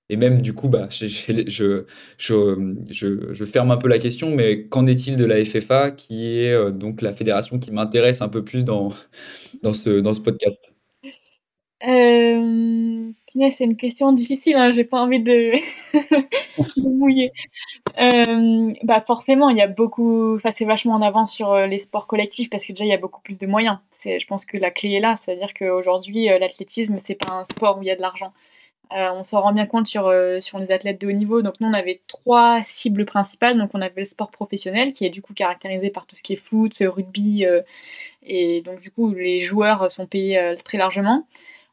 Et 0.10 0.18
même, 0.18 0.42
du 0.42 0.54
coup, 0.54 0.70
bah, 0.70 0.88
je, 0.92 1.08
je, 1.48 1.86
je, 2.18 3.34
je, 3.34 3.46
ferme 3.46 3.72
un 3.72 3.78
peu 3.78 3.88
la 3.88 4.00
question, 4.00 4.36
mais 4.36 4.68
qu'en 4.68 4.86
est-il 4.88 5.16
de 5.18 5.26
la 5.26 5.44
FFA, 5.46 5.92
qui 5.92 6.40
est 6.40 6.52
euh, 6.54 6.72
donc 6.72 7.02
la 7.02 7.12
fédération 7.14 7.60
qui 7.60 7.72
m'intéresse 7.72 8.22
un 8.22 8.30
peu 8.30 8.44
plus 8.44 8.66
dans, 8.66 8.90
dans, 9.64 9.74
ce, 9.74 10.00
dans 10.02 10.14
ce 10.14 10.20
podcast? 10.22 10.74
C'est 13.34 13.63
une 13.63 13.78
question 13.78 14.12
difficile, 14.12 14.56
hein, 14.56 14.72
j'ai 14.74 14.84
pas 14.84 15.00
envie 15.00 15.20
de, 15.20 15.52
de 15.94 16.89
mouiller. 16.89 17.32
Euh, 18.00 18.74
bah 18.84 19.02
forcément, 19.02 19.50
il 19.50 19.58
y 19.58 19.62
a 19.62 19.68
beaucoup, 19.68 20.36
enfin 20.36 20.50
c'est 20.52 20.65
vachement 20.65 20.94
en 20.94 21.02
avance 21.02 21.34
sur 21.34 21.52
euh, 21.52 21.68
les 21.68 21.80
sports 21.80 22.08
collectifs 22.08 22.50
parce 22.50 22.65
que 22.65 22.74
déjà 22.74 22.86
il 22.86 22.89
y 22.89 22.94
a 22.94 22.98
beaucoup 22.98 23.22
plus 23.22 23.38
de 23.38 23.46
moyens. 23.46 23.78
Je 24.04 24.26
pense 24.26 24.46
que 24.46 24.58
la 24.58 24.72
clé 24.72 24.94
est 24.94 25.00
là, 25.00 25.18
c'est-à-dire 25.24 25.54
qu'aujourd'hui 25.54 26.30
euh, 26.32 26.39
l'athlétisme 26.39 26.98
c'est 27.00 27.15
pas 27.15 27.32
un 27.32 27.46
sport 27.46 27.78
où 27.78 27.84
il 27.84 27.88
y 27.88 27.92
a 27.92 27.96
de 27.96 28.02
l'argent. 28.02 28.34
Euh, 28.94 29.10
on 29.13 29.24
s'en 29.24 29.42
rend 29.42 29.54
bien 29.54 29.68
compte 29.68 29.86
sur, 29.88 30.12
sur 30.42 30.58
les 30.58 30.72
athlètes 30.72 31.00
de 31.00 31.08
haut 31.08 31.12
niveau. 31.12 31.44
Donc 31.44 31.56
nous, 31.60 31.68
on 31.68 31.74
avait 31.74 32.02
trois 32.08 32.63
cibles 32.65 33.06
principales. 33.06 33.58
Donc 33.60 33.70
on 33.76 33.82
avait 33.82 34.02
le 34.02 34.08
sport 34.08 34.32
professionnel, 34.32 34.94
qui 34.94 35.06
est 35.06 35.12
du 35.12 35.22
coup 35.22 35.36
caractérisé 35.36 35.92
par 35.92 36.08
tout 36.08 36.15
ce 36.15 36.24
qui 36.24 36.34
est 36.34 36.38
foot, 36.38 36.76
rugby, 36.82 37.46
et 38.24 38.62
donc 38.62 38.80
du 38.80 38.89
coup 38.89 39.13
les 39.13 39.42
joueurs 39.44 39.92
sont 39.92 40.08
payés 40.08 40.56
très 40.63 40.80
largement. 40.80 41.28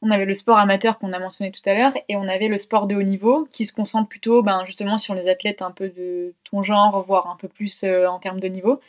On 0.06 0.12
avait 0.12 0.24
le 0.24 0.34
sport 0.34 0.56
amateur 0.56 1.00
qu'on 1.00 1.12
a 1.12 1.18
mentionné 1.18 1.50
tout 1.50 1.68
à 1.68 1.74
l'heure, 1.74 1.92
et 2.08 2.14
on 2.14 2.28
avait 2.28 2.46
le 2.46 2.58
sport 2.58 2.86
de 2.86 2.94
haut 2.94 3.02
niveau, 3.02 3.48
qui 3.50 3.66
se 3.66 3.72
concentre 3.72 4.08
plutôt 4.08 4.40
ben, 4.40 4.64
justement 4.64 4.98
sur 4.98 5.14
les 5.14 5.28
athlètes 5.28 5.62
un 5.62 5.72
peu 5.72 5.88
de 5.88 6.32
ton 6.48 6.62
genre, 6.62 7.04
voire 7.04 7.28
un 7.28 7.34
peu 7.36 7.48
plus 7.48 7.82
euh, 7.82 8.06
en 8.06 8.20
termes 8.20 8.38
de 8.38 8.46
niveau. 8.46 8.80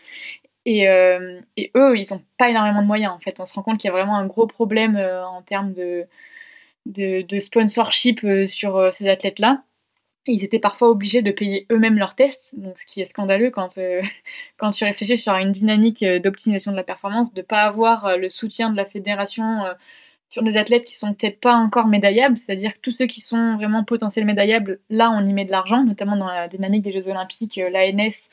Et, 0.65 0.87
euh, 0.89 1.39
eux, 1.75 1.97
ils 1.97 2.05
n'ont 2.11 2.21
pas 2.37 2.49
énormément 2.49 2.83
de 2.83 2.87
moyens 2.87 3.13
en 3.13 3.19
fait. 3.19 3.39
On 3.39 3.47
se 3.47 3.55
rend 3.55 3.63
compte 3.63 3.79
qu'il 3.79 3.87
y 3.87 3.89
a 3.89 3.93
vraiment 3.93 4.15
un 4.15 4.27
gros 4.27 4.45
problème 4.45 4.95
euh, 4.95 5.25
en 5.25 5.41
termes 5.41 5.73
de 6.85 7.39
sponsorship 7.39 8.19
sur 8.47 8.93
ces 8.93 9.09
athlètes-là. 9.09 9.63
Ils 10.27 10.43
étaient 10.43 10.59
parfois 10.59 10.89
obligés 10.89 11.23
de 11.23 11.31
payer 11.31 11.65
eux-mêmes 11.71 11.97
leurs 11.97 12.15
tests, 12.15 12.51
ce 12.75 12.85
qui 12.85 13.01
est 13.01 13.05
scandaleux 13.05 13.49
quand, 13.49 13.79
quand 14.57 14.71
tu 14.71 14.83
réfléchis 14.83 15.17
sur 15.17 15.33
une 15.33 15.51
dynamique 15.51 16.05
d'optimisation 16.05 16.71
de 16.71 16.77
la 16.77 16.83
performance, 16.83 17.33
de 17.33 17.41
ne 17.41 17.45
pas 17.45 17.63
avoir 17.63 18.17
le 18.17 18.29
soutien 18.29 18.69
de 18.69 18.77
la 18.77 18.85
fédération 18.85 19.63
sur 20.29 20.43
des 20.43 20.57
athlètes 20.57 20.85
qui 20.85 20.95
sont 20.95 21.13
peut-être 21.13 21.39
pas 21.39 21.53
encore 21.53 21.87
médaillables, 21.87 22.37
c'est-à-dire 22.37 22.73
que 22.73 22.79
tous 22.81 22.91
ceux 22.91 23.05
qui 23.05 23.21
sont 23.21 23.55
vraiment 23.55 23.83
potentiels 23.83 24.25
médaillables, 24.25 24.79
là 24.89 25.09
on 25.11 25.25
y 25.25 25.33
met 25.33 25.45
de 25.45 25.51
l'argent, 25.51 25.83
notamment 25.83 26.17
dans 26.17 26.27
la 26.27 26.47
dynamique 26.47 26.83
des 26.83 26.91
Jeux 26.91 27.07
Olympiques, 27.07 27.57
euh, 27.57 27.69
l'ANS, 27.69 28.29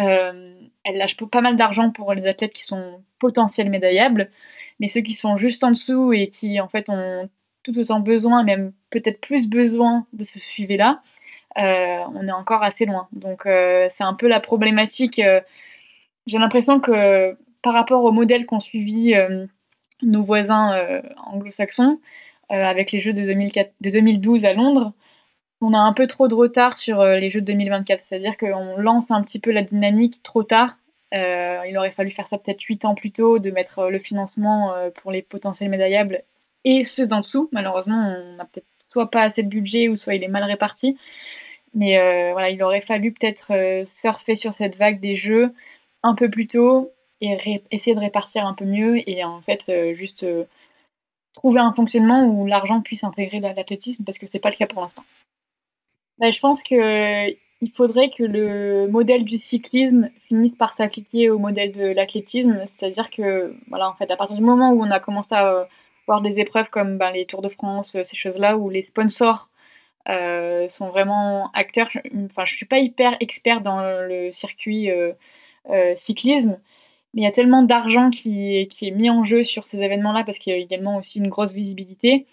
euh, 0.00 0.54
elle 0.84 0.96
lâche 0.96 1.16
pas 1.16 1.40
mal 1.40 1.56
d'argent 1.56 1.90
pour 1.90 2.12
les 2.14 2.26
athlètes 2.26 2.52
qui 2.52 2.64
sont 2.64 3.02
potentiels 3.18 3.70
médaillables, 3.70 4.30
mais 4.80 4.88
ceux 4.88 5.00
qui 5.00 5.14
sont 5.14 5.36
juste 5.36 5.62
en 5.64 5.70
dessous 5.70 6.12
et 6.12 6.28
qui 6.28 6.60
en 6.60 6.68
fait 6.68 6.88
ont 6.88 7.28
tout 7.62 7.78
autant 7.78 8.00
besoin, 8.00 8.44
même 8.44 8.72
peut-être 8.90 9.20
plus 9.20 9.48
besoin 9.48 10.06
de 10.12 10.24
ce 10.24 10.38
suivi-là, 10.38 11.02
euh, 11.58 12.04
on 12.14 12.26
est 12.26 12.32
encore 12.32 12.62
assez 12.62 12.84
loin. 12.86 13.08
Donc 13.12 13.46
euh, 13.46 13.88
c'est 13.94 14.04
un 14.04 14.14
peu 14.14 14.28
la 14.28 14.40
problématique. 14.40 15.20
J'ai 16.26 16.38
l'impression 16.38 16.78
que 16.80 17.36
par 17.62 17.72
rapport 17.72 18.04
au 18.04 18.12
modèle 18.12 18.46
qu'ont 18.46 18.60
suivi 18.60 19.14
euh, 19.14 19.46
nos 20.02 20.22
voisins 20.22 20.74
euh, 20.74 21.02
anglo-saxons, 21.26 22.00
euh, 22.50 22.54
avec 22.54 22.92
les 22.92 23.00
Jeux 23.00 23.12
de, 23.12 23.22
2004, 23.22 23.72
de 23.80 23.90
2012 23.90 24.44
à 24.44 24.54
Londres, 24.54 24.92
on 25.60 25.74
a 25.74 25.78
un 25.78 25.92
peu 25.92 26.06
trop 26.06 26.28
de 26.28 26.34
retard 26.34 26.78
sur 26.78 27.00
euh, 27.00 27.16
les 27.16 27.30
Jeux 27.30 27.40
de 27.40 27.46
2024. 27.46 28.04
C'est-à-dire 28.06 28.36
qu'on 28.36 28.76
lance 28.76 29.10
un 29.10 29.22
petit 29.22 29.40
peu 29.40 29.50
la 29.50 29.62
dynamique 29.62 30.22
trop 30.22 30.42
tard. 30.42 30.78
Il 31.12 31.74
aurait 31.78 31.90
fallu 31.90 32.10
faire 32.10 32.26
ça 32.26 32.38
peut-être 32.38 32.60
8 32.60 32.84
ans 32.84 32.94
plus 32.94 33.10
tôt, 33.10 33.38
de 33.38 33.50
mettre 33.50 33.88
le 33.88 33.98
financement 33.98 34.74
pour 34.96 35.10
les 35.10 35.22
potentiels 35.22 35.70
médaillables 35.70 36.22
et 36.64 36.84
ceux 36.84 37.06
d'en 37.06 37.20
dessous. 37.20 37.48
Malheureusement, 37.50 37.96
on 37.96 38.36
n'a 38.36 38.44
peut-être 38.44 38.66
soit 38.90 39.10
pas 39.10 39.22
assez 39.22 39.42
de 39.42 39.48
budget 39.48 39.88
ou 39.88 39.96
soit 39.96 40.14
il 40.14 40.22
est 40.22 40.28
mal 40.28 40.44
réparti. 40.44 40.98
Mais 41.74 41.96
voilà, 42.32 42.50
il 42.50 42.62
aurait 42.62 42.82
fallu 42.82 43.12
peut-être 43.12 43.86
surfer 43.88 44.36
sur 44.36 44.52
cette 44.52 44.76
vague 44.76 45.00
des 45.00 45.16
jeux 45.16 45.54
un 46.02 46.14
peu 46.14 46.28
plus 46.28 46.46
tôt 46.46 46.92
et 47.20 47.62
essayer 47.70 47.94
de 47.94 48.00
répartir 48.00 48.46
un 48.46 48.54
peu 48.54 48.64
mieux 48.64 49.08
et 49.08 49.24
en 49.24 49.40
fait 49.40 49.70
juste 49.94 50.26
trouver 51.34 51.60
un 51.60 51.72
fonctionnement 51.72 52.24
où 52.24 52.46
l'argent 52.46 52.80
puisse 52.80 53.04
intégrer 53.04 53.40
l'athlétisme 53.40 54.04
parce 54.04 54.18
que 54.18 54.26
c'est 54.26 54.38
pas 54.38 54.50
le 54.50 54.56
cas 54.56 54.66
pour 54.66 54.82
l'instant. 54.82 55.04
Bah, 56.18 56.30
je 56.30 56.40
pense 56.40 56.62
que 56.62 57.30
il 57.60 57.70
faudrait 57.72 58.10
que 58.10 58.22
le 58.22 58.86
modèle 58.88 59.24
du 59.24 59.36
cyclisme 59.36 60.10
finisse 60.28 60.54
par 60.54 60.74
s'appliquer 60.74 61.30
au 61.30 61.38
modèle 61.38 61.72
de 61.72 61.86
l'athlétisme, 61.86 62.62
c'est-à-dire 62.66 63.10
que 63.10 63.54
voilà 63.68 63.88
en 63.88 63.94
fait 63.94 64.10
à 64.10 64.16
partir 64.16 64.36
du 64.36 64.42
moment 64.42 64.70
où 64.70 64.82
on 64.82 64.90
a 64.90 65.00
commencé 65.00 65.34
à 65.34 65.52
euh, 65.52 65.64
voir 66.06 66.20
des 66.20 66.38
épreuves 66.38 66.70
comme 66.70 66.98
ben, 66.98 67.10
les 67.10 67.26
Tours 67.26 67.42
de 67.42 67.48
France, 67.48 67.96
euh, 67.96 68.04
ces 68.04 68.16
choses-là 68.16 68.56
où 68.56 68.70
les 68.70 68.82
sponsors 68.82 69.48
euh, 70.08 70.68
sont 70.68 70.88
vraiment 70.88 71.50
acteurs. 71.52 71.88
Enfin, 72.26 72.44
je 72.44 72.54
suis 72.54 72.66
pas 72.66 72.78
hyper 72.78 73.16
expert 73.20 73.60
dans 73.60 73.80
le 73.82 74.32
circuit 74.32 74.90
cyclisme, 75.96 76.58
mais 77.14 77.22
il 77.22 77.24
y 77.24 77.28
a 77.28 77.32
tellement 77.32 77.62
d'argent 77.62 78.10
qui, 78.10 78.58
est 78.58 78.90
mis 78.90 79.10
en 79.10 79.24
jeu 79.24 79.44
sur 79.44 79.66
ces 79.66 79.78
événements-là 79.78 80.24
parce 80.24 80.38
qu'il 80.38 80.52
y 80.52 80.56
a 80.56 80.58
également 80.58 80.96
aussi 80.96 81.18
une 81.18 81.28
grosse 81.28 81.52
visibilité. 81.52 82.26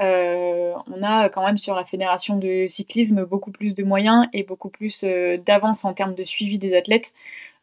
Euh, 0.00 0.74
on 0.86 1.02
a 1.02 1.28
quand 1.28 1.44
même 1.44 1.58
sur 1.58 1.74
la 1.74 1.84
fédération 1.84 2.36
de 2.36 2.66
cyclisme 2.68 3.24
beaucoup 3.24 3.50
plus 3.50 3.74
de 3.74 3.82
moyens 3.82 4.26
et 4.32 4.44
beaucoup 4.44 4.68
plus 4.68 5.02
euh, 5.02 5.38
d'avance 5.38 5.84
en 5.84 5.92
termes 5.92 6.14
de 6.14 6.24
suivi 6.24 6.58
des 6.58 6.76
athlètes 6.76 7.12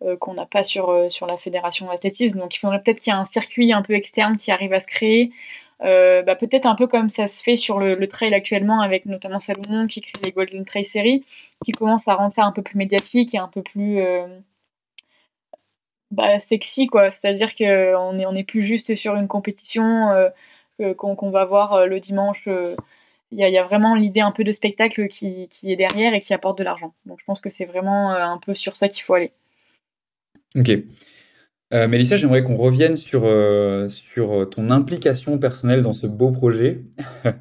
euh, 0.01 0.17
qu'on 0.17 0.33
n'a 0.33 0.45
pas 0.45 0.65
sur, 0.65 0.91
la 0.91 1.37
fédération 1.37 1.87
d'athlétisme. 1.87 2.39
Donc 2.39 2.55
il 2.55 2.59
faudrait 2.59 2.81
peut-être 2.81 2.99
qu'il 2.99 3.13
y 3.13 3.15
ait 3.15 3.19
un 3.19 3.25
circuit 3.25 3.71
un 3.71 3.81
peu 3.83 3.93
externe 3.93 4.37
qui 4.37 4.51
arrive 4.51 4.73
à 4.73 4.81
se 4.81 4.87
créer. 4.87 5.31
Bah, 5.81 6.35
peut-être 6.35 6.65
un 6.65 6.75
peu 6.75 6.87
comme 6.87 7.09
ça 7.09 7.27
se 7.27 7.43
fait 7.43 7.57
sur 7.57 7.79
le, 7.79 8.07
trail 8.07 8.33
actuellement 8.33 8.81
avec 8.81 9.05
notamment 9.05 9.39
Salomon 9.39 9.87
qui 9.87 10.01
crée 10.01 10.19
les 10.23 10.31
Golden 10.31 10.65
Trail 10.65 10.85
Series, 10.85 11.23
qui 11.63 11.73
commence 11.73 12.07
à 12.07 12.15
rendre 12.15 12.33
ça 12.33 12.43
un 12.43 12.51
peu 12.51 12.63
plus 12.63 12.77
médiatique 12.77 13.35
et 13.35 13.37
un 13.37 13.49
peu 13.49 13.61
plus 13.61 13.99
bah, 16.11 16.39
sexy 16.39 16.87
quoi. 16.87 17.11
C'est-à-dire 17.11 17.55
qu'on 17.55 18.13
n'est 18.13 18.25
on 18.25 18.35
est 18.35 18.43
plus 18.43 18.63
juste 18.63 18.95
sur 18.95 19.15
une 19.15 19.27
compétition 19.27 20.31
qu'on 20.97 21.31
va 21.31 21.45
voir 21.45 21.73
euh, 21.73 21.85
le 21.85 21.99
dimanche. 21.99 22.47
Euh, 22.47 22.75
il 23.31 23.39
y, 23.39 23.57
a 23.57 23.63
vraiment 23.63 23.95
l'idée 23.95 24.21
un 24.21 24.31
peu 24.31 24.43
de 24.43 24.53
spectacle 24.53 25.07
qui, 25.07 25.49
est 25.63 25.75
derrière 25.75 26.13
et 26.13 26.21
qui 26.21 26.33
apporte 26.33 26.57
de 26.57 26.63
l'argent. 26.63 26.93
Donc 27.05 27.19
je 27.19 27.25
pense 27.25 27.41
que 27.41 27.49
c'est 27.49 27.65
vraiment 27.65 28.13
euh, 28.13 28.23
un 28.23 28.37
peu 28.37 28.53
sur 28.53 28.75
ça 28.75 28.87
qu'il 28.87 29.03
faut 29.03 29.15
aller. 29.15 29.31
Ok. 30.55 30.71
Mélissa, 31.87 32.15
j'aimerais 32.15 32.41
qu'on 32.41 32.55
revienne 32.55 32.95
sur, 32.95 33.29
sur 33.89 34.49
ton 34.49 34.69
implication 34.69 35.37
personnelle 35.37 35.81
dans 35.81 35.93
ce 35.93 36.07
beau 36.07 36.31
projet. 36.31 36.85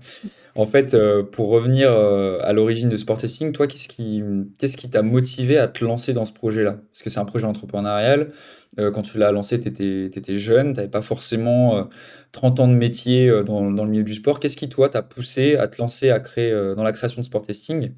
en 0.56 0.66
fait, 0.66 0.96
pour 1.30 1.50
revenir 1.50 1.92
à 1.92 2.52
l'origine 2.52 2.88
de 2.88 2.96
Sport 2.96 3.18
Testing, 3.18 3.52
toi, 3.52 3.66
qu'est-ce 3.66 3.88
qui 3.88 4.90
t'a 4.90 5.02
motivé 5.02 5.56
à 5.58 5.68
te 5.68 5.84
lancer 5.84 6.12
dans 6.12 6.26
ce 6.26 6.32
projet-là? 6.32 6.78
Parce 6.90 7.02
que 7.02 7.10
c'est 7.10 7.20
un 7.20 7.24
projet 7.24 7.46
entrepreneurial. 7.46 8.32
Euh, 8.78 8.90
quand 8.90 9.02
tu 9.02 9.18
l'as 9.18 9.30
lancé, 9.30 9.60
tu 9.60 9.68
étais, 9.68 10.38
jeune, 10.38 10.72
tu 10.72 10.76
n'avais 10.78 10.88
pas 10.88 11.02
forcément 11.02 11.88
30 12.32 12.58
euh, 12.58 12.62
ans 12.62 12.68
de 12.68 12.74
métier 12.74 13.28
euh, 13.28 13.44
dans, 13.44 13.62
le 13.70 13.90
milieu 13.90 14.02
du 14.02 14.14
sport. 14.14 14.40
Qu'est-ce 14.40 14.56
qui, 14.56 14.68
toi, 14.68 14.88
t'a 14.88 15.02
poussé 15.02 15.56
à 15.56 15.68
te 15.68 15.80
lancer 15.80 16.10
à 16.10 16.20
créer, 16.20 16.52
dans 16.74 16.82
la 16.82 16.92
création 16.92 17.20
de 17.20 17.26
sport 17.26 17.42
testing? 17.42 17.92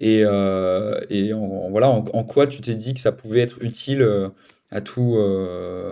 Et, 0.00 0.20
et 0.20 1.32
voilà, 1.70 1.88
en, 1.88 2.24
quoi 2.24 2.46
tu 2.46 2.60
t'es 2.60 2.74
dit 2.74 2.94
que 2.94 3.00
ça 3.00 3.12
pouvait 3.12 3.40
être 3.40 3.62
utile 3.62 4.06
à 4.70 4.80
tout, 4.80 5.16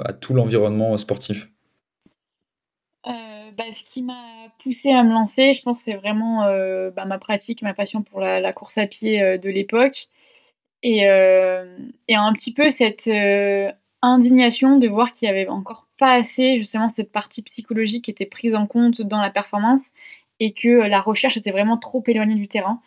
à 0.05 0.13
tout 0.13 0.35
l'environnement 0.35 0.97
sportif 0.99 1.49
bah, 3.05 3.65
ce 3.75 3.85
qui 3.85 4.01
m'a 4.01 4.49
poussé 4.63 4.93
à 4.93 5.03
me 5.03 5.13
lancer, 5.13 5.53
je 5.53 5.61
pense, 5.61 5.81
c'est 5.81 5.93
vraiment 5.93 6.47
bah, 6.91 7.05
ma 7.05 7.19
pratique, 7.19 7.61
ma 7.61 7.75
passion 7.75 8.03
pour 8.03 8.19
la, 8.21 8.53
course 8.55 8.79
à 8.79 8.87
pied 8.87 9.37
de 9.37 9.51
l'époque. 9.51 10.09
Et, 10.83 11.01
et, 11.01 12.15
un 12.15 12.33
petit 12.33 12.55
peu 12.55 12.71
cette 12.71 13.11
indignation 14.03 14.79
de 14.79 14.89
voir 14.89 15.13
qu'il 15.13 15.27
y 15.27 15.31
avait 15.31 15.49
encore 15.49 15.87
pas 15.99 16.15
assez 16.15 16.59
justement 16.59 16.91
cette 16.91 17.13
partie 17.13 17.43
psychologique 17.43 18.07
qui 18.07 18.11
était 18.11 18.27
prise 18.27 18.55
en 18.55 18.67
compte 18.67 19.01
dans 19.03 19.21
la 19.21 19.31
performance 19.31 19.83
et 20.41 20.53
que 20.53 20.69
la 20.69 21.01
recherche 21.01 21.37
était 21.37 21.53
vraiment 21.53 21.79
trop 21.79 22.03
éloignée 22.09 22.35
du 22.35 22.49
terrain. 22.49 22.81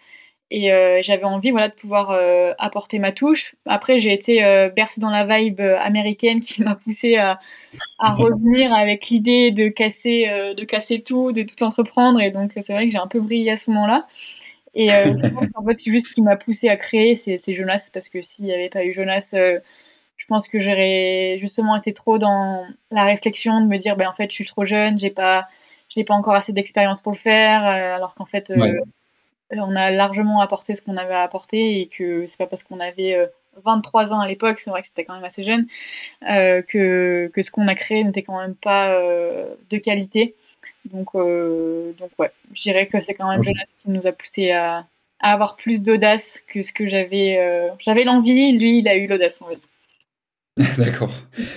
Et 0.52 0.72
euh, 0.72 1.02
j'avais 1.02 1.24
envie 1.24 1.52
voilà, 1.52 1.70
de 1.70 1.74
pouvoir 1.74 2.12
euh, 2.12 2.54
apporter 2.60 3.00
ma 3.00 3.12
touche. 3.12 3.56
Après, 3.66 4.00
j'ai 4.00 4.14
été 4.14 4.44
euh, 4.44 4.70
bercée 4.70 5.02
dans 5.02 5.10
la 5.10 5.26
vibe 5.26 5.60
américaine 5.60 6.40
qui 6.40 6.62
m'a 6.62 6.76
poussée 6.76 7.18
à, 7.18 7.40
à, 8.00 8.14
revenir 8.14 8.72
avec 8.74 9.08
l'idée 9.08 9.52
de 9.52 9.70
casser, 9.70 10.28
de 10.56 10.64
casser 10.64 11.02
tout, 11.02 11.32
de 11.32 11.44
tout 11.44 11.64
entreprendre. 11.64 12.22
Et 12.22 12.32
donc, 12.32 12.52
c'est 12.56 12.74
vrai 12.74 12.86
que 12.86 12.92
j'ai 12.92 13.00
un 13.00 13.08
peu 13.08 13.20
brillé 13.20 13.52
à 13.52 13.58
ce 13.58 13.72
moment-là. 13.72 14.06
Et 14.76 14.90
je 14.90 15.34
pense 15.34 15.50
qu'en 15.52 15.66
fait, 15.66 15.76
c'est 15.76 15.92
juste 15.92 16.10
ce 16.10 16.14
qui 16.14 16.22
m'a 16.22 16.36
poussé 16.36 16.70
à 16.70 16.76
créer, 16.78 17.16
c'est 17.16 17.54
Jonas, 17.54 17.90
parce 17.94 18.10
que 18.10 18.22
s'il 18.22 18.46
n'y 18.46 18.54
avait 18.54 18.70
pas 18.70 18.84
eu 18.84 18.94
Jonas, 18.94 19.34
je 20.18 20.26
pense 20.28 20.48
que 20.48 20.60
j'aurais 20.60 21.38
justement 21.40 21.76
été 21.76 21.94
trop 21.94 22.18
dans 22.18 22.66
la 22.92 23.04
réflexion 23.04 23.62
de 23.62 23.68
me 23.68 23.78
dire, 23.78 23.96
ben 23.96 24.08
en 24.08 24.14
fait, 24.14 24.30
je 24.30 24.36
suis 24.36 24.46
trop 24.46 24.66
jeune, 24.66 24.98
j'ai 24.98 25.10
pas, 25.10 25.48
j'ai 25.90 26.04
pas 26.04 26.14
encore 26.14 26.36
assez 26.36 26.54
d'expérience 26.54 27.02
pour 27.02 27.12
le 27.12 27.18
faire, 27.18 27.64
euh, 27.64 27.96
alors 27.96 28.16
qu'en 28.16 28.26
fait, 28.26 28.52
on 29.52 29.76
a 29.76 29.92
largement 29.92 30.42
apporté 30.42 30.76
ce 30.76 30.82
qu'on 30.82 30.98
avait 30.98 31.14
à 31.14 31.24
apporter 31.24 31.80
et 31.82 31.88
que 31.88 32.28
c'est 32.28 32.38
pas 32.38 32.48
parce 32.48 32.64
qu'on 32.64 32.80
avait 32.80 33.30
23 33.64 34.12
euh, 34.12 34.14
ans 34.14 34.20
à 34.20 34.28
l'époque, 34.28 34.60
c'est 34.64 34.70
vrai 34.70 34.82
que 34.82 34.88
c'était 34.88 35.06
quand 35.06 35.16
même 35.16 35.24
assez 35.24 35.44
jeune, 35.44 35.68
que, 36.22 37.32
que 37.34 37.42
ce 37.42 37.52
qu'on 37.52 37.68
a 37.68 37.76
créé 37.76 38.04
n'était 38.04 38.24
quand 38.24 38.40
même 38.40 38.56
pas 38.56 38.98
de 39.70 39.78
qualité. 39.78 40.36
Donc, 40.86 41.14
donc 41.14 42.12
ouais, 42.20 42.32
je 42.54 42.62
dirais 42.62 42.88
que 42.88 43.00
c'est 43.02 43.14
quand 43.14 43.30
même 43.30 43.44
Jonas 43.44 43.74
qui 43.82 43.90
nous 43.90 44.06
a 44.06 44.12
poussé 44.12 44.52
à, 44.52 44.86
à 45.20 45.34
avoir 45.34 45.56
plus 45.56 45.82
d'audace 45.82 46.40
que 46.48 46.64
ce 46.64 46.74
que 46.74 46.88
j'avais. 46.88 47.72
j'avais 47.80 48.04
l'envie, 48.04 48.52
lui, 48.58 48.80
il 48.80 48.88
a 48.88 48.96
eu 48.96 49.08
l'audace, 49.08 49.42
en 49.42 49.48
fait. 49.48 49.60
D'accord. 50.78 51.12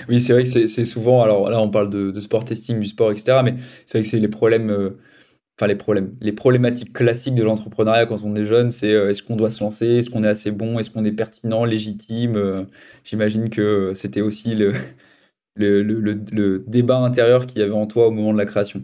Oui, 0.08 0.20
c'est 0.20 0.32
vrai 0.32 0.42
que 0.42 0.66
c'est 0.66 0.84
souvent, 0.84 1.22
alors 1.22 1.48
là 1.50 1.60
on 1.60 1.70
parle 1.70 1.88
de, 1.88 2.18
sport 2.20 2.44
testing, 2.44 2.80
du 2.80 2.86
sport, 2.86 3.12
etc. 3.12 3.40
Mais 3.44 3.54
c'est 3.86 3.98
vrai 3.98 4.02
que 4.02 4.08
c'est 4.08 4.18
les 4.18 4.28
problèmes, 4.28 4.70
euh, 4.70 4.98
enfin 5.58 5.66
les 5.66 5.74
problèmes, 5.74 6.16
les 6.20 6.32
problématiques 6.32 6.92
classiques 6.92 7.34
de 7.34 7.42
l'entrepreneuriat 7.42 8.06
quand 8.06 8.22
on 8.22 8.36
est 8.36 8.44
jeune, 8.44 8.70
c'est 8.70 8.92
euh, 8.92 9.10
est-ce 9.10 9.24
qu'on 9.24 9.34
doit 9.36 9.50
se 9.50 9.62
lancer, 9.62 9.86
est-ce 9.98 10.10
qu'on 10.10 10.22
est 10.22 10.28
assez 10.28 10.52
bon, 10.52 10.78
est-ce 10.78 10.88
qu'on 10.90 11.04
est 11.04 11.12
pertinent, 11.12 11.64
légitime? 11.64 12.36
Euh, 12.36 12.64
j'imagine 13.04 13.50
que 13.50 13.92
c'était 13.94 14.20
aussi 14.20 14.54
le, 14.54 14.72
le, 15.56 15.82
le, 15.82 16.14
le 16.30 16.64
débat 16.68 16.98
intérieur 16.98 17.46
qu'il 17.46 17.60
y 17.60 17.62
avait 17.62 17.72
en 17.72 17.86
toi 17.86 18.06
au 18.06 18.10
moment 18.12 18.32
de 18.32 18.38
la 18.38 18.46
création. 18.46 18.82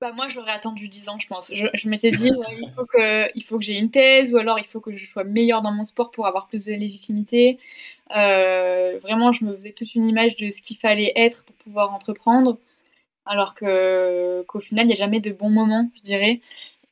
Bah, 0.00 0.12
moi, 0.12 0.28
j'aurais 0.28 0.52
attendu 0.52 0.88
10 0.88 1.08
ans, 1.08 1.18
je 1.18 1.26
pense. 1.26 1.50
Je, 1.54 1.88
m'étais 1.88 2.10
dit, 2.10 2.28
il 2.28 2.70
faut 2.76 2.84
que, 2.84 3.30
il 3.34 3.44
que 3.44 3.60
j'ai 3.60 3.78
une 3.78 3.90
thèse, 3.90 4.32
ou 4.32 4.36
alors 4.36 4.58
il 4.58 4.66
faut 4.66 4.80
que 4.80 4.94
je 4.94 5.06
sois 5.06 5.24
meilleure 5.24 5.62
dans 5.62 5.72
mon 5.72 5.86
sport 5.86 6.10
pour 6.10 6.26
avoir 6.26 6.48
plus 6.48 6.66
de 6.66 6.72
légitimité. 6.74 7.58
Euh, 8.14 8.98
vraiment, 9.00 9.32
je 9.32 9.44
me 9.46 9.56
faisais 9.56 9.72
toute 9.72 9.94
une 9.94 10.06
image 10.06 10.36
de 10.36 10.50
ce 10.50 10.60
qu'il 10.60 10.76
fallait 10.76 11.12
être 11.16 11.44
pour 11.44 11.56
pouvoir 11.56 11.94
entreprendre, 11.94 12.58
alors 13.26 13.54
que 13.54 14.42
qu'au 14.48 14.60
final, 14.60 14.84
il 14.84 14.88
n'y 14.88 14.94
a 14.94 14.96
jamais 14.96 15.20
de 15.20 15.30
bon 15.32 15.50
moment, 15.50 15.90
je 15.96 16.02
dirais. 16.02 16.40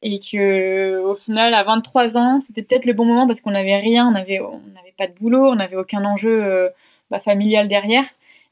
Et 0.03 0.18
que 0.20 0.99
au 1.01 1.16
final, 1.16 1.55
à 1.55 1.64
23 1.64 2.18
ans, 2.18 2.41
c'était 2.43 2.62
peut-être 2.62 2.85
le 2.85 2.93
bon 2.93 3.05
moment 3.07 3.26
parce 3.26 3.41
qu'on 3.41 3.53
n'avait 3.53 3.78
rien, 3.78 4.09
on 4.09 4.12
n'avait 4.12 4.41
on 4.41 4.61
pas 4.97 5.07
de 5.07 5.14
boulot, 5.14 5.51
on 5.51 5.57
n'avait 5.57 5.76
aucun 5.76 6.05
enjeu 6.05 6.43
euh, 6.45 6.68
bah, 7.11 7.20
familial 7.20 7.68
derrière, 7.68 8.05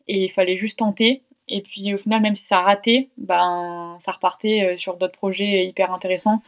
et 0.09 0.25
il 0.25 0.31
fallait 0.31 0.57
juste 0.57 0.79
tenter. 0.79 1.23
Et 1.49 1.63
puis 1.63 1.95
au 1.95 1.99
final, 1.99 2.23
même 2.23 2.37
si 2.37 2.45
ça 2.45 2.61
ratait, 2.61 3.09
ben, 3.19 3.99
ça 4.05 4.13
repartait 4.13 4.73
euh, 4.73 4.77
sur 4.77 4.97
d'autres 4.97 5.13
projets 5.13 5.67
hyper 5.67 5.93
intéressants. 5.93 6.43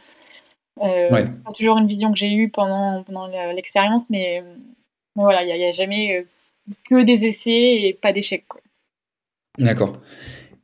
Euh, 0.81 1.27
C'est 1.29 1.43
pas 1.43 1.51
toujours 1.53 1.77
une 1.77 1.87
vision 1.87 2.11
que 2.11 2.17
j'ai 2.17 2.33
eue 2.33 2.49
pendant, 2.49 3.03
pendant 3.03 3.27
l'expérience, 3.53 4.03
mais, 4.09 4.43
voilà, 5.15 5.43
il 5.43 5.55
n'y 5.55 5.63
a, 5.63 5.71
jamais 5.71 6.17
euh, 6.17 6.23
que 6.89 7.03
des 7.03 7.25
essais 7.25 7.81
et 7.81 7.93
pas 7.93 8.11
d'échecs. 8.11 8.45
D'accord. 9.57 9.97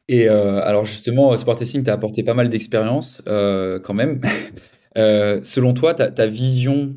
Et 0.07 0.27
euh, 0.27 0.61
alors 0.63 0.85
justement, 0.85 1.37
Sport 1.37 1.57
Testing 1.57 1.83
t'a 1.83 1.93
apporté 1.93 2.23
pas 2.23 2.33
mal 2.33 2.49
d'expérience 2.49 3.21
quand 3.25 3.93
même. 3.93 4.21
selon 4.95 5.73
toi, 5.73 5.93
ta, 5.93 6.27
vision 6.27 6.95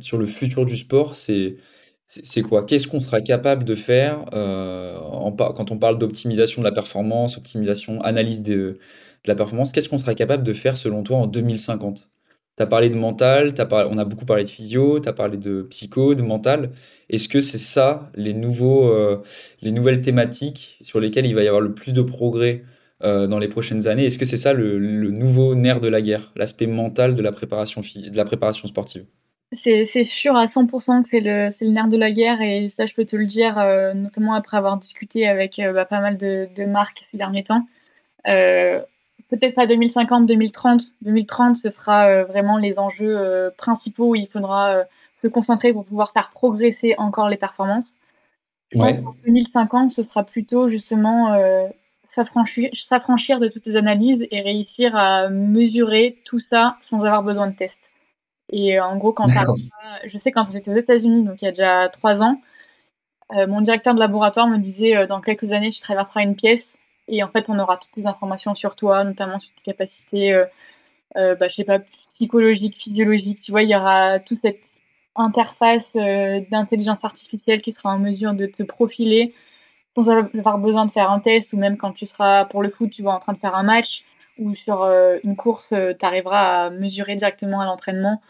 sur 0.00 0.18
le 0.18 0.26
futur 0.26 0.64
du 0.66 0.76
sport, 0.76 1.14
c'est 1.14 2.42
quoi? 2.42 2.64
Qu'est-ce 2.64 2.88
qu'on 2.88 3.00
sera 3.00 3.20
capable 3.20 3.64
de 3.64 3.74
faire, 3.74 4.24
euh, 4.34 4.98
quand 5.36 5.70
on 5.70 5.78
parle 5.78 5.98
d'optimisation 5.98 6.62
de 6.62 6.66
la 6.66 6.72
performance, 6.72 7.38
optimisation, 7.38 8.02
analyse 8.02 8.42
de 8.42 8.78
la 9.24 9.34
performance, 9.34 9.72
qu'est-ce 9.72 9.88
qu'on 9.88 9.98
sera 9.98 10.14
capable 10.14 10.42
de 10.42 10.52
faire 10.52 10.76
selon 10.76 11.02
toi 11.02 11.18
en 11.18 11.26
2050? 11.26 12.08
Tu 12.56 12.62
as 12.62 12.66
parlé 12.66 12.90
de 12.90 12.94
mental, 12.94 13.54
on 13.90 13.98
a 13.98 14.04
beaucoup 14.04 14.26
parlé 14.26 14.44
de 14.44 14.48
physio, 14.48 15.00
tu 15.00 15.08
as 15.08 15.12
parlé 15.14 15.38
de 15.38 15.62
psycho, 15.62 16.14
de 16.14 16.22
mental. 16.22 16.72
Est-ce 17.08 17.28
que 17.28 17.40
c'est 17.40 17.58
ça 17.58 18.10
les 18.14 18.34
nouveaux, 18.34 18.90
euh, 18.90 19.22
les 19.62 19.72
nouvelles 19.72 20.02
thématiques 20.02 20.78
sur 20.82 21.00
lesquelles 21.00 21.26
il 21.26 21.34
va 21.34 21.42
y 21.42 21.48
avoir 21.48 21.62
le 21.62 21.72
plus 21.74 21.92
de 21.92 22.02
progrès, 22.02 22.64
euh, 23.04 23.26
dans 23.26 23.38
les 23.38 23.48
prochaines 23.48 23.88
années? 23.88 24.04
Est-ce 24.06 24.18
que 24.18 24.24
c'est 24.26 24.36
ça 24.36 24.52
le 24.52 24.78
nouveau 25.10 25.54
nerf 25.54 25.80
de 25.80 25.88
la 25.88 26.02
guerre, 26.02 26.30
l'aspect 26.36 26.66
mental 26.66 27.16
de 27.16 27.22
la 27.22 27.32
préparation 27.32 27.80
de 27.80 28.16
la 28.16 28.24
préparation 28.24 28.68
sportive? 28.68 29.06
C'est 29.54 30.04
sûr 30.04 30.36
à 30.36 30.46
100% 30.46 31.02
que 31.02 31.08
c'est 31.10 31.20
le, 31.20 31.52
le, 31.60 31.70
nerf 31.70 31.88
de 31.88 31.98
la 31.98 32.10
guerre 32.10 32.40
et 32.40 32.70
ça 32.70 32.86
je 32.86 32.94
peux 32.94 33.04
te 33.04 33.16
le 33.16 33.26
dire 33.26 33.58
euh, 33.58 33.92
notamment 33.92 34.34
après 34.34 34.56
avoir 34.56 34.78
discuté 34.78 35.26
avec 35.26 35.60
bah, 35.74 35.84
pas 35.84 36.00
mal 36.00 36.16
de, 36.16 36.48
de, 36.54 36.64
marques 36.64 37.00
ces 37.02 37.18
derniers 37.18 37.44
temps. 37.44 37.66
Euh, 39.32 39.36
peut-être 39.36 39.54
pas 39.54 39.66
2050, 39.66 40.26
2030. 40.26 40.82
2030, 41.02 41.56
ce 41.56 41.70
sera 41.70 42.22
vraiment 42.24 42.58
les 42.58 42.78
enjeux 42.78 43.50
principaux 43.56 44.10
où 44.10 44.14
il 44.14 44.28
faudra 44.28 44.84
se 45.14 45.28
concentrer 45.28 45.72
pour 45.72 45.84
pouvoir 45.84 46.12
faire 46.12 46.30
progresser 46.30 46.94
encore 46.98 47.28
les 47.28 47.36
performances. 47.36 47.96
Je 48.70 48.78
pense 48.78 48.98
qu'en 48.98 49.14
2050, 49.24 49.90
ce 49.90 50.02
sera 50.02 50.24
plutôt 50.24 50.68
justement 50.68 51.38
s'affranchir 52.08 53.40
de 53.40 53.48
toutes 53.48 53.66
les 53.66 53.76
analyses 53.76 54.26
et 54.30 54.40
réussir 54.40 54.96
à 54.96 55.28
mesurer 55.28 56.18
tout 56.24 56.40
ça 56.40 56.76
sans 56.82 56.98
avoir 56.98 57.22
besoin 57.22 57.46
de 57.46 57.54
tests. 57.54 57.78
Et 58.50 58.80
en 58.80 58.96
gros, 58.96 59.12
quand 59.12 59.26
je 60.04 60.18
sais 60.18 60.30
quand 60.30 60.50
j'étais 60.50 60.70
aux 60.70 60.76
États-Unis, 60.76 61.24
donc 61.24 61.40
il 61.40 61.46
y 61.46 61.48
a 61.48 61.52
déjà 61.52 61.88
trois 61.88 62.22
ans, 62.22 62.38
euh, 63.34 63.46
mon 63.46 63.60
directeur 63.60 63.94
de 63.94 64.00
laboratoire 64.00 64.46
me 64.46 64.58
disait 64.58 64.96
euh, 64.96 65.06
dans 65.06 65.20
quelques 65.20 65.52
années, 65.52 65.70
tu 65.70 65.80
traverseras 65.80 66.22
une 66.22 66.36
pièce 66.36 66.76
et 67.12 67.22
en 67.22 67.28
fait, 67.28 67.48
on 67.48 67.58
aura 67.58 67.76
toutes 67.76 67.96
les 67.96 68.06
informations 68.06 68.54
sur 68.54 68.76
toi, 68.76 69.04
notamment 69.04 69.38
sur 69.38 69.52
tes 69.54 69.62
capacités, 69.62 70.32
euh, 70.32 70.44
euh 71.16 71.34
bah, 71.36 71.48
je 71.48 71.62
pas, 71.62 71.80
psychologiques, 72.08 72.76
physiologiques. 72.76 73.40
Tu 73.42 73.52
vois, 73.52 73.62
il 73.62 73.70
y 73.70 73.76
aura 73.76 74.20
toute 74.20 74.40
cette 74.40 74.60
interface 75.16 75.94
d'intelligence 75.94 77.04
artificielle 77.04 77.60
qui 77.62 77.72
sera 77.72 77.90
en 77.90 77.98
mesure 77.98 78.34
de 78.34 78.46
te 78.46 78.62
profiler 78.62 79.34
sans 79.94 80.08
avoir 80.08 80.58
besoin 80.58 80.86
de 80.86 80.90
faire 80.90 81.10
un 81.10 81.20
test 81.20 81.52
ou 81.52 81.58
même 81.58 81.76
quand 81.76 81.92
tu 81.92 82.06
seras 82.06 82.46
pour 82.46 82.62
le 82.62 82.70
foot, 82.70 82.90
tu 82.90 83.02
vois, 83.02 83.14
en 83.14 83.20
train 83.20 83.34
de 83.34 83.38
faire 83.38 83.54
un 83.54 83.62
match 83.62 84.04
ou 84.38 84.54
sur 84.54 84.84
une 85.22 85.36
course, 85.36 85.74
tu 85.98 86.06
arriveras 86.06 86.66
à 86.66 86.70
mesurer 86.70 87.16
directement 87.16 87.60
à 87.60 87.66
l'entraînement 87.66 88.22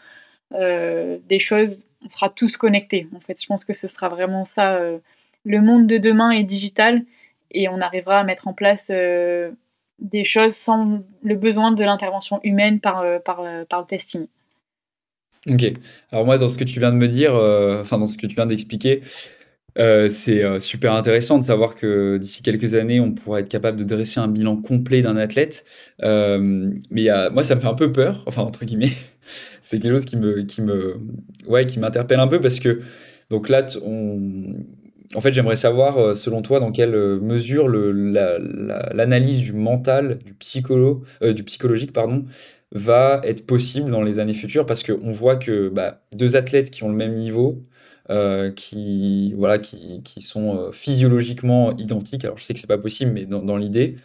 des 0.51 1.39
choses 1.39 1.83
on 2.05 2.09
sera 2.09 2.29
tous 2.29 2.57
connectés. 2.57 3.07
En 3.15 3.19
fait, 3.19 3.41
je 3.41 3.47
pense 3.47 3.65
que 3.65 3.73
ce 3.73 3.87
sera 3.87 4.09
vraiment 4.09 4.45
ça. 4.45 4.75
Euh, 4.75 4.99
le 5.45 5.61
monde 5.61 5.87
de 5.87 5.97
demain 5.97 6.31
est 6.31 6.43
digital 6.43 7.03
et 7.53 7.69
on 7.69 7.81
arrivera 7.81 8.19
à 8.19 8.23
mettre 8.23 8.47
en 8.47 8.53
place 8.53 8.87
euh, 8.89 9.51
des 9.99 10.25
choses 10.25 10.55
sans 10.55 11.03
le 11.21 11.35
besoin 11.35 11.71
de 11.71 11.83
l'intervention 11.83 12.39
humaine 12.43 12.79
par, 12.79 13.01
euh, 13.01 13.19
par, 13.19 13.43
par, 13.69 13.81
le 13.81 13.87
testing. 13.87 14.27
Ok. 15.47 15.73
Alors 16.11 16.25
moi, 16.25 16.37
dans 16.37 16.49
ce 16.49 16.57
que 16.57 16.63
tu 16.63 16.79
viens 16.79 16.91
de 16.91 16.97
me 16.97 17.07
dire, 17.07 17.33
enfin 17.33 17.97
dans 17.97 18.07
ce 18.07 18.17
que 18.17 18.27
tu 18.27 18.35
viens 18.35 18.45
d'expliquer, 18.45 19.01
c'est 19.75 20.59
super 20.61 20.93
intéressant 20.93 21.37
de 21.37 21.43
savoir 21.43 21.75
que 21.75 22.17
d'ici 22.17 22.43
quelques 22.43 22.75
années, 22.75 23.01
on 23.01 23.11
pourra 23.11 23.41
être 23.41 23.49
capable 23.49 23.77
de 23.77 23.83
dresser 23.83 24.21
un 24.21 24.29
bilan 24.29 24.55
complet 24.55 25.01
d'un 25.01 25.17
athlète. 25.17 25.65
mais 26.01 27.09
moi, 27.31 27.43
ça 27.43 27.55
me 27.55 27.59
fait 27.59 27.67
un 27.67 27.73
peu 27.73 27.91
peur, 27.91 28.23
enfin 28.27 28.43
entre 28.43 28.63
guillemets, 28.63 28.93
c'est 29.61 29.81
quelque 29.81 29.91
chose 29.91 30.05
qui 30.05 30.15
me, 30.15 30.43
qui 30.43 30.61
me, 30.61 30.97
ouais, 31.47 31.65
qui 31.65 31.77
m'interpelle 31.79 32.21
un 32.21 32.27
peu 32.27 32.39
parce 32.39 32.61
que, 32.61 32.79
donc 33.29 33.49
là, 33.49 33.65
on, 33.83 34.53
en 35.15 35.21
fait, 35.21 35.33
j'aimerais 35.33 35.55
savoir, 35.55 35.97
euh, 35.97 36.15
selon 36.15 36.41
toi, 36.41 36.59
dans 36.59 36.71
quelle 36.71 36.95
euh, 36.95 37.19
mesure 37.19 37.67
l'analyse 37.69 39.39
du 39.39 39.53
mental, 39.53 40.19
du, 40.19 40.33
euh, 40.71 41.33
psychologique, 41.45 41.91
va 42.71 43.21
être 43.23 43.45
possible 43.45 43.91
dans 43.91 44.01
les 44.01 44.19
années 44.19 44.33
futures? 44.33 44.65
Parce 44.65 44.83
qu'on 44.83 45.11
voit 45.11 45.35
que 45.35 45.69
bah, 45.69 46.03
deux 46.13 46.35
athlètes 46.35 46.71
qui 46.71 46.83
ont 46.83 46.89
le 46.89 46.95
même 46.95 47.13
niveau, 47.13 47.63
qui, 48.55 49.33
voilà, 49.37 49.59
qui, 49.59 50.21
sont 50.21 50.71
physiologiquement 50.71 51.75
identiques, 51.77 52.25
alors 52.25 52.37
je 52.37 52.43
sais 52.43 52.53
que 52.53 52.59
c'est 52.59 52.67
pas 52.67 52.77
possible, 52.77 53.11
mais 53.11 53.25
dans, 53.25 53.57
l'idée, 53.57 53.95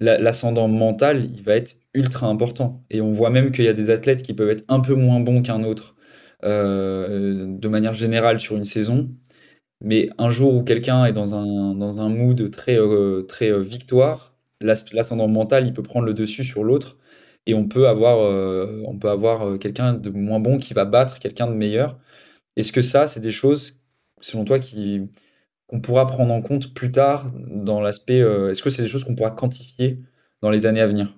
l'ascendant 0.00 0.68
mental, 0.68 1.28
il 1.34 1.42
va 1.42 1.56
être 1.56 1.76
ultra 1.94 2.28
important. 2.28 2.84
Et 2.90 3.00
on 3.00 3.12
voit 3.12 3.30
même 3.30 3.52
qu'il 3.52 3.64
y 3.64 3.68
a 3.68 3.72
des 3.72 3.90
athlètes 3.90 4.22
qui 4.22 4.34
peuvent 4.34 4.50
être 4.50 4.64
un 4.68 4.80
peu 4.80 4.94
moins 4.94 5.20
bons 5.20 5.42
qu'un 5.42 5.64
autre 5.64 5.96
de 6.42 7.68
manière 7.68 7.94
générale 7.94 8.40
sur 8.40 8.56
une 8.56 8.64
saison. 8.64 9.10
Mais 9.84 10.08
un 10.18 10.30
jour 10.30 10.54
où 10.54 10.62
quelqu'un 10.62 11.04
est 11.04 11.12
dans 11.12 11.34
un, 11.34 11.74
dans 11.74 12.00
un 12.00 12.08
mood 12.08 12.50
très, 12.50 12.78
euh, 12.78 13.22
très 13.22 13.50
euh, 13.50 13.60
victoire, 13.60 14.34
l'ascendant 14.60 15.28
mental, 15.28 15.66
il 15.66 15.72
peut 15.72 15.82
prendre 15.82 16.06
le 16.06 16.14
dessus 16.14 16.44
sur 16.44 16.64
l'autre. 16.64 16.96
Et 17.48 17.54
on 17.54 17.68
peut 17.68 17.86
avoir, 17.86 18.16
peut 19.00 19.08
avoir 19.08 19.56
quelqu'un 19.60 19.92
de 19.92 20.10
moins 20.10 20.40
bon 20.40 20.58
qui 20.58 20.74
va 20.74 20.84
battre 20.84 21.20
quelqu'un 21.20 21.46
de 21.46 21.52
meilleur. 21.52 21.96
Est-ce 22.56 22.72
que 22.72 22.82
ça, 22.82 23.06
c'est 23.06 23.20
des 23.20 23.30
choses, 23.30 23.80
selon 24.20 24.44
toi, 24.44 24.58
qui, 24.58 25.08
qu'on 25.66 25.80
pourra 25.80 26.06
prendre 26.06 26.32
en 26.32 26.42
compte 26.42 26.74
plus 26.74 26.92
tard 26.92 27.26
dans 27.34 27.80
l'aspect. 27.80 28.20
Euh, 28.20 28.50
est-ce 28.50 28.62
que 28.62 28.70
c'est 28.70 28.82
des 28.82 28.88
choses 28.88 29.04
qu'on 29.04 29.14
pourra 29.14 29.30
quantifier 29.30 30.00
dans 30.42 30.50
les 30.50 30.66
années 30.66 30.80
à 30.80 30.86
venir? 30.86 31.16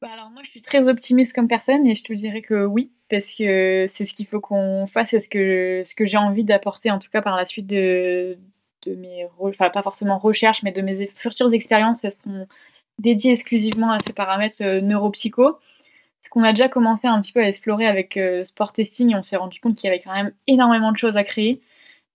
Bah 0.00 0.08
alors 0.12 0.30
moi 0.30 0.42
je 0.44 0.50
suis 0.50 0.62
très 0.62 0.88
optimiste 0.88 1.32
comme 1.32 1.46
personne 1.46 1.86
et 1.86 1.94
je 1.94 2.02
te 2.02 2.12
dirais 2.12 2.42
que 2.42 2.64
oui 2.64 2.92
parce 3.12 3.34
que 3.34 3.88
c'est 3.90 4.06
ce 4.06 4.14
qu'il 4.14 4.26
faut 4.26 4.40
qu'on 4.40 4.86
fasse 4.86 5.10
c'est 5.10 5.20
ce 5.20 5.28
que 5.28 5.82
ce 5.84 5.94
que 5.94 6.06
j'ai 6.06 6.16
envie 6.16 6.44
d'apporter 6.44 6.90
en 6.90 6.98
tout 6.98 7.10
cas 7.10 7.20
par 7.20 7.36
la 7.36 7.44
suite 7.44 7.66
de, 7.66 8.38
mes 8.86 9.28
enfin 9.38 9.68
pas 9.68 9.82
forcément 9.82 10.18
recherches 10.18 10.62
mais 10.62 10.72
de 10.72 10.80
mes 10.80 11.08
futures 11.14 11.52
expériences 11.52 12.02
elles 12.04 12.12
seront 12.12 12.46
dédiées 12.98 13.32
exclusivement 13.32 13.92
à 13.92 13.98
ces 14.00 14.14
paramètres 14.14 14.62
euh, 14.62 14.80
neuropsycho 14.80 15.58
ce 16.22 16.30
qu'on 16.30 16.42
a 16.42 16.52
déjà 16.52 16.70
commencé 16.70 17.06
un 17.06 17.20
petit 17.20 17.32
peu 17.32 17.40
à 17.40 17.48
explorer 17.48 17.86
avec 17.86 18.16
euh, 18.16 18.44
sport 18.44 18.72
testing 18.72 19.14
on 19.14 19.22
s'est 19.22 19.36
rendu 19.36 19.60
compte 19.60 19.76
qu'il 19.76 19.88
y 19.88 19.92
avait 19.92 20.00
quand 20.02 20.14
même 20.14 20.32
énormément 20.46 20.90
de 20.90 20.96
choses 20.96 21.18
à 21.18 21.24
créer 21.24 21.60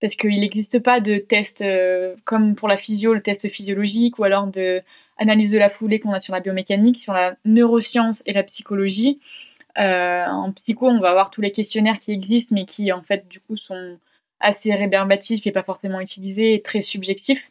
parce 0.00 0.16
qu'il 0.16 0.40
n'existe 0.40 0.78
pas 0.80 1.00
de 1.00 1.18
test 1.18 1.60
euh, 1.60 2.14
comme 2.24 2.54
pour 2.54 2.68
la 2.68 2.76
physio, 2.76 3.14
le 3.14 3.20
test 3.22 3.48
physiologique, 3.48 4.18
ou 4.18 4.24
alors 4.24 4.46
de 4.46 4.80
analyse 5.16 5.50
de 5.50 5.58
la 5.58 5.68
foulée 5.68 5.98
qu'on 5.98 6.12
a 6.12 6.20
sur 6.20 6.34
la 6.34 6.40
biomécanique, 6.40 7.00
sur 7.00 7.12
la 7.12 7.34
neuroscience 7.44 8.22
et 8.24 8.32
la 8.32 8.44
psychologie. 8.44 9.18
Euh, 9.78 10.26
en 10.26 10.52
psycho, 10.52 10.88
on 10.88 11.00
va 11.00 11.10
avoir 11.10 11.30
tous 11.30 11.40
les 11.40 11.52
questionnaires 11.52 11.98
qui 11.98 12.12
existent, 12.12 12.54
mais 12.54 12.64
qui 12.64 12.92
en 12.92 13.02
fait 13.02 13.28
du 13.28 13.40
coup 13.40 13.56
sont 13.56 13.98
assez 14.40 14.74
rébarbatifs 14.74 15.46
et 15.46 15.52
pas 15.52 15.62
forcément 15.62 16.00
utilisés 16.00 16.54
et 16.54 16.62
très 16.62 16.82
subjectifs. 16.82 17.50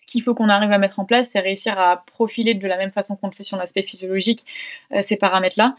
Ce 0.00 0.06
qu'il 0.06 0.22
faut 0.22 0.34
qu'on 0.34 0.48
arrive 0.48 0.72
à 0.72 0.78
mettre 0.78 0.98
en 1.00 1.04
place, 1.04 1.28
c'est 1.32 1.40
réussir 1.40 1.78
à 1.78 2.04
profiler 2.06 2.54
de 2.54 2.66
la 2.66 2.76
même 2.76 2.90
façon 2.92 3.16
qu'on 3.16 3.28
le 3.28 3.32
fait 3.34 3.44
sur 3.44 3.56
l'aspect 3.56 3.82
physiologique 3.82 4.44
euh, 4.92 5.02
ces 5.02 5.16
paramètres-là 5.16 5.76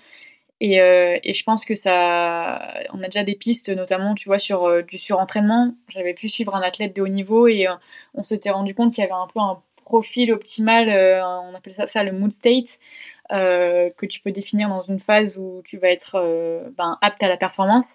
euh, 0.63 1.19
et, 1.23 1.33
je 1.33 1.43
pense 1.43 1.65
que 1.65 1.75
ça, 1.75 2.73
on 2.93 3.01
a 3.01 3.07
déjà 3.07 3.23
des 3.23 3.35
pistes, 3.35 3.69
notamment, 3.69 4.13
tu 4.13 4.29
vois, 4.29 4.37
sur 4.37 4.83
du 4.83 4.99
surentraînement. 4.99 5.73
J'avais 5.89 6.13
pu 6.13 6.29
suivre 6.29 6.55
un 6.55 6.61
athlète 6.61 6.95
de 6.95 7.01
haut 7.01 7.07
niveau 7.07 7.47
et 7.47 7.67
on 8.13 8.23
s'était 8.23 8.51
rendu 8.51 8.75
compte 8.75 8.93
qu'il 8.93 9.01
y 9.01 9.05
avait 9.05 9.13
un 9.13 9.27
peu 9.33 9.39
un 9.39 9.59
profil 9.85 10.31
optimal, 10.31 10.89
on 11.23 11.55
appelle 11.55 11.73
ça, 11.75 11.87
ça 11.87 12.03
le 12.03 12.11
mood 12.11 12.31
state, 12.31 12.77
que 13.29 14.05
tu 14.05 14.19
peux 14.21 14.31
définir 14.31 14.69
dans 14.69 14.83
une 14.83 14.99
phase 14.99 15.37
où 15.37 15.61
tu 15.63 15.77
vas 15.77 15.89
être 15.89 16.13
ben, 16.77 16.97
apte 17.01 17.21
à 17.23 17.27
la 17.27 17.37
performance. 17.37 17.85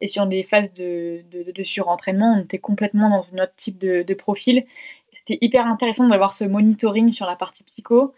Et 0.00 0.06
sur 0.06 0.26
des 0.26 0.42
phases 0.42 0.72
de, 0.72 1.22
de, 1.30 1.62
surentraînement, 1.62 2.34
on 2.34 2.42
était 2.42 2.58
complètement 2.58 3.10
dans 3.10 3.26
un 3.34 3.42
autre 3.42 3.54
type 3.56 3.78
de, 3.78 4.02
de 4.02 4.14
profil. 4.14 4.64
C'était 5.12 5.38
hyper 5.42 5.66
intéressant 5.66 6.08
d'avoir 6.08 6.32
ce 6.32 6.44
monitoring 6.44 7.12
sur 7.12 7.26
la 7.26 7.36
partie 7.36 7.64
psycho 7.64 8.14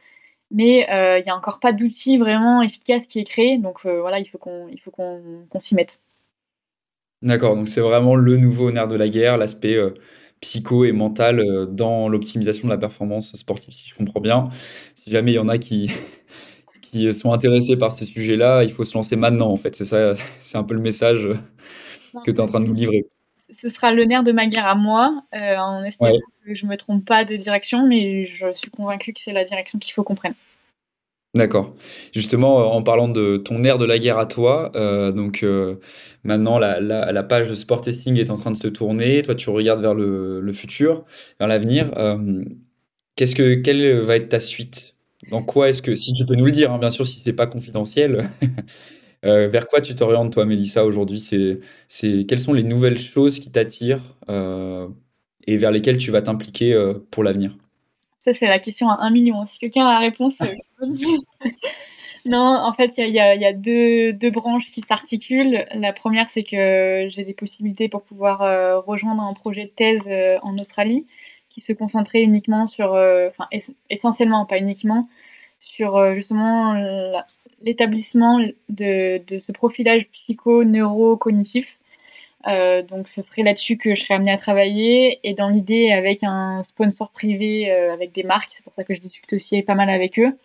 mais 0.53 0.89
euh, 0.91 1.19
il 1.19 1.25
n'y 1.25 1.31
a 1.31 1.37
encore 1.37 1.59
pas 1.59 1.73
d'outil 1.73 2.19
vraiment 2.19 2.63
efficace 2.63 3.07
qui 3.07 3.19
est 3.19 3.25
créé. 3.25 3.59
Donc 3.59 3.79
euh, 3.85 4.01
voilà, 4.01 4.21
il 4.21 4.27
faut 4.29 4.39
qu'on 4.39 4.69
qu'on 4.87 5.61
s'y 5.61 5.75
mette. 5.75 5.99
D'accord, 7.23 7.57
donc 7.57 7.69
c'est 7.69 7.81
vraiment 7.81 8.15
le 8.15 8.37
nouveau 8.37 8.71
nerf 8.71 8.89
de 8.89 8.97
la 8.97 9.09
guerre, 9.09 9.39
l'aspect 9.39 9.77
euh, 9.77 9.95
psycho 10.41 10.85
et 10.85 10.93
mental 10.93 11.41
dans 11.71 12.09
l'optimisation 12.09 12.67
de 12.67 12.73
la 12.73 12.79
performance 12.79 13.35
sportive, 13.37 13.73
si 13.73 13.89
je 13.89 13.95
comprends 13.95 14.21
bien. 14.21 14.49
Si 14.95 15.11
jamais 15.11 15.33
il 15.33 15.37
y 15.37 15.39
en 15.39 15.49
a 15.49 15.57
qui, 15.57 15.91
qui 16.93 17.13
sont 17.15 17.33
intéressés 17.33 17.77
par 17.77 17.93
ce 17.93 18.05
sujet-là, 18.05 18.63
il 18.65 18.71
faut 18.71 18.85
se 18.85 18.95
lancer 18.95 19.17
maintenant, 19.17 19.51
en 19.51 19.57
fait. 19.57 19.75
C'est 19.75 19.85
ça, 19.85 20.13
c'est 20.41 20.59
un 20.59 20.65
peu 20.65 20.75
le 20.75 20.81
message 20.81 21.29
que 22.25 22.31
tu 22.31 22.37
es 22.37 22.41
en 22.41 22.47
train 22.47 22.61
de 22.61 22.67
nous 22.67 22.75
livrer. 22.75 23.07
Ce 23.55 23.69
sera 23.69 23.93
le 23.93 24.05
nerf 24.05 24.23
de 24.23 24.33
ma 24.33 24.47
guerre 24.47 24.67
à 24.67 24.75
moi, 24.75 25.25
en 25.33 25.85
espérant 25.85 26.13
que 26.47 26.55
je 26.55 26.65
ne 26.65 26.71
me 26.71 26.77
trompe 26.77 27.05
pas 27.05 27.25
de 27.25 27.37
direction, 27.37 27.87
mais 27.87 28.25
je 28.25 28.47
suis 28.55 28.71
convaincue 28.71 29.13
que 29.13 29.21
c'est 29.21 29.33
la 29.33 29.45
direction 29.45 29.79
qu'il 29.79 29.93
faut 29.93 30.03
qu'on 30.05 30.15
prenne. 30.15 30.35
D'accord. 31.35 31.75
Justement, 32.13 32.61
euh, 32.61 32.65
en 32.65 32.83
parlant 32.83 33.09
de 33.09 33.39
ton 33.39 33.65
air 33.65 33.79
de 33.79 33.87
la 33.87 33.99
guerre 33.99 34.19
à 34.19 34.27
toi, 34.27 34.71
euh, 34.75 35.13
donc 35.13 35.43
euh, 35.43 35.77
maintenant 36.25 36.59
la, 36.59 36.79
la, 36.79 37.23
page 37.23 37.49
de 37.49 37.55
sport 37.55 37.81
testing 37.81 38.19
est 38.19 38.29
en 38.29 38.37
train 38.37 38.51
de 38.51 38.57
se 38.59 38.69
tourner. 38.69 39.23
Toi, 39.23 39.35
tu 39.35 39.49
regardes 39.49 39.81
vers 39.81 39.95
le, 39.95 40.53
futur, 40.53 41.07
vers 41.39 41.49
l'avenir. 41.49 41.91
qu'est-ce 43.17 43.35
que, 43.35 43.55
quelle 43.55 44.01
va 44.01 44.17
être 44.17 44.29
ta 44.29 44.41
suite 44.41 44.92
Dans 45.33 45.43
quoi 45.43 45.69
est-ce 45.69 45.83
que, 45.83 45.97
si 45.97 46.13
tu 46.13 46.25
peux 46.25 46.37
nous 46.37 46.45
le 46.45 46.53
dire, 46.53 46.71
hein, 46.73 46.79
bien 46.79 46.91
sûr, 46.91 47.07
si 47.07 47.19
c'est 47.19 47.33
pas 47.33 47.49
confidentiel, 47.49 48.29
vers 49.25 49.67
quoi 49.67 49.81
tu 49.81 49.97
t'orientes 49.97 50.33
toi, 50.33 50.47
Mélissa, 50.47 50.85
aujourd'hui? 50.85 51.21
Quelles 51.91 52.41
sont 52.41 52.53
les 52.53 52.63
nouvelles 52.63 52.99
choses 52.99 53.41
qui 53.41 53.51
t'attirent 53.51 54.17
et 54.29 55.57
vers 55.57 55.71
lesquelles 55.73 55.99
tu 55.99 56.11
vas 56.11 56.23
t'impliquer 56.23 56.81
pour 57.11 57.25
l'avenir? 57.25 57.57
Ça, 58.25 58.33
c'est 58.35 58.47
la 58.47 58.61
question 58.61 58.89
à 58.89 58.99
un 59.01 59.11
million. 59.11 59.45
Si 59.47 59.59
quelqu'un 59.59 59.85
a 59.85 59.95
la 59.95 59.99
réponse, 59.99 60.35
euh, 60.43 60.87
non, 62.27 62.39
en 62.39 62.73
fait, 62.73 62.93
il 62.97 63.09
y 63.09 63.19
a, 63.19 63.53
deux, 63.53 64.31
branches 64.31 64.71
qui 64.71 64.81
s'articulent. 64.83 65.67
La 65.75 65.93
première, 65.93 66.31
c'est 66.31 66.45
que 66.45 67.09
j'ai 67.09 67.25
des 67.25 67.35
possibilités 67.35 67.89
pour 67.89 68.03
pouvoir 68.05 68.43
euh, 68.43 68.79
rejoindre 68.79 69.23
un 69.23 69.35
projet 69.35 69.65
de 69.65 69.71
thèse 69.71 70.07
euh, 70.07 70.39
en 70.43 70.57
Australie 70.59 71.07
qui 71.53 71.61
se 71.61 71.73
concentrait 71.73 72.23
uniquement 72.23 72.67
sur, 72.67 72.93
enfin, 72.93 73.47
essentiellement, 73.91 74.47
pas 74.47 74.59
uniquement, 74.59 75.09
sur 75.59 76.15
justement 76.15 76.75
l'établissement 77.61 78.41
de, 78.69 79.21
ce 79.39 79.53
profilage 79.53 80.09
psycho-neuro-cognitif 80.09 81.79
euh, 82.49 82.83
donc 82.83 83.09
ce 83.09 83.23
serait 83.23 83.43
là-dessus 83.43 83.77
que 83.77 83.95
je 83.95 84.03
serais 84.03 84.15
amenée 84.15 84.33
à 84.33 84.39
travailler 84.39 85.21
et 85.23 85.35
dans 85.35 85.49
l'idée 85.49 85.93
avec 85.93 86.25
un 86.25 86.65
sponsor 86.65 87.11
privé, 87.11 87.71
euh, 87.71 87.93
avec 87.93 88.13
des 88.13 88.25
marques, 88.25 88.51
c'est 88.53 88.65
pour 88.65 88.75
ça 88.75 88.83
que 88.85 88.95
je 88.95 89.01
discute 89.01 89.33
aussi 89.33 89.63
pas 89.63 89.75
mal 89.75 89.89
avec 89.91 90.19
eux. 90.19 90.37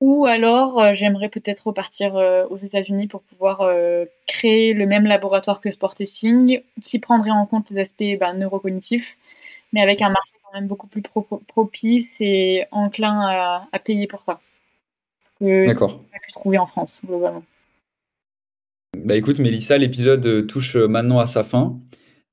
ou 0.00 0.26
alors 0.26 0.94
j'aimerais 0.94 1.28
peut-être 1.28 1.66
repartir 1.68 2.14
aux 2.50 2.56
États-Unis 2.56 3.06
pour 3.08 3.22
pouvoir 3.22 3.68
créer 4.26 4.74
le 4.74 4.86
même 4.86 5.06
laboratoire 5.06 5.60
que 5.60 5.70
Sport 5.70 5.94
qui 5.94 6.98
prendrait 7.00 7.30
en 7.30 7.46
compte 7.46 7.70
les 7.70 7.80
aspects 7.80 8.18
ben, 8.18 8.34
neurocognitifs, 8.34 9.16
mais 9.72 9.80
avec 9.80 10.02
un 10.02 10.10
marché 10.10 10.32
quand 10.44 10.58
même 10.58 10.68
beaucoup 10.68 10.86
plus 10.86 11.02
propice 11.02 12.16
et 12.20 12.66
enclin 12.70 13.66
à, 13.72 13.78
payer 13.78 14.06
pour 14.06 14.22
ça. 14.22 14.40
D'accord. 15.40 16.00
Ce 16.14 16.20
pu 16.20 16.32
trouver 16.32 16.58
en 16.58 16.66
France, 16.66 17.00
globalement. 17.04 17.42
Bah 18.96 19.16
écoute, 19.16 19.38
Mélissa, 19.38 19.78
l'épisode 19.78 20.46
touche 20.46 20.76
maintenant 20.76 21.18
à 21.18 21.26
sa 21.26 21.42
fin. 21.42 21.80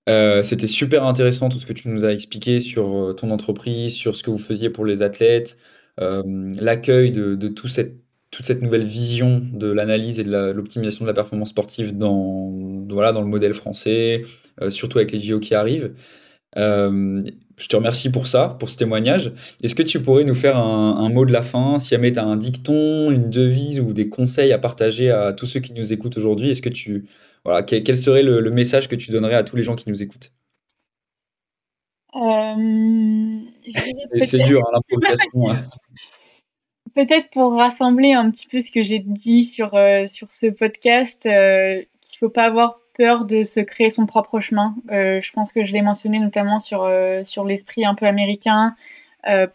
Euh, 0.10 0.42
c'était 0.42 0.68
super 0.68 1.06
intéressant 1.06 1.50
tout 1.50 1.60
ce 1.60 1.68
que 1.68 1.74
tu 1.74 1.88
nous 1.88 2.04
as 2.04 2.12
expliqué 2.12 2.60
sur 2.60 2.96
euh, 2.96 3.14
ton 3.14 3.30
entreprise, 3.30 3.94
sur 3.94 4.16
ce 4.16 4.24
que 4.24 4.32
vous 4.32 4.40
faisiez 4.40 4.72
pour 4.72 4.86
les 4.86 5.04
athlètes, 5.04 5.58
euh, 6.00 6.24
l'accueil 6.60 7.12
de, 7.12 7.36
toute 7.48 7.70
cette 7.70 8.62
nouvelle 8.62 8.86
vision 8.86 9.40
de 9.54 9.72
l'analyse 9.72 10.20
et 10.20 10.24
de 10.24 10.52
l'optimisation 10.52 11.06
de 11.06 11.10
la 11.10 11.14
performance 11.14 11.50
sportive 11.50 11.96
dans, 11.96 12.52
voilà, 12.90 13.12
dans 13.12 13.22
le 13.22 13.28
modèle 13.28 13.54
français, 13.54 14.24
surtout 14.70 14.98
avec 14.98 15.12
les 15.12 15.20
JO 15.20 15.40
qui 15.40 15.54
arrivent. 15.54 15.94
Je 16.56 17.68
te 17.68 17.76
remercie 17.76 18.12
pour 18.12 18.28
ça, 18.28 18.56
pour 18.60 18.70
ce 18.70 18.78
témoignage. 18.78 19.32
Est-ce 19.62 19.76
que 19.76 19.84
tu 19.84 20.02
pourrais 20.02 20.24
nous 20.24 20.36
faire 20.36 20.58
un, 20.58 21.10
mot 21.10 21.26
de 21.26 21.32
la 21.32 21.41
fin, 21.41 21.80
si 21.80 21.89
jamais 21.89 22.12
tu 22.12 22.20
as 22.20 22.26
un 22.26 22.38
dicton, 22.38 23.12
une 23.12 23.30
devise 23.30 23.80
ou 23.80 23.93
des 23.93 24.10
conseils 24.10 24.52
à 24.52 24.58
partager 24.58 25.12
à 25.12 25.34
tous 25.34 25.45
ceux 25.45 25.60
qui 25.60 25.74
nous 25.74 25.93
écoutent 25.93 26.18
aujourd'hui 26.18 26.50
Est-ce 26.50 26.62
que 26.62 26.70
tu 26.70 27.06
voilà, 27.45 27.64
quel, 27.64 27.95
serait 27.95 28.24
le, 28.24 28.52
message 28.52 28.88
que 28.88 28.95
tu 28.95 29.12
donnerais 29.12 29.36
à 29.36 29.43
tous 29.43 29.56
les 29.56 29.64
gens 29.64 29.76
qui 29.76 29.89
nous 29.89 30.04
écoutent? 30.04 30.32
Euh, 32.16 33.39
C'est 34.24 34.43
dur, 34.43 34.62
hein, 34.68 34.72
l'improvisation. 34.74 35.52
Hein. 35.52 35.64
Peut-être 36.95 37.30
pour 37.32 37.54
rassembler 37.54 38.14
un 38.14 38.30
petit 38.32 38.47
peu 38.47 38.62
ce 38.62 38.72
que 38.72 38.84
j'ai 38.84 39.00
dit 39.00 39.43
sur, 39.43 39.76
euh, 39.76 40.08
sur 40.08 40.34
ce 40.34 40.47
podcast, 40.47 41.26
euh, 41.26 41.82
qu'il 42.02 42.18
ne 42.22 42.28
faut 42.28 42.30
pas 42.30 42.45
avoir 42.45 42.80
peur 43.00 43.26
de 43.26 43.43
se 43.43 43.62
créer 43.62 43.89
son 43.89 44.06
propre 44.06 44.39
chemin. 44.41 44.76
je 44.89 45.32
pense 45.32 45.54
que 45.54 45.64
je 45.64 45.74
l'ai 45.74 45.82
mentionné 45.82 46.20
notamment 46.20 46.60
sur, 46.60 46.89
sur 47.26 47.45
l'esprit 47.45 47.86
un 47.86 47.95
peu 47.95 48.06
américain. 48.06 48.76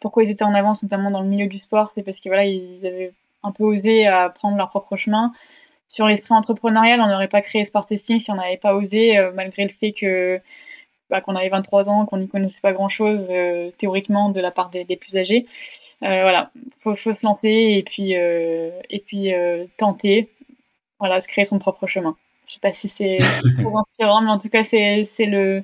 pourquoi 0.00 0.24
ils 0.24 0.30
étaient 0.30 0.44
en 0.44 0.54
avance, 0.54 0.82
notamment 0.82 1.10
dans 1.10 1.20
le 1.20 1.28
milieu 1.28 1.46
du 1.46 1.58
sport, 1.58 1.92
c'est 1.94 2.02
parce 2.02 2.20
que 2.20 2.28
voilà, 2.28 2.46
ils 2.46 2.86
avaient 2.86 3.12
un 3.42 3.52
peu 3.52 3.64
osé 3.64 4.06
à 4.06 4.30
prendre 4.30 4.56
leur 4.56 4.70
propre 4.70 4.96
chemin 4.96 5.32
sur 5.88 6.06
l'esprit 6.06 6.34
entrepreneurial, 6.34 7.00
on 7.00 7.06
n'aurait 7.06 7.28
pas 7.28 7.40
créé 7.40 7.64
Sport 7.64 7.86
Testing 7.86 8.18
si 8.18 8.30
on 8.30 8.34
n'avait 8.34 8.56
pas 8.56 8.74
osé, 8.74 9.18
euh, 9.18 9.30
malgré 9.32 9.64
le 9.64 9.70
fait 9.70 9.92
que 9.92 10.40
bah, 11.10 11.20
qu'on 11.20 11.36
avait 11.36 11.50
23 11.50 11.88
ans, 11.88 12.06
qu'on 12.06 12.16
n'y 12.18 12.28
connaissait 12.28 12.60
pas 12.60 12.72
grand-chose 12.72 13.26
euh, 13.30 13.70
théoriquement 13.78 14.30
de 14.30 14.40
la 14.40 14.50
part 14.50 14.70
des, 14.70 14.84
plus 14.96 15.16
âgés. 15.16 15.46
Euh, 16.02 16.22
voilà, 16.22 16.50
faut, 16.80 16.96
faut 16.96 17.14
se 17.14 17.24
lancer 17.24 17.48
et 17.48 17.82
puis 17.84 18.12
et 18.12 19.04
puis 19.06 19.32
tenter, 19.76 20.30
voilà, 20.98 21.20
se 21.20 21.28
créer 21.28 21.44
son 21.44 21.58
propre 21.58 21.86
chemin. 21.86 22.16
Je 22.46 22.54
sais 22.54 22.60
pas 22.60 22.72
si 22.72 22.88
c'est 22.88 23.18
trop 23.62 23.78
inspirant, 23.78 24.22
mais 24.22 24.30
en 24.30 24.38
tout 24.38 24.48
cas 24.48 24.64
c'est 24.64 25.06
le 25.18 25.62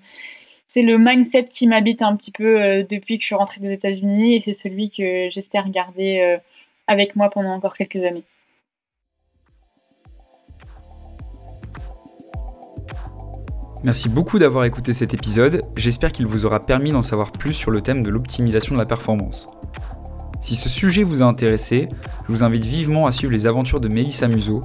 c'est 0.66 0.82
le 0.82 0.98
mindset 0.98 1.46
qui 1.50 1.66
m'habite 1.66 2.02
un 2.02 2.14
petit 2.16 2.30
peu 2.30 2.84
depuis 2.88 3.16
que 3.18 3.22
je 3.22 3.26
suis 3.26 3.34
rentrée 3.34 3.60
des 3.60 3.72
États-Unis 3.72 4.36
et 4.36 4.40
c'est 4.40 4.52
celui 4.52 4.90
que 4.90 5.28
j'espère 5.30 5.68
garder 5.68 6.38
avec 6.86 7.16
moi 7.16 7.28
pendant 7.30 7.50
encore 7.50 7.76
quelques 7.76 8.04
années. 8.04 8.24
Merci 13.82 14.10
beaucoup 14.10 14.38
d'avoir 14.38 14.66
écouté 14.66 14.92
cet 14.92 15.14
épisode, 15.14 15.62
j'espère 15.74 16.12
qu'il 16.12 16.26
vous 16.26 16.44
aura 16.44 16.60
permis 16.60 16.92
d'en 16.92 17.00
savoir 17.00 17.32
plus 17.32 17.54
sur 17.54 17.70
le 17.70 17.80
thème 17.80 18.02
de 18.02 18.10
l'optimisation 18.10 18.74
de 18.74 18.78
la 18.78 18.84
performance. 18.84 19.48
Si 20.42 20.54
ce 20.54 20.68
sujet 20.68 21.02
vous 21.02 21.22
a 21.22 21.24
intéressé, 21.24 21.88
je 22.26 22.32
vous 22.32 22.42
invite 22.42 22.64
vivement 22.64 23.06
à 23.06 23.10
suivre 23.10 23.32
les 23.32 23.46
aventures 23.46 23.80
de 23.80 23.88
Mélissa 23.88 24.28
Museau, 24.28 24.60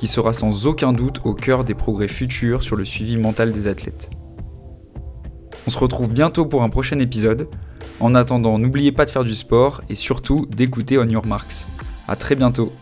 qui 0.00 0.06
sera 0.06 0.32
sans 0.32 0.66
aucun 0.66 0.94
doute 0.94 1.20
au 1.24 1.34
cœur 1.34 1.62
des 1.62 1.74
progrès 1.74 2.08
futurs 2.08 2.62
sur 2.62 2.74
le 2.74 2.86
suivi 2.86 3.18
mental 3.18 3.52
des 3.52 3.66
athlètes. 3.66 4.08
On 5.66 5.70
se 5.70 5.76
retrouve 5.76 6.08
bientôt 6.08 6.46
pour 6.46 6.62
un 6.62 6.70
prochain 6.70 6.98
épisode. 7.00 7.50
En 8.00 8.14
attendant, 8.14 8.58
n'oubliez 8.58 8.92
pas 8.92 9.04
de 9.04 9.10
faire 9.10 9.24
du 9.24 9.34
sport 9.34 9.82
et 9.90 9.94
surtout 9.94 10.46
d'écouter 10.46 10.96
On 10.96 11.04
Your 11.06 11.26
Marks. 11.26 11.66
A 12.08 12.16
très 12.16 12.34
bientôt 12.34 12.72